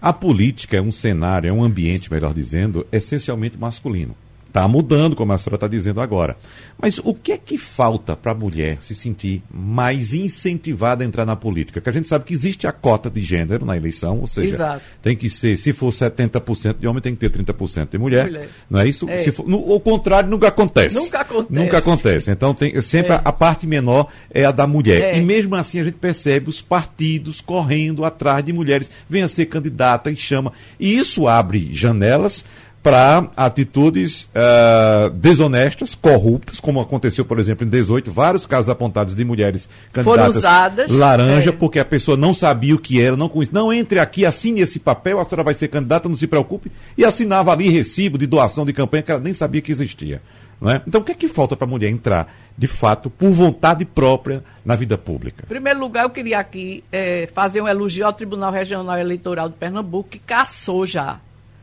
A 0.00 0.12
política 0.12 0.76
é 0.76 0.80
um 0.80 0.92
cenário, 0.92 1.48
é 1.48 1.52
um 1.52 1.64
ambiente, 1.64 2.10
melhor 2.12 2.34
dizendo, 2.34 2.86
essencialmente 2.92 3.58
masculino. 3.58 4.14
Está 4.56 4.66
mudando, 4.66 5.14
como 5.14 5.34
a 5.34 5.38
senhora 5.38 5.56
está 5.56 5.68
dizendo 5.68 6.00
agora. 6.00 6.34
Mas 6.80 6.98
o 7.04 7.12
que 7.12 7.32
é 7.32 7.36
que 7.36 7.58
falta 7.58 8.16
para 8.16 8.32
a 8.32 8.34
mulher 8.34 8.78
se 8.80 8.94
sentir 8.94 9.42
mais 9.52 10.14
incentivada 10.14 11.04
a 11.04 11.06
entrar 11.06 11.26
na 11.26 11.36
política? 11.36 11.78
Que 11.78 11.90
a 11.90 11.92
gente 11.92 12.08
sabe 12.08 12.24
que 12.24 12.32
existe 12.32 12.66
a 12.66 12.72
cota 12.72 13.10
de 13.10 13.20
gênero 13.20 13.66
na 13.66 13.76
eleição, 13.76 14.18
ou 14.18 14.26
seja, 14.26 14.54
Exato. 14.54 14.82
tem 15.02 15.14
que 15.14 15.28
ser, 15.28 15.58
se 15.58 15.74
for 15.74 15.90
70% 15.90 16.78
de 16.78 16.86
homem, 16.86 17.02
tem 17.02 17.14
que 17.14 17.28
ter 17.28 17.30
30% 17.30 17.90
de 17.90 17.98
mulher. 17.98 18.24
mulher. 18.24 18.48
Não 18.70 18.80
é 18.80 18.88
isso? 18.88 19.06
É. 19.10 19.30
For, 19.30 19.46
no, 19.46 19.58
o 19.58 19.78
contrário 19.78 20.30
nunca 20.30 20.48
acontece. 20.48 20.96
Nunca 20.96 21.20
acontece. 21.20 21.60
Nunca 21.60 21.76
acontece. 21.76 22.30
Então, 22.30 22.54
tem, 22.54 22.80
sempre 22.80 23.12
é. 23.12 23.16
a, 23.16 23.22
a, 23.26 23.32
parte 23.32 23.66
menor 23.66 24.08
é 24.30 24.46
a 24.46 24.52
da 24.52 24.66
mulher. 24.66 25.02
É. 25.02 25.18
E 25.18 25.20
mesmo 25.20 25.54
assim, 25.54 25.80
a 25.80 25.84
gente 25.84 25.98
percebe 25.98 26.48
os 26.48 26.62
partidos 26.62 27.42
correndo 27.42 28.06
atrás 28.06 28.42
de 28.42 28.54
mulheres. 28.54 28.90
Venha 29.06 29.28
ser 29.28 29.44
candidata 29.44 30.10
e 30.10 30.16
chama. 30.16 30.50
E 30.80 30.96
isso 30.96 31.28
abre 31.28 31.68
janelas 31.74 32.42
para 32.86 33.28
atitudes 33.36 34.28
uh, 34.30 35.10
desonestas, 35.10 35.92
corruptas, 35.92 36.60
como 36.60 36.80
aconteceu, 36.80 37.24
por 37.24 37.40
exemplo, 37.40 37.66
em 37.66 37.68
18, 37.68 38.12
vários 38.12 38.46
casos 38.46 38.68
apontados 38.68 39.16
de 39.16 39.24
mulheres 39.24 39.68
candidatas 39.92 40.36
usadas, 40.36 40.90
laranja, 40.92 41.50
é. 41.50 41.52
porque 41.52 41.80
a 41.80 41.84
pessoa 41.84 42.16
não 42.16 42.32
sabia 42.32 42.76
o 42.76 42.78
que 42.78 43.02
era, 43.02 43.16
não 43.16 43.28
conhecia. 43.28 43.52
Não 43.52 43.72
entre 43.72 43.98
aqui, 43.98 44.24
assine 44.24 44.60
esse 44.60 44.78
papel, 44.78 45.18
a 45.18 45.24
senhora 45.24 45.42
vai 45.42 45.54
ser 45.54 45.66
candidata, 45.66 46.08
não 46.08 46.14
se 46.14 46.28
preocupe. 46.28 46.70
E 46.96 47.04
assinava 47.04 47.50
ali 47.50 47.68
recibo 47.68 48.16
de 48.16 48.24
doação 48.24 48.64
de 48.64 48.72
campanha 48.72 49.02
que 49.02 49.10
ela 49.10 49.20
nem 49.20 49.34
sabia 49.34 49.60
que 49.60 49.72
existia. 49.72 50.22
Não 50.60 50.70
é? 50.70 50.80
Então, 50.86 51.00
o 51.00 51.04
que 51.04 51.10
é 51.10 51.14
que 51.16 51.26
falta 51.26 51.56
para 51.56 51.66
a 51.66 51.68
mulher 51.68 51.90
entrar, 51.90 52.32
de 52.56 52.68
fato, 52.68 53.10
por 53.10 53.32
vontade 53.32 53.84
própria 53.84 54.44
na 54.64 54.76
vida 54.76 54.96
pública? 54.96 55.42
Em 55.44 55.48
primeiro 55.48 55.80
lugar, 55.80 56.04
eu 56.04 56.10
queria 56.10 56.38
aqui 56.38 56.84
é, 56.92 57.28
fazer 57.34 57.60
um 57.60 57.66
elogio 57.66 58.06
ao 58.06 58.12
Tribunal 58.12 58.52
Regional 58.52 58.96
Eleitoral 58.96 59.48
de 59.48 59.56
Pernambuco, 59.56 60.08
que 60.08 60.20
caçou 60.20 60.86
já 60.86 61.20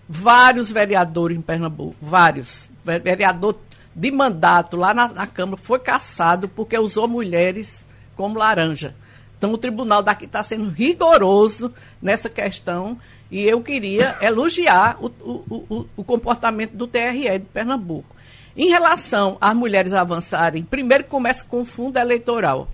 vários 0.07 0.71
vereadores 0.71 1.37
em 1.37 1.41
Pernambuco, 1.41 1.95
vários. 2.01 2.69
Vereador 2.83 3.57
de 3.95 4.11
mandato 4.11 4.75
lá 4.75 4.93
na, 4.93 5.07
na 5.07 5.27
Câmara 5.27 5.61
foi 5.61 5.79
caçado 5.79 6.47
porque 6.47 6.77
usou 6.77 7.07
mulheres 7.07 7.85
como 8.15 8.37
laranja. 8.37 8.95
Então 9.37 9.53
o 9.53 9.57
tribunal 9.57 10.01
daqui 10.01 10.25
está 10.25 10.41
sendo 10.43 10.69
rigoroso 10.69 11.73
nessa 12.01 12.29
questão 12.29 12.97
e 13.29 13.41
eu 13.43 13.61
queria 13.61 14.15
elogiar 14.23 14.97
o, 14.99 15.07
o, 15.07 15.65
o, 15.69 15.85
o, 15.97 16.03
comportamento 16.03 16.71
do 16.71 16.87
TRE 16.87 17.39
de 17.39 17.45
Pernambuco. 17.45 18.15
Em 18.55 18.69
relação 18.69 19.37
às 19.41 19.55
mulheres 19.55 19.93
avançarem, 19.93 20.63
primeiro 20.63 21.05
começa 21.05 21.43
com 21.43 21.61
o 21.61 21.65
fundo 21.65 21.97
eleitoral. 21.97 22.67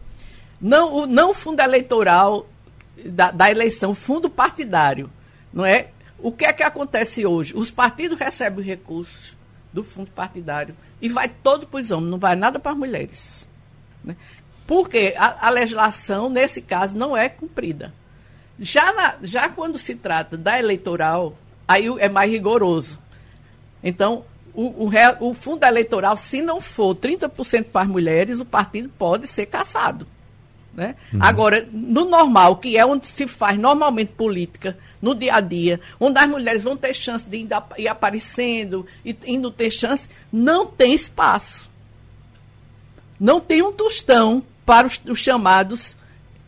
Não 0.60 0.94
o 0.94 1.08
não 1.08 1.34
fundo 1.34 1.62
eleitoral 1.62 2.46
da, 3.06 3.32
da 3.32 3.50
eleição, 3.50 3.96
fundo 3.96 4.30
partidário. 4.30 5.10
Não 5.54 5.66
é? 5.66 5.88
O 6.22 6.32
que 6.32 6.46
é 6.46 6.54
que 6.54 6.64
acontece 6.64 7.26
hoje? 7.26 7.56
Os 7.56 7.72
partidos 7.72 8.20
recebem 8.20 8.64
recursos 8.64 9.36
do 9.72 9.84
fundo 9.84 10.12
partidário 10.12 10.76
e 11.02 11.08
vai 11.08 11.30
todo 11.30 11.68
para 11.68 11.80
os 11.80 11.92
homens, 11.92 12.12
não 12.12 12.18
vai 12.18 12.36
nada 12.36 12.60
para 12.60 12.72
as 12.72 12.78
mulheres. 12.78 13.48
Né? 14.04 14.16
Porque 14.68 15.16
a, 15.18 15.48
a, 15.48 15.50
legislação, 15.50 16.30
nesse 16.30 16.62
caso, 16.62 16.96
não 16.96 17.16
é 17.16 17.30
cumprida. 17.30 17.94
Já, 18.60 18.94
na, 18.94 19.16
já 19.24 19.50
quando 19.50 19.78
se 19.78 19.96
trata 19.96 20.38
da 20.38 20.60
eleitoral, 20.60 21.38
aí 21.68 21.88
é 22.00 22.10
mais 22.10 22.30
rigoroso. 22.30 23.00
Então, 23.82 24.26
o, 24.54 24.88
o, 24.88 24.92
o 25.22 25.34
fundo 25.34 25.66
eleitoral, 25.66 26.18
se 26.18 26.42
não 26.42 26.60
for 26.60 26.94
30% 26.94 27.66
para 27.66 27.82
as 27.82 27.88
mulheres, 27.88 28.40
o 28.40 28.46
partido 28.46 28.90
pode 28.90 29.26
ser 29.28 29.46
caçado. 29.46 30.06
Né? 30.80 30.96
Uhum. 31.14 31.20
Agora, 31.22 31.68
no 31.74 32.06
normal, 32.06 32.56
que 32.56 32.78
é 32.78 32.86
onde 32.86 33.06
se 33.06 33.28
faz 33.28 33.60
normalmente 33.60 34.14
política, 34.14 34.78
no 35.02 35.14
dia 35.14 35.36
a 35.36 35.42
dia, 35.42 35.82
onde 36.00 36.18
as 36.18 36.26
mulheres 36.26 36.64
vão 36.64 36.78
ter 36.78 36.94
chance 36.94 37.28
de 37.28 37.46
ir, 37.78 37.88
aparecendo 37.90 38.86
e 39.04 39.14
indo 39.26 39.52
ter 39.52 39.70
chance, 39.72 40.08
não 40.32 40.66
tem 40.66 40.94
espaço. 40.94 41.70
Não 43.20 43.42
tem 43.42 43.62
um 43.62 43.74
tostão 43.74 44.42
para 44.66 44.88
os, 44.88 45.02
os 45.06 45.20
chamados 45.20 45.98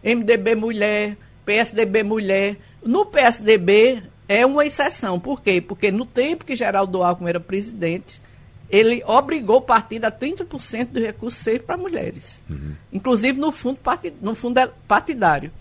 MDB 0.02 0.56
mulher, 0.56 1.17
PSDB 1.46 2.02
mulher. 2.02 2.56
No 2.82 3.06
PSDB 3.06 4.02
é 4.30 4.46
uma 4.46 4.65
exceção. 4.65 5.20
Por 5.20 5.41
quê? 5.41 5.60
Porque 5.60 5.91
no 5.91 6.06
tempo 6.06 6.46
que 6.46 6.56
Geraldo 6.56 7.04
Alckmin 7.04 7.32
era 7.32 7.39
presidente, 7.41 8.22
ele 8.71 9.03
obrigou 9.05 9.57
o 9.57 9.62
partido 9.62 10.05
a 10.05 10.12
30% 10.12 10.88
do 10.88 10.99
recurso 10.99 11.43
ser 11.43 11.63
para 11.63 11.75
mulheres. 11.75 12.39
Uhum. 12.49 12.73
Inclusive 12.91 13.38
no 13.38 13.51
fundo, 13.51 13.77
partid, 13.77 14.13
no 14.21 14.34
fundo 14.34 14.60
partidário. 14.88 15.51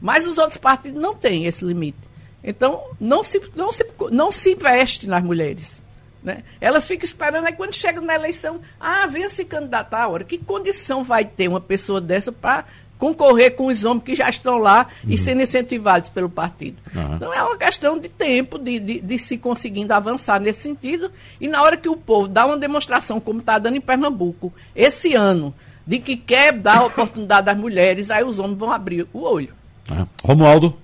Mas 0.00 0.26
os 0.26 0.38
outros 0.38 0.56
partidos 0.56 1.00
não 1.00 1.14
têm 1.14 1.44
esse 1.44 1.64
limite. 1.64 1.98
Então, 2.42 2.84
não 2.98 3.22
se, 3.22 3.40
não 3.54 3.70
se, 3.70 3.86
não 4.10 4.32
se 4.32 4.52
investe 4.52 5.06
nas 5.06 5.22
mulheres. 5.22 5.82
Né? 6.22 6.42
Elas 6.58 6.86
ficam 6.86 7.04
esperando, 7.04 7.46
aí 7.46 7.52
quando 7.52 7.74
chega 7.74 8.00
na 8.00 8.14
eleição, 8.14 8.60
ah, 8.80 9.06
venha 9.06 9.28
se 9.28 9.44
candidatar 9.44 10.02
a 10.02 10.08
hora. 10.08 10.24
Que 10.24 10.38
condição 10.38 11.04
vai 11.04 11.24
ter 11.24 11.48
uma 11.48 11.60
pessoa 11.60 12.00
dessa 12.00 12.32
para 12.32 12.64
concorrer 13.04 13.54
com 13.54 13.66
os 13.66 13.84
homens 13.84 14.04
que 14.04 14.14
já 14.14 14.30
estão 14.30 14.56
lá 14.56 14.86
uhum. 15.04 15.10
e 15.10 15.18
sendo 15.18 15.42
incentivados 15.42 16.08
pelo 16.08 16.30
partido. 16.30 16.78
Uhum. 16.94 17.16
Então 17.16 17.34
é 17.34 17.42
uma 17.42 17.58
questão 17.58 17.98
de 17.98 18.08
tempo, 18.08 18.58
de, 18.58 18.80
de, 18.80 19.00
de, 19.00 19.18
se 19.18 19.36
conseguindo 19.36 19.92
avançar 19.92 20.40
nesse 20.40 20.62
sentido. 20.62 21.10
E 21.38 21.46
na 21.46 21.62
hora 21.62 21.76
que 21.76 21.88
o 21.88 21.96
povo 21.96 22.28
dá 22.28 22.46
uma 22.46 22.56
demonstração, 22.56 23.20
como 23.20 23.40
está 23.40 23.58
dando 23.58 23.76
em 23.76 23.80
Pernambuco, 23.80 24.50
esse 24.74 25.12
ano, 25.12 25.54
de 25.86 25.98
que 25.98 26.16
quer 26.16 26.54
dar 26.54 26.86
oportunidade 26.86 27.50
às 27.50 27.58
mulheres, 27.58 28.10
aí 28.10 28.24
os 28.24 28.38
homens 28.38 28.58
vão 28.58 28.72
abrir 28.72 29.06
o 29.12 29.20
olho. 29.20 29.52
Uhum. 29.90 30.06
Romualdo? 30.24 30.74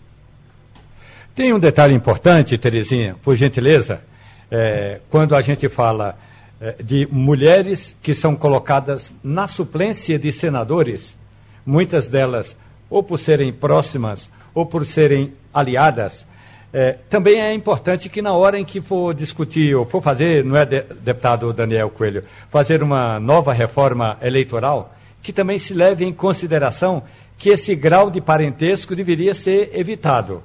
Tem 1.34 1.54
um 1.54 1.58
detalhe 1.58 1.94
importante, 1.94 2.58
Terezinha, 2.58 3.16
por 3.22 3.34
gentileza. 3.34 4.02
É, 4.50 5.00
quando 5.08 5.34
a 5.34 5.40
gente 5.40 5.70
fala 5.70 6.18
é, 6.60 6.74
de 6.82 7.08
mulheres 7.10 7.96
que 8.02 8.14
são 8.14 8.36
colocadas 8.36 9.14
na 9.24 9.48
suplência 9.48 10.18
de 10.18 10.30
senadores, 10.32 11.16
muitas 11.70 12.08
delas, 12.08 12.56
ou 12.90 13.00
por 13.00 13.16
serem 13.16 13.52
próximas, 13.52 14.28
ou 14.52 14.66
por 14.66 14.84
serem 14.84 15.32
aliadas, 15.54 16.26
é, 16.72 16.96
também 17.08 17.40
é 17.40 17.54
importante 17.54 18.08
que 18.08 18.20
na 18.20 18.32
hora 18.32 18.58
em 18.58 18.64
que 18.64 18.80
for 18.80 19.14
discutir, 19.14 19.74
ou 19.76 19.84
for 19.84 20.02
fazer, 20.02 20.44
não 20.44 20.56
é, 20.56 20.64
de, 20.64 20.82
deputado 21.00 21.52
Daniel 21.52 21.90
Coelho, 21.90 22.24
fazer 22.48 22.82
uma 22.82 23.20
nova 23.20 23.52
reforma 23.52 24.18
eleitoral, 24.20 24.92
que 25.22 25.32
também 25.32 25.58
se 25.58 25.72
leve 25.72 26.04
em 26.04 26.12
consideração 26.12 27.04
que 27.38 27.50
esse 27.50 27.74
grau 27.76 28.10
de 28.10 28.20
parentesco 28.20 28.96
deveria 28.96 29.32
ser 29.32 29.70
evitado. 29.72 30.42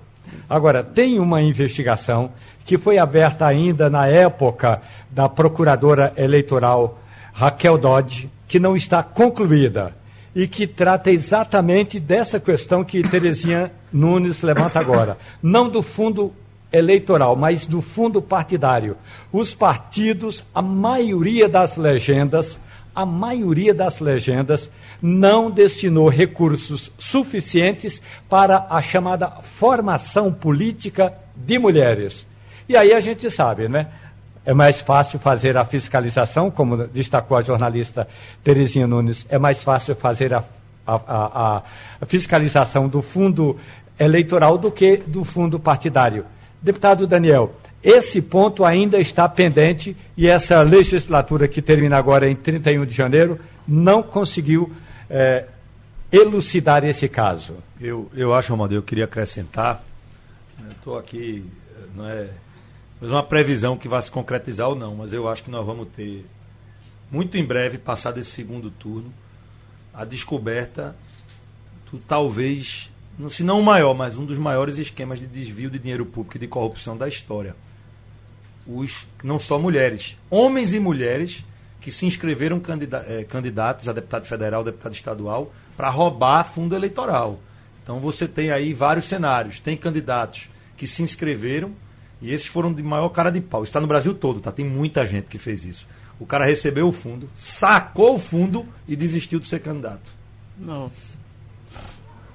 Agora, 0.48 0.84
tem 0.84 1.20
uma 1.20 1.42
investigação 1.42 2.32
que 2.66 2.78
foi 2.78 2.98
aberta 3.00 3.48
ainda 3.48 3.90
na 3.90 4.08
época 4.08 4.82
da 5.10 5.28
procuradora 5.28 6.14
eleitoral 6.18 7.00
Raquel 7.34 7.78
Dodge, 7.78 8.30
que 8.48 8.60
não 8.60 8.76
está 8.76 9.02
concluída 9.02 9.94
e 10.36 10.48
que 10.48 10.68
trata 10.68 11.10
exatamente 11.10 12.00
dessa 12.00 12.40
questão 12.40 12.84
que 12.84 13.02
Terezinha 13.02 13.72
Nunes 13.92 14.42
levanta 14.42 14.80
agora. 14.80 15.18
Não 15.42 15.70
do 15.70 15.82
fundo 15.82 16.34
eleitoral, 16.74 17.38
mas 17.38 17.66
do 17.66 17.82
fundo 17.82 18.22
partidário. 18.22 18.98
Os 19.32 19.56
partidos, 19.56 20.44
a 20.54 20.62
maioria 20.62 21.48
das 21.48 21.78
legendas, 21.78 22.60
a 22.94 23.06
maioria 23.06 23.74
das 23.74 24.02
legendas 24.02 24.70
não 25.02 25.50
destinou 25.50 26.10
recursos 26.10 26.92
suficientes 26.98 28.02
para 28.30 28.68
a 28.70 28.82
chamada 28.82 29.30
formação 29.58 30.34
política 30.34 31.14
de 31.34 31.58
mulheres. 31.58 32.28
E 32.68 32.76
aí 32.76 32.94
a 32.94 33.00
gente 33.00 33.30
sabe, 33.30 33.70
né? 33.70 33.88
É 34.46 34.54
mais 34.54 34.82
fácil 34.82 35.20
fazer 35.20 35.58
a 35.58 35.66
fiscalização, 35.66 36.52
como 36.52 36.88
destacou 36.88 37.36
a 37.36 37.42
jornalista 37.42 38.08
Terezinha 38.44 38.86
Nunes, 38.86 39.26
é 39.28 39.40
mais 39.40 39.64
fácil 39.64 39.96
fazer 39.96 40.34
a, 40.34 40.44
a, 40.86 41.64
a, 42.00 42.06
fiscalização 42.06 42.88
do 42.88 43.02
fundo 43.02 43.58
eleitoral 43.98 44.58
do 44.58 44.72
que 44.72 44.98
do 44.98 45.24
fundo 45.24 45.60
partidário. 45.60 46.26
Deputado 46.62 47.08
Daniel, 47.08 47.56
esse 47.84 48.22
ponto 48.22 48.64
ainda 48.64 49.00
está 49.00 49.28
pendente 49.28 49.98
e 50.16 50.28
essa 50.28 50.62
legislatura 50.62 51.48
que 51.48 51.62
termina 51.62 51.98
agora 51.98 52.30
em 52.30 52.36
31 52.36 52.86
de 52.86 52.94
janeiro 52.94 53.40
não 53.68 54.04
conseguiu 54.04 54.72
é, 55.10 55.46
elucidar 56.12 56.84
esse 56.84 57.10
caso. 57.10 57.56
Eu, 57.82 58.10
eu 58.14 58.34
acho, 58.34 58.54
Amadeu, 58.54 58.78
eu 58.78 58.84
queria 58.84 59.06
acrescentar, 59.06 59.84
estou 60.72 60.98
aqui, 60.98 61.46
não 61.96 62.08
é 62.08 62.28
mas 63.00 63.12
uma 63.12 63.24
previsão 63.24 63.78
que 63.78 63.88
vai 63.88 64.02
se 64.02 64.12
concretizar 64.12 64.70
ou 64.70 64.76
não, 64.76 64.96
mas 64.96 65.14
eu 65.14 65.28
acho 65.28 65.44
que 65.44 65.52
nós 65.52 65.66
vamos 65.66 65.88
ter, 65.96 66.26
muito 67.12 67.38
em 67.38 67.44
breve, 67.44 67.78
passado 67.78 68.20
esse 68.20 68.32
segundo 68.32 68.72
turno, 68.72 69.14
a 69.94 70.06
descoberta 70.06 70.96
do 71.92 71.98
talvez, 72.00 72.90
se 73.30 73.44
não 73.44 73.60
o 73.60 73.64
maior, 73.64 73.94
mas 73.94 74.18
um 74.18 74.26
dos 74.26 74.38
maiores 74.38 74.78
esquemas 74.78 75.20
de 75.20 75.28
desvio 75.28 75.70
de 75.70 75.80
dinheiro 75.80 76.06
público 76.06 76.38
e 76.38 76.40
de 76.40 76.48
corrupção 76.48 76.98
da 76.98 77.08
história. 77.08 77.56
Os, 78.68 79.06
não 79.24 79.40
só 79.40 79.60
mulheres, 79.60 80.18
homens 80.30 80.74
e 80.74 80.80
mulheres 80.80 81.46
que 81.80 81.92
se 81.92 82.06
inscreveram 82.06 82.60
eh, 83.08 83.24
candidatos 83.26 83.88
a 83.88 83.94
deputado 83.94 84.26
federal, 84.26 84.64
deputado 84.64 84.94
estadual, 84.94 85.54
para 85.78 85.90
roubar 85.90 86.44
fundo 86.44 86.76
eleitoral. 86.76 87.40
Então 87.84 88.00
você 88.00 88.28
tem 88.28 88.50
aí 88.50 88.74
vários 88.74 89.06
cenários. 89.06 89.60
Tem 89.60 89.78
candidatos 89.78 90.50
que 90.76 90.88
se 90.88 91.04
inscreveram 91.04 91.74
e 92.22 92.34
esses 92.34 92.48
foram 92.48 92.74
de 92.74 92.82
maior 92.82 93.10
cara 93.10 93.30
de 93.30 93.42
pau. 93.42 93.64
Está 93.64 93.80
no 93.80 93.88
Brasil 93.88 94.14
todo, 94.14 94.40
tá? 94.40 94.52
Tem 94.52 94.66
muita 94.66 95.06
gente 95.06 95.28
que 95.28 95.38
fez 95.38 95.66
isso. 95.66 95.88
O 96.20 96.26
cara 96.26 96.46
recebeu 96.46 96.88
o 96.88 96.92
fundo, 96.92 97.30
sacou 97.36 98.16
o 98.16 98.20
fundo 98.20 98.66
e 98.88 98.96
desistiu 98.96 99.40
de 99.40 99.48
ser 99.48 99.60
candidato. 99.60 100.12
Nossa. 100.58 101.16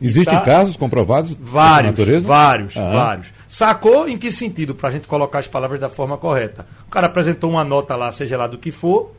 Existem 0.01 0.35
tá... 0.35 0.41
casos 0.41 0.77
comprovados? 0.77 1.37
Vários, 1.39 2.25
vários, 2.25 2.77
ah. 2.77 2.91
vários. 2.91 3.33
Sacou 3.47 4.09
em 4.09 4.17
que 4.17 4.31
sentido? 4.31 4.75
Para 4.75 4.89
a 4.89 4.93
gente 4.93 5.07
colocar 5.07 5.41
as 5.41 5.47
palavras 5.47 5.79
da 5.79 5.89
forma 5.89 6.17
correta. 6.17 6.67
O 6.87 6.91
cara 6.91 7.07
apresentou 7.07 7.51
uma 7.51 7.65
nota 7.65 7.97
lá, 7.97 8.11
seja 8.11 8.37
lá 8.37 8.47
do 8.47 8.57
que 8.57 8.71
for, 8.71 9.13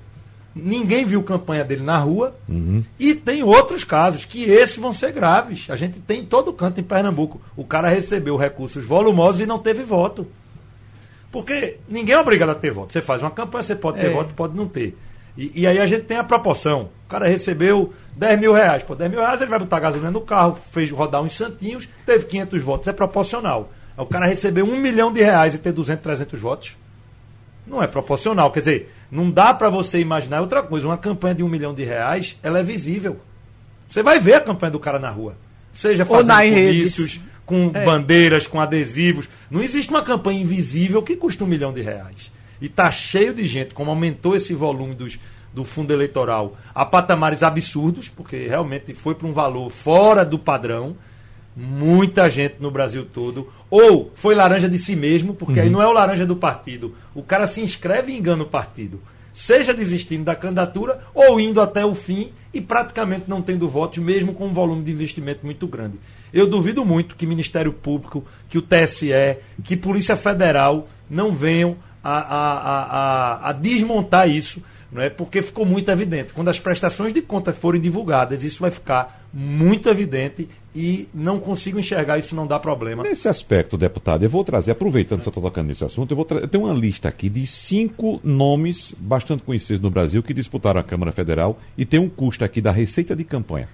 ninguém 0.55 1.05
viu 1.05 1.21
campanha 1.21 1.63
dele 1.63 1.83
na 1.83 1.97
rua. 1.97 2.35
Uhum. 2.49 2.83
E 2.99 3.13
tem 3.13 3.43
outros 3.43 3.83
casos, 3.83 4.25
que 4.25 4.43
esses 4.43 4.77
vão 4.77 4.93
ser 4.93 5.11
graves. 5.11 5.69
A 5.69 5.75
gente 5.75 5.99
tem 5.99 6.21
em 6.21 6.25
todo 6.25 6.53
canto 6.53 6.79
em 6.79 6.83
Pernambuco. 6.83 7.41
O 7.55 7.63
cara 7.63 7.89
recebeu 7.89 8.35
recursos 8.35 8.85
volumosos 8.85 9.41
e 9.41 9.45
não 9.45 9.59
teve 9.59 9.83
voto. 9.83 10.27
Porque 11.31 11.77
ninguém 11.87 12.15
é 12.15 12.19
obrigado 12.19 12.49
a 12.49 12.55
ter 12.55 12.71
voto. 12.71 12.91
Você 12.91 13.01
faz 13.01 13.21
uma 13.21 13.31
campanha, 13.31 13.63
você 13.63 13.75
pode 13.75 13.99
ter 13.99 14.07
é. 14.07 14.09
voto, 14.09 14.33
pode 14.33 14.55
não 14.55 14.67
ter. 14.67 14.97
E, 15.37 15.61
e, 15.61 15.67
aí 15.67 15.79
a 15.79 15.85
gente 15.85 16.03
tem 16.03 16.17
a 16.17 16.23
proporção. 16.23 16.89
O 17.05 17.09
cara 17.09 17.27
recebeu 17.27 17.93
10 18.17 18.39
mil 18.39 18.53
reais. 18.53 18.83
Por 18.83 18.97
10 18.97 19.09
mil 19.09 19.21
reais 19.21 19.39
ele 19.39 19.49
vai 19.49 19.59
botar 19.59 19.79
gasolina 19.79 20.11
no 20.11 20.21
carro, 20.21 20.57
fez 20.71 20.91
rodar 20.91 21.21
uns 21.21 21.35
santinhos, 21.35 21.87
teve 22.05 22.25
500 22.25 22.61
votos. 22.61 22.87
É 22.89 22.93
proporcional. 22.93 23.71
O 23.97 24.05
cara 24.05 24.25
recebeu 24.25 24.65
um 24.65 24.77
milhão 24.77 25.11
de 25.11 25.21
reais 25.21 25.55
e 25.55 25.57
ter 25.57 25.71
200, 25.71 26.03
300 26.03 26.39
votos. 26.39 26.75
Não 27.65 27.81
é 27.81 27.87
proporcional. 27.87 28.51
Quer 28.51 28.59
dizer, 28.59 28.93
não 29.09 29.29
dá 29.29 29.53
para 29.53 29.69
você 29.69 29.99
imaginar 29.99 30.41
outra 30.41 30.61
coisa. 30.61 30.87
Uma 30.87 30.97
campanha 30.97 31.35
de 31.35 31.43
um 31.43 31.47
milhão 31.49 31.73
de 31.73 31.83
reais, 31.83 32.37
ela 32.43 32.59
é 32.59 32.63
visível. 32.63 33.19
Você 33.87 34.03
vai 34.03 34.19
ver 34.19 34.35
a 34.35 34.41
campanha 34.41 34.71
do 34.71 34.79
cara 34.79 34.99
na 34.99 35.09
rua. 35.09 35.37
Seja 35.71 36.05
fazendo 36.05 36.33
comícios, 36.37 37.21
com 37.51 37.69
é. 37.73 37.83
bandeiras, 37.83 38.47
com 38.47 38.61
adesivos. 38.61 39.27
Não 39.49 39.61
existe 39.61 39.89
uma 39.89 40.01
campanha 40.01 40.39
invisível 40.39 41.03
que 41.03 41.17
custa 41.17 41.43
um 41.43 41.47
milhão 41.47 41.73
de 41.73 41.81
reais. 41.81 42.31
E 42.61 42.67
está 42.67 42.89
cheio 42.89 43.33
de 43.33 43.45
gente, 43.45 43.73
como 43.73 43.89
aumentou 43.89 44.37
esse 44.37 44.53
volume 44.53 44.95
dos, 44.95 45.19
do 45.53 45.65
fundo 45.65 45.91
eleitoral 45.91 46.55
a 46.73 46.85
patamares 46.85 47.43
absurdos, 47.43 48.07
porque 48.07 48.47
realmente 48.47 48.93
foi 48.93 49.15
para 49.15 49.27
um 49.27 49.33
valor 49.33 49.69
fora 49.69 50.23
do 50.23 50.39
padrão. 50.39 50.95
Muita 51.53 52.29
gente 52.29 52.55
no 52.61 52.71
Brasil 52.71 53.05
todo. 53.05 53.51
Ou 53.69 54.13
foi 54.15 54.33
laranja 54.33 54.69
de 54.69 54.79
si 54.79 54.95
mesmo, 54.95 55.33
porque 55.33 55.59
uhum. 55.59 55.65
aí 55.65 55.69
não 55.69 55.81
é 55.81 55.87
o 55.87 55.91
laranja 55.91 56.25
do 56.25 56.37
partido. 56.37 56.95
O 57.13 57.21
cara 57.21 57.45
se 57.45 57.59
inscreve 57.59 58.13
e 58.13 58.17
engana 58.17 58.43
o 58.43 58.47
partido. 58.47 59.01
Seja 59.33 59.73
desistindo 59.73 60.23
da 60.23 60.35
candidatura 60.35 61.01
ou 61.13 61.37
indo 61.37 61.59
até 61.59 61.85
o 61.85 61.93
fim 61.93 62.31
e 62.53 62.61
praticamente 62.61 63.25
não 63.27 63.41
tendo 63.41 63.67
votos, 63.67 63.97
mesmo 63.97 64.33
com 64.33 64.47
um 64.47 64.53
volume 64.53 64.83
de 64.83 64.91
investimento 64.91 65.45
muito 65.45 65.67
grande. 65.67 65.99
Eu 66.33 66.47
duvido 66.47 66.85
muito 66.85 67.15
que 67.15 67.25
Ministério 67.25 67.73
Público, 67.73 68.23
que 68.49 68.57
o 68.57 68.61
TSE, 68.61 69.37
que 69.63 69.75
Polícia 69.75 70.15
Federal 70.15 70.87
não 71.09 71.31
venham 71.31 71.77
a, 72.03 72.17
a, 72.17 72.47
a, 73.47 73.49
a 73.49 73.51
desmontar 73.53 74.29
isso, 74.29 74.61
não 74.91 75.01
é? 75.01 75.09
porque 75.09 75.41
ficou 75.41 75.65
muito 75.65 75.91
evidente. 75.91 76.33
Quando 76.33 76.49
as 76.49 76.59
prestações 76.59 77.13
de 77.13 77.21
contas 77.21 77.57
forem 77.57 77.81
divulgadas, 77.81 78.43
isso 78.43 78.61
vai 78.61 78.71
ficar 78.71 79.25
muito 79.33 79.87
evidente 79.89 80.49
e 80.73 81.07
não 81.13 81.39
consigo 81.39 81.79
enxergar 81.79 82.17
isso 82.17 82.35
não 82.35 82.47
dá 82.47 82.57
problema. 82.57 83.03
Nesse 83.03 83.27
aspecto, 83.27 83.77
deputado, 83.77 84.23
eu 84.23 84.29
vou 84.29 84.43
trazer, 84.43 84.71
aproveitando 84.71 85.19
que 85.19 85.25
você 85.25 85.29
está 85.29 85.41
tocando 85.41 85.67
nesse 85.67 85.83
assunto, 85.83 86.11
eu 86.11 86.15
vou 86.15 86.25
eu 86.31 86.47
tenho 86.47 86.63
uma 86.63 86.73
lista 86.73 87.09
aqui 87.09 87.29
de 87.29 87.45
cinco 87.45 88.19
nomes 88.23 88.95
bastante 88.97 89.43
conhecidos 89.43 89.81
no 89.81 89.91
Brasil 89.91 90.23
que 90.23 90.33
disputaram 90.33 90.79
a 90.79 90.83
Câmara 90.83 91.11
Federal 91.11 91.59
e 91.77 91.85
tem 91.85 91.99
um 91.99 92.09
custo 92.09 92.43
aqui 92.43 92.61
da 92.61 92.71
receita 92.71 93.15
de 93.15 93.23
campanha 93.23 93.67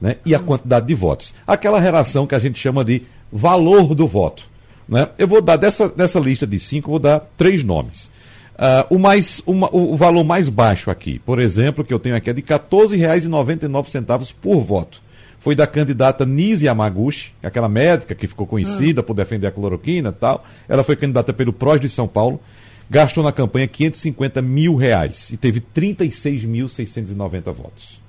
né? 0.00 0.16
e 0.24 0.34
a 0.34 0.38
quantidade 0.38 0.86
de 0.86 0.94
votos. 0.94 1.34
Aquela 1.46 1.80
relação 1.80 2.26
que 2.26 2.34
a 2.34 2.38
gente 2.38 2.58
chama 2.58 2.84
de 2.84 3.02
valor 3.32 3.94
do 3.94 4.06
voto. 4.06 4.48
Né? 4.88 5.08
Eu 5.18 5.26
vou 5.26 5.40
dar 5.40 5.56
dessa, 5.56 5.88
dessa 5.88 6.18
lista 6.18 6.46
de 6.46 6.58
cinco, 6.60 6.90
vou 6.90 6.98
dar 6.98 7.20
três 7.36 7.64
nomes. 7.64 8.10
Uh, 8.54 8.94
o, 8.94 8.98
mais, 8.98 9.42
uma, 9.46 9.68
o 9.74 9.96
valor 9.96 10.22
mais 10.22 10.48
baixo 10.48 10.90
aqui, 10.90 11.18
por 11.18 11.40
exemplo, 11.40 11.84
que 11.84 11.92
eu 11.92 11.98
tenho 11.98 12.14
aqui 12.14 12.30
é 12.30 12.32
de 12.32 12.40
R$ 12.40 12.46
14,99 12.46 14.34
por 14.40 14.60
voto. 14.60 15.02
Foi 15.40 15.54
da 15.54 15.66
candidata 15.66 16.24
Nise 16.24 16.66
Yamaguchi, 16.66 17.34
aquela 17.42 17.68
médica 17.68 18.14
que 18.14 18.26
ficou 18.26 18.46
conhecida 18.46 19.02
por 19.02 19.12
defender 19.12 19.46
a 19.46 19.50
cloroquina 19.50 20.08
e 20.08 20.12
tal. 20.12 20.44
Ela 20.68 20.84
foi 20.84 20.96
candidata 20.96 21.32
pelo 21.32 21.52
PROS 21.52 21.80
de 21.80 21.88
São 21.88 22.08
Paulo, 22.08 22.40
gastou 22.88 23.22
na 23.22 23.32
campanha 23.32 23.66
550 23.66 24.40
mil 24.40 24.76
reais 24.76 25.30
e 25.30 25.36
teve 25.36 25.60
36.690 25.60 27.52
votos. 27.52 28.03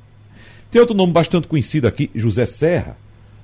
Tem 0.76 0.82
outro 0.82 0.94
nome 0.94 1.14
bastante 1.14 1.48
conhecido 1.48 1.88
aqui, 1.88 2.12
José 2.14 2.46
Serra, 2.46 2.98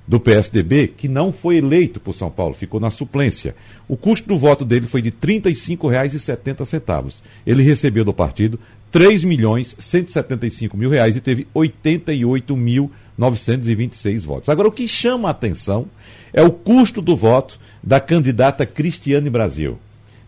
do 0.06 0.20
PSDB, 0.20 0.88
que 0.88 1.08
não 1.08 1.32
foi 1.32 1.56
eleito 1.56 1.98
por 1.98 2.14
São 2.14 2.30
Paulo, 2.30 2.52
ficou 2.52 2.78
na 2.78 2.90
suplência. 2.90 3.56
O 3.88 3.96
custo 3.96 4.28
do 4.28 4.36
voto 4.36 4.66
dele 4.66 4.86
foi 4.86 5.00
de 5.00 5.08
R$ 5.08 5.40
35,70. 5.40 7.22
Ele 7.46 7.62
recebeu 7.62 8.04
do 8.04 8.12
partido 8.12 8.60
3 8.90 9.24
milhões 9.24 9.74
175 9.78 10.76
mil 10.76 10.90
reais 10.90 11.16
e 11.16 11.22
teve 11.22 11.48
88.926 11.56 14.20
votos. 14.20 14.50
Agora, 14.50 14.68
o 14.68 14.72
que 14.72 14.86
chama 14.86 15.28
a 15.28 15.30
atenção 15.30 15.86
é 16.34 16.42
o 16.42 16.52
custo 16.52 17.00
do 17.00 17.16
voto 17.16 17.58
da 17.82 17.98
candidata 17.98 18.66
Cristiane 18.66 19.30
Brasil. 19.30 19.78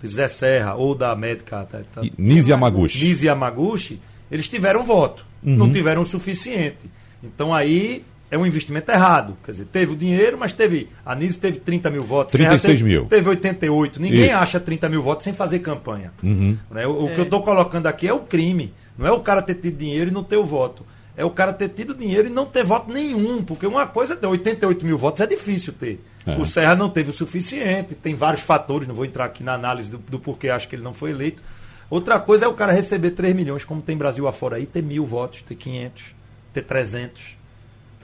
do 0.00 0.08
Zé 0.08 0.26
Serra 0.26 0.74
ou 0.74 0.94
da 0.94 1.14
médica 1.14 1.64
tá, 1.70 1.82
tá, 1.94 2.02
Nise 2.16 2.50
Yamaguchi. 2.50 3.04
Nise 3.04 3.26
Yamaguchi, 3.26 4.00
eles 4.30 4.48
tiveram 4.48 4.82
voto, 4.82 5.24
uhum. 5.44 5.54
não 5.54 5.70
tiveram 5.70 6.02
o 6.02 6.06
suficiente. 6.06 6.78
Então 7.22 7.54
aí 7.54 8.02
é 8.30 8.36
um 8.36 8.46
investimento 8.46 8.90
errado. 8.90 9.36
Quer 9.44 9.52
dizer, 9.52 9.66
teve 9.66 9.92
o 9.92 9.96
dinheiro, 9.96 10.36
mas 10.38 10.52
teve. 10.52 10.88
A 11.04 11.14
Nise 11.14 11.38
teve 11.38 11.58
30 11.58 11.90
mil 11.90 12.02
votos. 12.02 12.32
36 12.32 12.78
teve, 12.78 12.84
mil. 12.84 13.06
Teve 13.06 13.28
88. 13.28 14.00
Ninguém 14.00 14.26
Isso. 14.26 14.36
acha 14.36 14.60
30 14.60 14.88
mil 14.88 15.02
votos 15.02 15.24
sem 15.24 15.32
fazer 15.32 15.60
campanha. 15.60 16.12
Uhum. 16.22 16.56
Né? 16.70 16.86
O, 16.86 17.04
o 17.04 17.08
é. 17.08 17.14
que 17.14 17.20
eu 17.20 17.24
estou 17.24 17.42
colocando 17.42 17.86
aqui 17.86 18.08
é 18.08 18.12
o 18.12 18.20
crime. 18.20 18.72
Não 18.98 19.06
é 19.06 19.12
o 19.12 19.20
cara 19.20 19.42
ter 19.42 19.54
tido 19.54 19.76
dinheiro 19.76 20.10
e 20.10 20.12
não 20.12 20.24
ter 20.24 20.36
o 20.36 20.44
voto. 20.44 20.84
É 21.16 21.24
o 21.24 21.30
cara 21.30 21.52
ter 21.52 21.70
tido 21.70 21.94
dinheiro 21.94 22.28
e 22.28 22.30
não 22.30 22.44
ter 22.44 22.64
voto 22.64 22.92
nenhum. 22.92 23.42
Porque 23.42 23.66
uma 23.66 23.86
coisa 23.86 24.14
é 24.14 24.16
ter 24.16 24.26
88 24.26 24.84
mil 24.84 24.98
votos, 24.98 25.20
é 25.20 25.26
difícil 25.26 25.72
ter. 25.72 26.04
É. 26.26 26.36
O 26.36 26.44
Serra 26.44 26.74
não 26.74 26.90
teve 26.90 27.10
o 27.10 27.12
suficiente, 27.12 27.94
tem 27.94 28.14
vários 28.14 28.42
fatores, 28.42 28.88
não 28.88 28.94
vou 28.94 29.04
entrar 29.04 29.24
aqui 29.24 29.44
na 29.44 29.54
análise 29.54 29.90
do, 29.90 29.98
do 29.98 30.18
porquê 30.18 30.50
acho 30.50 30.68
que 30.68 30.74
ele 30.74 30.82
não 30.82 30.92
foi 30.92 31.10
eleito. 31.10 31.42
Outra 31.88 32.18
coisa 32.18 32.46
é 32.46 32.48
o 32.48 32.52
cara 32.54 32.72
receber 32.72 33.12
3 33.12 33.34
milhões, 33.34 33.64
como 33.64 33.80
tem 33.80 33.96
Brasil 33.96 34.26
afora 34.26 34.56
aí, 34.56 34.66
ter 34.66 34.82
mil 34.82 35.06
votos, 35.06 35.42
ter 35.42 35.54
500, 35.54 36.04
ter 36.52 36.62
300. 36.62 37.35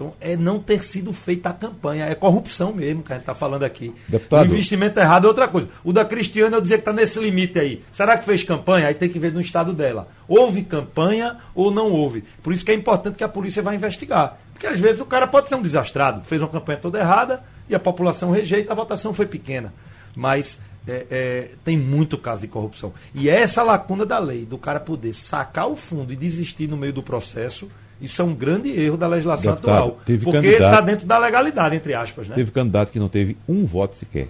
Então, 0.03 0.15
é 0.21 0.37
não 0.37 0.59
ter 0.59 0.83
sido 0.83 1.13
feita 1.13 1.51
a 1.51 1.53
campanha. 1.53 2.07
É 2.07 2.15
corrupção 2.15 2.73
mesmo 2.73 3.03
que 3.03 3.13
a 3.13 3.15
gente 3.15 3.23
está 3.23 3.35
falando 3.35 3.63
aqui. 3.63 3.95
Deputado. 4.09 4.43
O 4.43 4.47
investimento 4.47 4.99
errado 4.99 5.27
é 5.27 5.29
outra 5.29 5.47
coisa. 5.47 5.69
O 5.85 5.93
da 5.93 6.05
Cristiana, 6.05 6.57
eu 6.57 6.61
dizer 6.61 6.77
que 6.77 6.81
está 6.81 6.93
nesse 6.93 7.21
limite 7.21 7.59
aí. 7.59 7.85
Será 7.93 8.19
que 8.19 8.25
fez 8.25 8.43
campanha? 8.43 8.89
Aí 8.89 8.95
tem 8.95 9.09
que 9.09 9.19
ver 9.19 9.33
no 9.33 9.41
estado 9.41 9.73
dela. 9.73 10.09
Houve 10.27 10.65
campanha 10.65 11.39
ou 11.55 11.71
não 11.71 11.93
houve? 11.93 12.25
Por 12.43 12.53
isso 12.53 12.65
que 12.65 12.73
é 12.73 12.75
importante 12.75 13.17
que 13.17 13.25
a 13.25 13.29
polícia 13.29 13.63
vá 13.63 13.75
investigar. 13.75 14.39
Porque 14.53 14.67
às 14.67 14.81
vezes 14.81 15.01
o 15.01 15.07
cara 15.07 15.27
pode 15.27 15.49
ser 15.49 15.55
um 15.55 15.63
desastrado. 15.63 16.25
Fez 16.25 16.43
uma 16.43 16.49
campanha 16.49 16.79
toda 16.79 16.99
errada 16.99 17.45
e 17.69 17.75
a 17.75 17.81
população 17.81 18.33
rejeita, 18.33 18.73
a 18.73 18.77
votação 18.77 19.15
foi 19.15 19.27
pequena. 19.27 19.73
Mas 20.17 20.59
é, 20.87 21.07
é, 21.11 21.51
tem 21.65 21.77
muito 21.77 22.19
caso 22.19 22.41
de 22.43 22.49
corrupção. 22.49 22.93
E 23.15 23.29
essa 23.29 23.63
lacuna 23.63 24.05
da 24.05 24.19
lei, 24.19 24.45
do 24.45 24.59
cara 24.59 24.81
poder 24.81 25.13
sacar 25.13 25.69
o 25.69 25.77
fundo 25.77 26.13
e 26.13 26.17
desistir 26.17 26.67
no 26.67 26.77
meio 26.77 26.93
do 26.93 27.03
processo 27.03 27.71
isso 28.03 28.21
é 28.21 28.25
um 28.25 28.35
grande 28.35 28.69
erro 28.69 28.97
da 28.97 29.07
legislação 29.07 29.55
Deputado, 29.55 29.77
atual. 29.77 30.01
porque 30.23 30.47
está 30.49 30.81
dentro 30.81 31.07
da 31.07 31.19
legalidade, 31.19 31.77
entre 31.77 31.95
aspas. 31.95 32.29
Né? 32.29 32.35
Teve 32.35 32.51
candidato 32.51 32.91
que 32.91 32.99
não 32.99 33.09
teve 33.09 33.37
um 33.49 33.65
voto 33.65 33.97
sequer. 33.97 34.29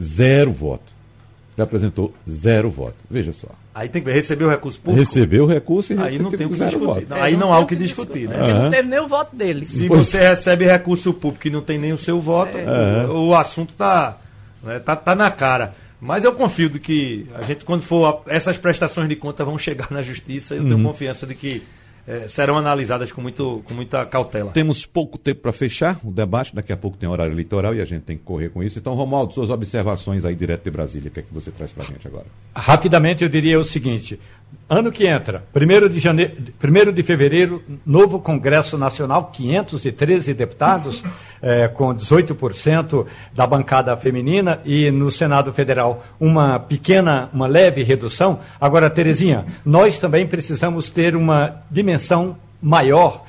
Zero 0.00 0.52
voto. 0.52 0.92
Já 1.56 1.62
apresentou 1.62 2.12
zero 2.28 2.68
voto. 2.68 2.96
Veja 3.08 3.32
só. 3.32 3.48
Aí 3.72 3.88
tem 3.88 4.02
que 4.02 4.10
receber 4.10 4.44
o 4.44 4.50
recurso 4.50 4.80
público. 4.80 5.00
Recebeu 5.00 5.44
o 5.44 5.46
recurso 5.46 5.92
e 5.92 5.98
aí 5.98 6.18
não 6.18 6.30
tem 6.30 6.46
o 6.46 6.50
que 6.50 6.56
discutir. 6.56 7.06
Não, 7.08 7.22
aí 7.22 7.36
não, 7.36 7.52
há 7.52 7.58
o 7.60 7.66
que 7.66 7.76
discutir, 7.76 8.28
né? 8.28 8.40
Uhum. 8.40 8.62
Não 8.64 8.70
teve 8.70 8.88
nem 8.88 9.00
o 9.00 9.06
voto 9.06 9.34
dele. 9.34 9.64
Se 9.64 9.86
pois. 9.86 10.08
você 10.08 10.18
recebe 10.18 10.64
recurso 10.64 11.12
público 11.14 11.46
e 11.46 11.50
não 11.50 11.60
tem 11.60 11.78
nem 11.78 11.92
o 11.92 11.98
seu 11.98 12.20
voto, 12.20 12.56
é. 12.56 13.06
o, 13.06 13.28
o, 13.28 13.34
assunto 13.36 13.70
está 13.70 14.18
né, 14.62 14.80
tá, 14.80 14.96
tá 14.96 15.14
na 15.14 15.30
cara. 15.30 15.74
Mas 16.00 16.24
eu 16.24 16.32
confio 16.34 16.68
de 16.68 16.78
que 16.78 17.26
a 17.34 17.42
gente, 17.42 17.64
quando 17.64 17.82
for. 17.82 18.22
essas 18.26 18.58
prestações 18.58 19.08
de 19.08 19.16
conta 19.16 19.44
vão 19.44 19.56
chegar 19.56 19.88
na 19.90 20.02
justiça, 20.02 20.54
eu 20.54 20.62
uhum. 20.62 20.68
tenho 20.68 20.82
confiança 20.82 21.26
de 21.26 21.34
que 21.34 21.62
é, 22.06 22.28
serão 22.28 22.56
analisadas 22.56 23.10
com, 23.10 23.20
muito, 23.20 23.62
com 23.64 23.74
muita 23.74 24.04
cautela. 24.06 24.50
Temos 24.52 24.84
pouco 24.84 25.18
tempo 25.18 25.40
para 25.40 25.52
fechar 25.52 25.98
o 26.04 26.10
debate, 26.10 26.54
daqui 26.54 26.72
a 26.72 26.76
pouco 26.76 26.96
tem 26.96 27.08
horário 27.08 27.32
eleitoral 27.32 27.74
e 27.74 27.80
a 27.80 27.84
gente 27.84 28.02
tem 28.02 28.16
que 28.16 28.22
correr 28.22 28.50
com 28.50 28.62
isso. 28.62 28.78
Então, 28.78 28.94
Romualdo, 28.94 29.32
suas 29.32 29.50
observações 29.50 30.24
aí 30.24 30.34
direto 30.34 30.64
de 30.64 30.70
Brasília, 30.70 31.08
o 31.08 31.12
que 31.12 31.20
é 31.20 31.22
que 31.22 31.32
você 31.32 31.50
traz 31.50 31.72
para 31.72 31.84
a 31.84 31.86
gente 31.86 32.06
agora? 32.06 32.26
Rapidamente 32.54 33.22
eu 33.22 33.28
diria 33.28 33.58
o 33.58 33.64
seguinte: 33.64 34.20
ano 34.68 34.90
que 34.90 35.06
entra, 35.06 35.44
1 35.54 35.88
de, 35.88 35.98
janeiro, 35.98 36.34
1 36.62 36.92
de 36.92 37.02
fevereiro, 37.02 37.62
novo 37.84 38.18
Congresso 38.18 38.76
Nacional, 38.78 39.30
513 39.32 40.34
deputados, 40.34 41.02
é, 41.42 41.68
com 41.68 41.94
18% 41.94 43.06
da 43.34 43.46
bancada 43.46 43.96
feminina, 43.96 44.60
e 44.64 44.90
no 44.90 45.10
Senado 45.10 45.52
Federal 45.52 46.04
uma 46.18 46.58
pequena, 46.58 47.28
uma 47.32 47.46
leve 47.46 47.82
redução. 47.82 48.40
Agora, 48.60 48.90
Terezinha, 48.90 49.44
nós 49.64 49.98
também 49.98 50.26
precisamos 50.26 50.90
ter 50.90 51.14
uma 51.14 51.62
dimensão 51.70 52.36
maior 52.60 53.24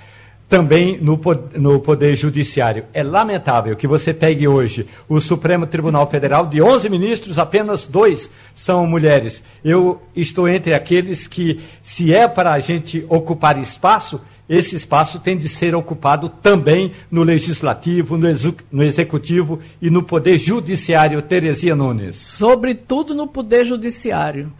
também 0.47 0.99
no, 0.99 1.19
no 1.55 1.79
Poder 1.79 2.15
Judiciário. 2.15 2.85
É 2.93 3.03
lamentável 3.03 3.75
que 3.75 3.87
você 3.87 4.13
pegue 4.13 4.47
hoje 4.47 4.85
o 5.09 5.19
Supremo 5.19 5.65
Tribunal 5.65 6.09
Federal, 6.09 6.47
de 6.47 6.61
11 6.61 6.89
ministros, 6.89 7.39
apenas 7.39 7.87
dois 7.87 8.29
são 8.53 8.85
mulheres. 8.85 9.41
Eu 9.63 10.01
estou 10.15 10.47
entre 10.47 10.73
aqueles 10.73 11.27
que, 11.27 11.59
se 11.81 12.13
é 12.13 12.27
para 12.27 12.53
a 12.53 12.59
gente 12.59 13.05
ocupar 13.09 13.57
espaço, 13.59 14.21
esse 14.47 14.75
espaço 14.75 15.19
tem 15.19 15.35
de 15.35 15.49
ser 15.49 15.73
ocupado 15.73 16.29
também 16.29 16.93
no 17.09 17.23
Legislativo, 17.23 18.15
no, 18.15 18.27
no 18.71 18.83
Executivo 18.83 19.59
e 19.81 19.89
no 19.89 20.03
Poder 20.03 20.37
Judiciário. 20.37 21.21
Terezinha 21.21 21.75
Nunes. 21.75 22.17
Sobretudo 22.17 23.15
no 23.15 23.27
Poder 23.27 23.65
Judiciário. 23.65 24.53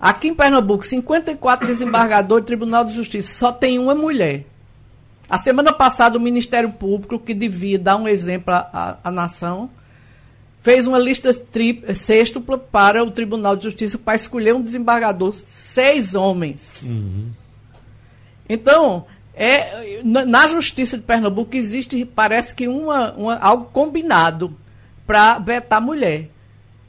Aqui 0.00 0.28
em 0.28 0.34
Pernambuco, 0.34 0.84
54 0.84 1.66
desembargadores 1.66 2.44
do 2.44 2.46
Tribunal 2.46 2.84
de 2.84 2.94
Justiça, 2.94 3.32
só 3.36 3.52
tem 3.52 3.78
uma 3.78 3.94
mulher. 3.94 4.44
A 5.28 5.36
semana 5.38 5.72
passada, 5.72 6.16
o 6.16 6.20
Ministério 6.20 6.70
Público, 6.70 7.18
que 7.18 7.34
devia 7.34 7.78
dar 7.78 7.96
um 7.96 8.08
exemplo 8.08 8.54
à, 8.54 8.98
à 9.04 9.10
nação, 9.10 9.70
fez 10.62 10.86
uma 10.86 10.98
lista 10.98 11.30
sextupla 11.94 12.58
para 12.58 13.04
o 13.04 13.10
Tribunal 13.10 13.56
de 13.56 13.64
Justiça 13.64 13.98
para 13.98 14.16
escolher 14.16 14.54
um 14.54 14.62
desembargador, 14.62 15.32
seis 15.46 16.14
homens. 16.14 16.80
Uhum. 16.82 17.30
Então, 18.48 19.04
é, 19.34 20.02
na 20.02 20.48
Justiça 20.48 20.96
de 20.96 21.04
Pernambuco 21.04 21.54
existe, 21.54 22.04
parece 22.04 22.54
que 22.54 22.66
uma, 22.66 23.12
uma 23.12 23.36
algo 23.36 23.66
combinado 23.66 24.56
para 25.06 25.38
vetar 25.38 25.80
mulher. 25.80 26.30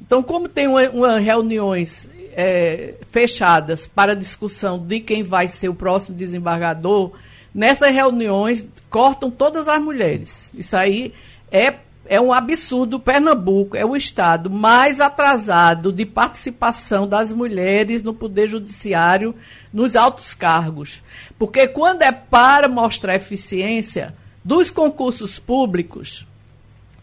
Então, 0.02 0.24
como 0.24 0.48
tem 0.48 0.68
uma, 0.68 0.90
uma 0.90 1.20
reuniões 1.20 2.10
é, 2.32 2.96
fechadas 3.12 3.86
para 3.86 4.16
discussão 4.16 4.80
de 4.80 5.00
quem 5.00 5.24
vai 5.24 5.48
ser 5.48 5.70
o 5.70 5.76
próximo 5.76 6.18
desembargador, 6.18 7.12
nessas 7.54 7.92
reuniões 7.92 8.66
cortam 8.90 9.30
todas 9.30 9.68
as 9.68 9.82
mulheres. 9.82 10.50
Isso 10.54 10.76
aí 10.76 11.14
é, 11.52 11.76
é 12.06 12.20
um 12.20 12.34
absurdo. 12.34 13.00
Pernambuco 13.00 13.76
é 13.76 13.86
o 13.86 13.96
estado 13.96 14.50
mais 14.50 15.00
atrasado 15.00 15.92
de 15.92 16.06
participação 16.06 17.08
das 17.08 17.32
mulheres 17.32 18.02
no 18.02 18.14
Poder 18.14 18.48
Judiciário, 18.48 19.36
nos 19.72 19.96
altos 19.96 20.34
cargos. 20.34 21.04
Porque 21.38 21.68
quando 21.68 22.02
é 22.02 22.12
para 22.12 22.68
mostrar 22.68 23.16
eficiência 23.16 24.16
dos 24.44 24.72
concursos 24.72 25.38
públicos, 25.38 26.26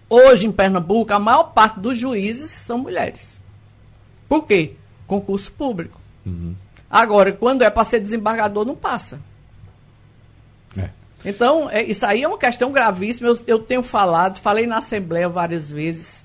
hoje 0.09 0.47
em 0.47 0.53
Pernambuco, 0.53 1.13
a 1.13 1.19
maior 1.19 1.53
parte 1.53 1.81
dos 1.81 1.99
juízes 1.99 2.51
são 2.51 2.79
mulheres. 2.79 3.41
Por 4.29 4.47
quê? 4.47 4.73
Concurso 5.07 5.53
público. 5.53 6.01
Uhum. 6.25 6.55
Agora, 6.91 7.33
quando 7.33 7.63
é 7.63 7.71
para 7.71 7.85
ser 7.85 8.01
desembargador, 8.01 8.65
não 8.65 8.75
passa. 8.75 9.21
Então, 11.27 11.69
é, 11.69 11.83
isso 11.83 12.07
aí 12.07 12.23
é 12.23 12.29
uma 12.29 12.39
questão 12.39 12.71
gravíssima. 12.71 13.29
Eu, 13.29 13.39
eu 13.49 13.59
tenho 13.59 13.83
falado, 13.83 14.39
falei 14.39 14.65
na 14.65 14.79
Assembleia 14.79 15.29
várias 15.29 15.69
vezes. 15.69 16.25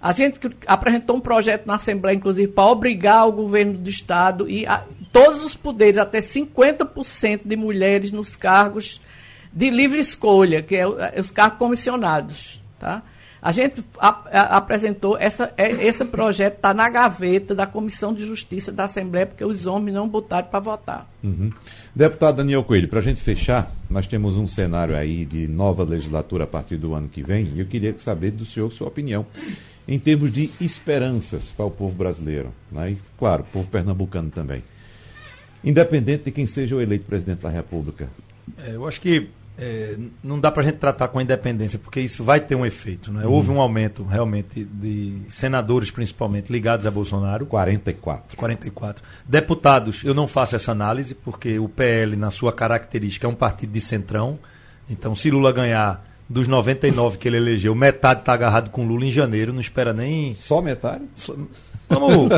A 0.00 0.12
gente 0.12 0.40
apresentou 0.66 1.16
um 1.16 1.20
projeto 1.20 1.66
na 1.66 1.74
Assembleia, 1.74 2.16
inclusive, 2.16 2.48
para 2.48 2.64
obrigar 2.64 3.28
o 3.28 3.32
governo 3.32 3.74
do 3.74 3.90
Estado 3.90 4.48
e 4.48 4.64
a, 4.66 4.84
todos 5.12 5.44
os 5.44 5.54
poderes, 5.54 5.98
até 5.98 6.20
50% 6.20 7.42
de 7.44 7.56
mulheres 7.56 8.10
nos 8.10 8.34
cargos 8.36 9.02
de 9.52 9.68
livre 9.68 10.00
escolha, 10.00 10.62
que 10.62 10.76
é, 10.76 10.82
é 11.14 11.20
os 11.20 11.30
cargos 11.30 11.58
comissionados. 11.58 12.62
Tá? 12.78 13.02
A 13.40 13.52
gente 13.52 13.84
a, 13.98 14.08
a, 14.08 14.56
apresentou, 14.56 15.16
essa, 15.18 15.52
é, 15.56 15.70
esse 15.86 16.04
projeto 16.04 16.56
está 16.56 16.74
na 16.74 16.88
gaveta 16.88 17.54
da 17.54 17.66
Comissão 17.66 18.12
de 18.12 18.26
Justiça 18.26 18.72
da 18.72 18.84
Assembleia, 18.84 19.26
porque 19.26 19.44
os 19.44 19.66
homens 19.66 19.94
não 19.94 20.08
botaram 20.08 20.48
para 20.48 20.58
votar. 20.58 21.10
Uhum. 21.22 21.50
Deputado 21.94 22.38
Daniel 22.38 22.64
Coelho, 22.64 22.88
para 22.88 22.98
a 22.98 23.02
gente 23.02 23.22
fechar, 23.22 23.72
nós 23.88 24.06
temos 24.06 24.36
um 24.36 24.46
cenário 24.46 24.96
aí 24.96 25.24
de 25.24 25.46
nova 25.46 25.84
legislatura 25.84 26.44
a 26.44 26.46
partir 26.46 26.76
do 26.76 26.94
ano 26.94 27.08
que 27.08 27.22
vem, 27.22 27.52
e 27.54 27.60
eu 27.60 27.66
queria 27.66 27.94
saber 27.98 28.32
do 28.32 28.44
senhor 28.44 28.70
sua 28.72 28.88
opinião 28.88 29.24
em 29.86 29.98
termos 29.98 30.30
de 30.30 30.50
esperanças 30.60 31.44
para 31.56 31.64
o 31.64 31.70
povo 31.70 31.94
brasileiro, 31.94 32.52
né? 32.70 32.92
e, 32.92 32.98
claro, 33.16 33.42
o 33.42 33.46
povo 33.46 33.68
pernambucano 33.68 34.30
também. 34.30 34.62
Independente 35.64 36.24
de 36.24 36.30
quem 36.30 36.46
seja 36.46 36.76
o 36.76 36.80
eleito 36.80 37.06
presidente 37.06 37.40
da 37.40 37.48
República. 37.48 38.08
É, 38.64 38.74
eu 38.74 38.86
acho 38.86 39.00
que 39.00 39.28
é, 39.60 39.96
não 40.22 40.38
dá 40.38 40.52
para 40.52 40.62
a 40.62 40.64
gente 40.64 40.76
tratar 40.78 41.08
com 41.08 41.18
a 41.18 41.22
independência, 41.22 41.80
porque 41.80 42.00
isso 42.00 42.22
vai 42.22 42.40
ter 42.40 42.54
um 42.54 42.64
efeito. 42.64 43.12
Né? 43.12 43.26
Houve 43.26 43.50
um 43.50 43.60
aumento 43.60 44.04
realmente 44.04 44.64
de 44.64 45.22
senadores, 45.28 45.90
principalmente, 45.90 46.52
ligados 46.52 46.86
a 46.86 46.90
Bolsonaro. 46.90 47.44
44. 47.46 48.36
44. 48.36 49.02
Deputados, 49.26 50.04
eu 50.04 50.14
não 50.14 50.28
faço 50.28 50.54
essa 50.54 50.70
análise, 50.70 51.12
porque 51.12 51.58
o 51.58 51.68
PL, 51.68 52.14
na 52.14 52.30
sua 52.30 52.52
característica, 52.52 53.26
é 53.26 53.30
um 53.30 53.34
partido 53.34 53.72
de 53.72 53.80
centrão. 53.80 54.38
Então, 54.88 55.14
se 55.16 55.28
Lula 55.28 55.50
ganhar 55.50 56.06
dos 56.28 56.46
99 56.46 57.18
que 57.18 57.26
ele 57.26 57.38
elegeu, 57.38 57.74
metade 57.74 58.20
está 58.20 58.34
agarrado 58.34 58.70
com 58.70 58.86
Lula 58.86 59.06
em 59.06 59.10
janeiro, 59.10 59.52
não 59.52 59.60
espera 59.60 59.92
nem. 59.92 60.34
Só 60.36 60.62
metade? 60.62 61.04
Só... 61.14 61.34
Vamos. 61.88 62.30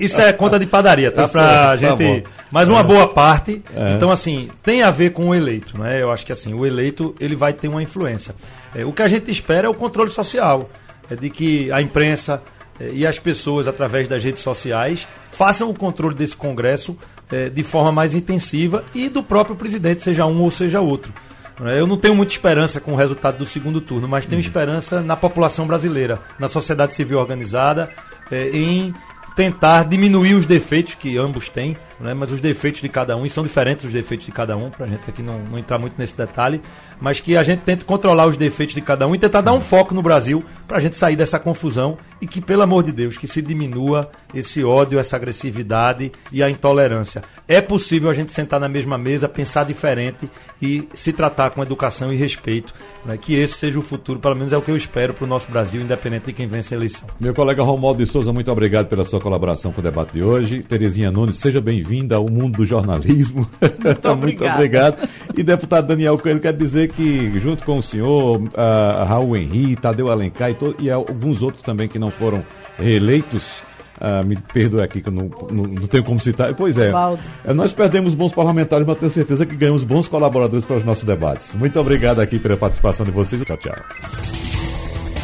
Isso 0.00 0.20
é 0.20 0.32
conta 0.32 0.58
de 0.58 0.66
padaria, 0.66 1.12
tá? 1.12 1.28
Pra 1.28 1.46
tá 1.46 1.76
gente. 1.76 2.24
Mas 2.50 2.68
uma 2.68 2.82
boa 2.82 3.06
parte. 3.06 3.62
É. 3.74 3.94
Então, 3.94 4.10
assim, 4.10 4.48
tem 4.62 4.82
a 4.82 4.90
ver 4.90 5.10
com 5.10 5.28
o 5.28 5.34
eleito, 5.34 5.78
né? 5.78 6.02
Eu 6.02 6.10
acho 6.10 6.24
que 6.24 6.32
assim, 6.32 6.54
o 6.54 6.64
eleito 6.64 7.14
ele 7.20 7.36
vai 7.36 7.52
ter 7.52 7.68
uma 7.68 7.82
influência. 7.82 8.34
É, 8.74 8.84
o 8.84 8.92
que 8.92 9.02
a 9.02 9.08
gente 9.08 9.30
espera 9.30 9.66
é 9.66 9.70
o 9.70 9.74
controle 9.74 10.10
social. 10.10 10.70
É 11.10 11.16
de 11.16 11.28
que 11.28 11.70
a 11.70 11.82
imprensa 11.82 12.42
é, 12.80 12.90
e 12.92 13.06
as 13.06 13.18
pessoas, 13.18 13.68
através 13.68 14.08
das 14.08 14.22
redes 14.24 14.42
sociais, 14.42 15.06
façam 15.30 15.68
o 15.68 15.74
controle 15.74 16.14
desse 16.14 16.36
Congresso 16.36 16.96
é, 17.30 17.48
de 17.48 17.62
forma 17.62 17.92
mais 17.92 18.14
intensiva 18.14 18.84
e 18.94 19.08
do 19.08 19.22
próprio 19.22 19.56
presidente, 19.56 20.02
seja 20.02 20.26
um 20.26 20.40
ou 20.40 20.50
seja 20.50 20.80
outro. 20.80 21.12
Eu 21.60 21.86
não 21.86 21.96
tenho 21.96 22.14
muita 22.14 22.32
esperança 22.32 22.80
com 22.80 22.92
o 22.92 22.96
resultado 22.96 23.38
do 23.38 23.46
segundo 23.46 23.80
turno, 23.80 24.08
mas 24.08 24.26
tenho 24.26 24.40
uhum. 24.40 24.46
esperança 24.46 25.00
na 25.00 25.14
população 25.14 25.66
brasileira, 25.66 26.18
na 26.38 26.48
sociedade 26.48 26.94
civil 26.94 27.18
organizada, 27.18 27.90
é, 28.30 28.50
em 28.50 28.94
tentar 29.34 29.84
diminuir 29.84 30.34
os 30.34 30.46
defeitos 30.46 30.94
que 30.94 31.16
ambos 31.16 31.48
têm, 31.48 31.76
né? 32.02 32.12
mas 32.14 32.32
os 32.32 32.40
defeitos 32.40 32.80
de 32.80 32.88
cada 32.88 33.16
um, 33.16 33.24
e 33.24 33.30
são 33.30 33.44
diferentes 33.44 33.84
os 33.84 33.92
defeitos 33.92 34.26
de 34.26 34.32
cada 34.32 34.56
um, 34.56 34.68
para 34.68 34.84
a 34.84 34.88
gente 34.88 35.02
aqui 35.08 35.22
não, 35.22 35.38
não, 35.38 35.58
entrar 35.58 35.78
muito 35.78 35.94
nesse 35.96 36.16
detalhe, 36.16 36.60
mas 37.00 37.20
que 37.20 37.36
a 37.36 37.42
gente 37.42 37.60
tente 37.60 37.84
controlar 37.84 38.26
os 38.26 38.36
defeitos 38.36 38.74
de 38.74 38.80
cada 38.80 39.06
um 39.06 39.14
e 39.14 39.18
tentar 39.18 39.40
dar 39.40 39.52
um 39.52 39.60
foco 39.60 39.94
no 39.94 40.02
Brasil 40.02 40.44
para 40.66 40.78
a 40.78 40.80
gente 40.80 40.96
sair 40.96 41.16
dessa 41.16 41.38
confusão 41.38 41.96
e 42.20 42.26
que, 42.26 42.40
pelo 42.40 42.62
amor 42.62 42.82
de 42.82 42.92
Deus, 42.92 43.16
que 43.16 43.28
se 43.28 43.40
diminua 43.40 44.10
esse 44.34 44.64
ódio, 44.64 44.98
essa 44.98 45.16
agressividade 45.16 46.12
e 46.32 46.42
a 46.42 46.50
intolerância. 46.50 47.22
É 47.46 47.60
possível 47.60 48.10
a 48.10 48.12
gente 48.12 48.32
sentar 48.32 48.58
na 48.58 48.68
mesma 48.68 48.98
mesa, 48.98 49.28
pensar 49.28 49.64
diferente 49.64 50.28
e 50.60 50.88
se 50.94 51.12
tratar 51.12 51.50
com 51.50 51.62
educação 51.62 52.12
e 52.12 52.16
respeito, 52.16 52.74
né? 53.04 53.16
que 53.16 53.34
esse 53.34 53.54
seja 53.54 53.78
o 53.78 53.82
futuro, 53.82 54.18
pelo 54.18 54.34
menos 54.34 54.52
é 54.52 54.56
o 54.56 54.62
que 54.62 54.70
eu 54.70 54.76
espero 54.76 55.14
para 55.14 55.24
o 55.24 55.28
nosso 55.28 55.50
Brasil, 55.50 55.80
independente 55.80 56.26
de 56.26 56.32
quem 56.32 56.46
vence 56.46 56.74
a 56.74 56.76
eleição. 56.76 57.08
Meu 57.20 57.34
colega 57.34 57.62
Romualdo 57.62 58.04
de 58.04 58.10
Souza, 58.10 58.32
muito 58.32 58.50
obrigado 58.50 58.86
pela 58.86 59.04
sua 59.04 59.20
colaboração 59.20 59.72
com 59.72 59.80
o 59.80 59.84
debate 59.84 60.12
de 60.12 60.22
hoje. 60.22 60.62
Terezinha 60.62 61.10
Nunes, 61.10 61.38
seja 61.38 61.60
bem-vinda 61.60 61.91
ao 62.14 62.28
mundo 62.28 62.58
do 62.58 62.66
jornalismo. 62.66 63.46
Muito, 63.60 64.16
Muito 64.16 64.44
obrigado. 64.44 65.08
E 65.36 65.42
deputado 65.42 65.86
Daniel 65.86 66.18
Coelho 66.18 66.40
quer 66.40 66.52
dizer 66.52 66.90
que, 66.90 67.38
junto 67.38 67.64
com 67.64 67.78
o 67.78 67.82
senhor, 67.82 68.40
uh, 68.40 69.04
Raul 69.06 69.36
Henrique, 69.36 69.76
Tadeu 69.76 70.10
Alencar 70.10 70.50
e, 70.50 70.54
to, 70.54 70.74
e 70.78 70.90
alguns 70.90 71.42
outros 71.42 71.62
também 71.62 71.88
que 71.88 71.98
não 71.98 72.10
foram 72.10 72.44
reeleitos, 72.78 73.62
Uh, 74.00 74.26
me 74.26 74.34
perdoe 74.34 74.82
aqui 74.82 75.00
que 75.00 75.08
eu 75.08 75.12
não, 75.12 75.30
não, 75.48 75.62
não, 75.62 75.86
tenho 75.86 76.02
como 76.02 76.18
citar. 76.18 76.52
Pois 76.54 76.76
é, 76.76 76.92
uh, 76.92 77.54
nós 77.54 77.72
perdemos 77.72 78.14
bons 78.14 78.32
parlamentares, 78.32 78.84
mas 78.84 78.98
tenho 78.98 79.12
certeza 79.12 79.46
que 79.46 79.54
ganhamos 79.54 79.84
bons 79.84 80.08
colaboradores 80.08 80.64
para 80.64 80.76
os 80.76 80.84
nossos 80.84 81.04
debates. 81.04 81.54
Muito 81.54 81.78
obrigado 81.78 82.18
aqui 82.18 82.40
pela 82.40 82.56
participação 82.56 83.06
de 83.06 83.12
vocês. 83.12 83.44
Tchau, 83.44 83.56
tchau. 83.58 84.51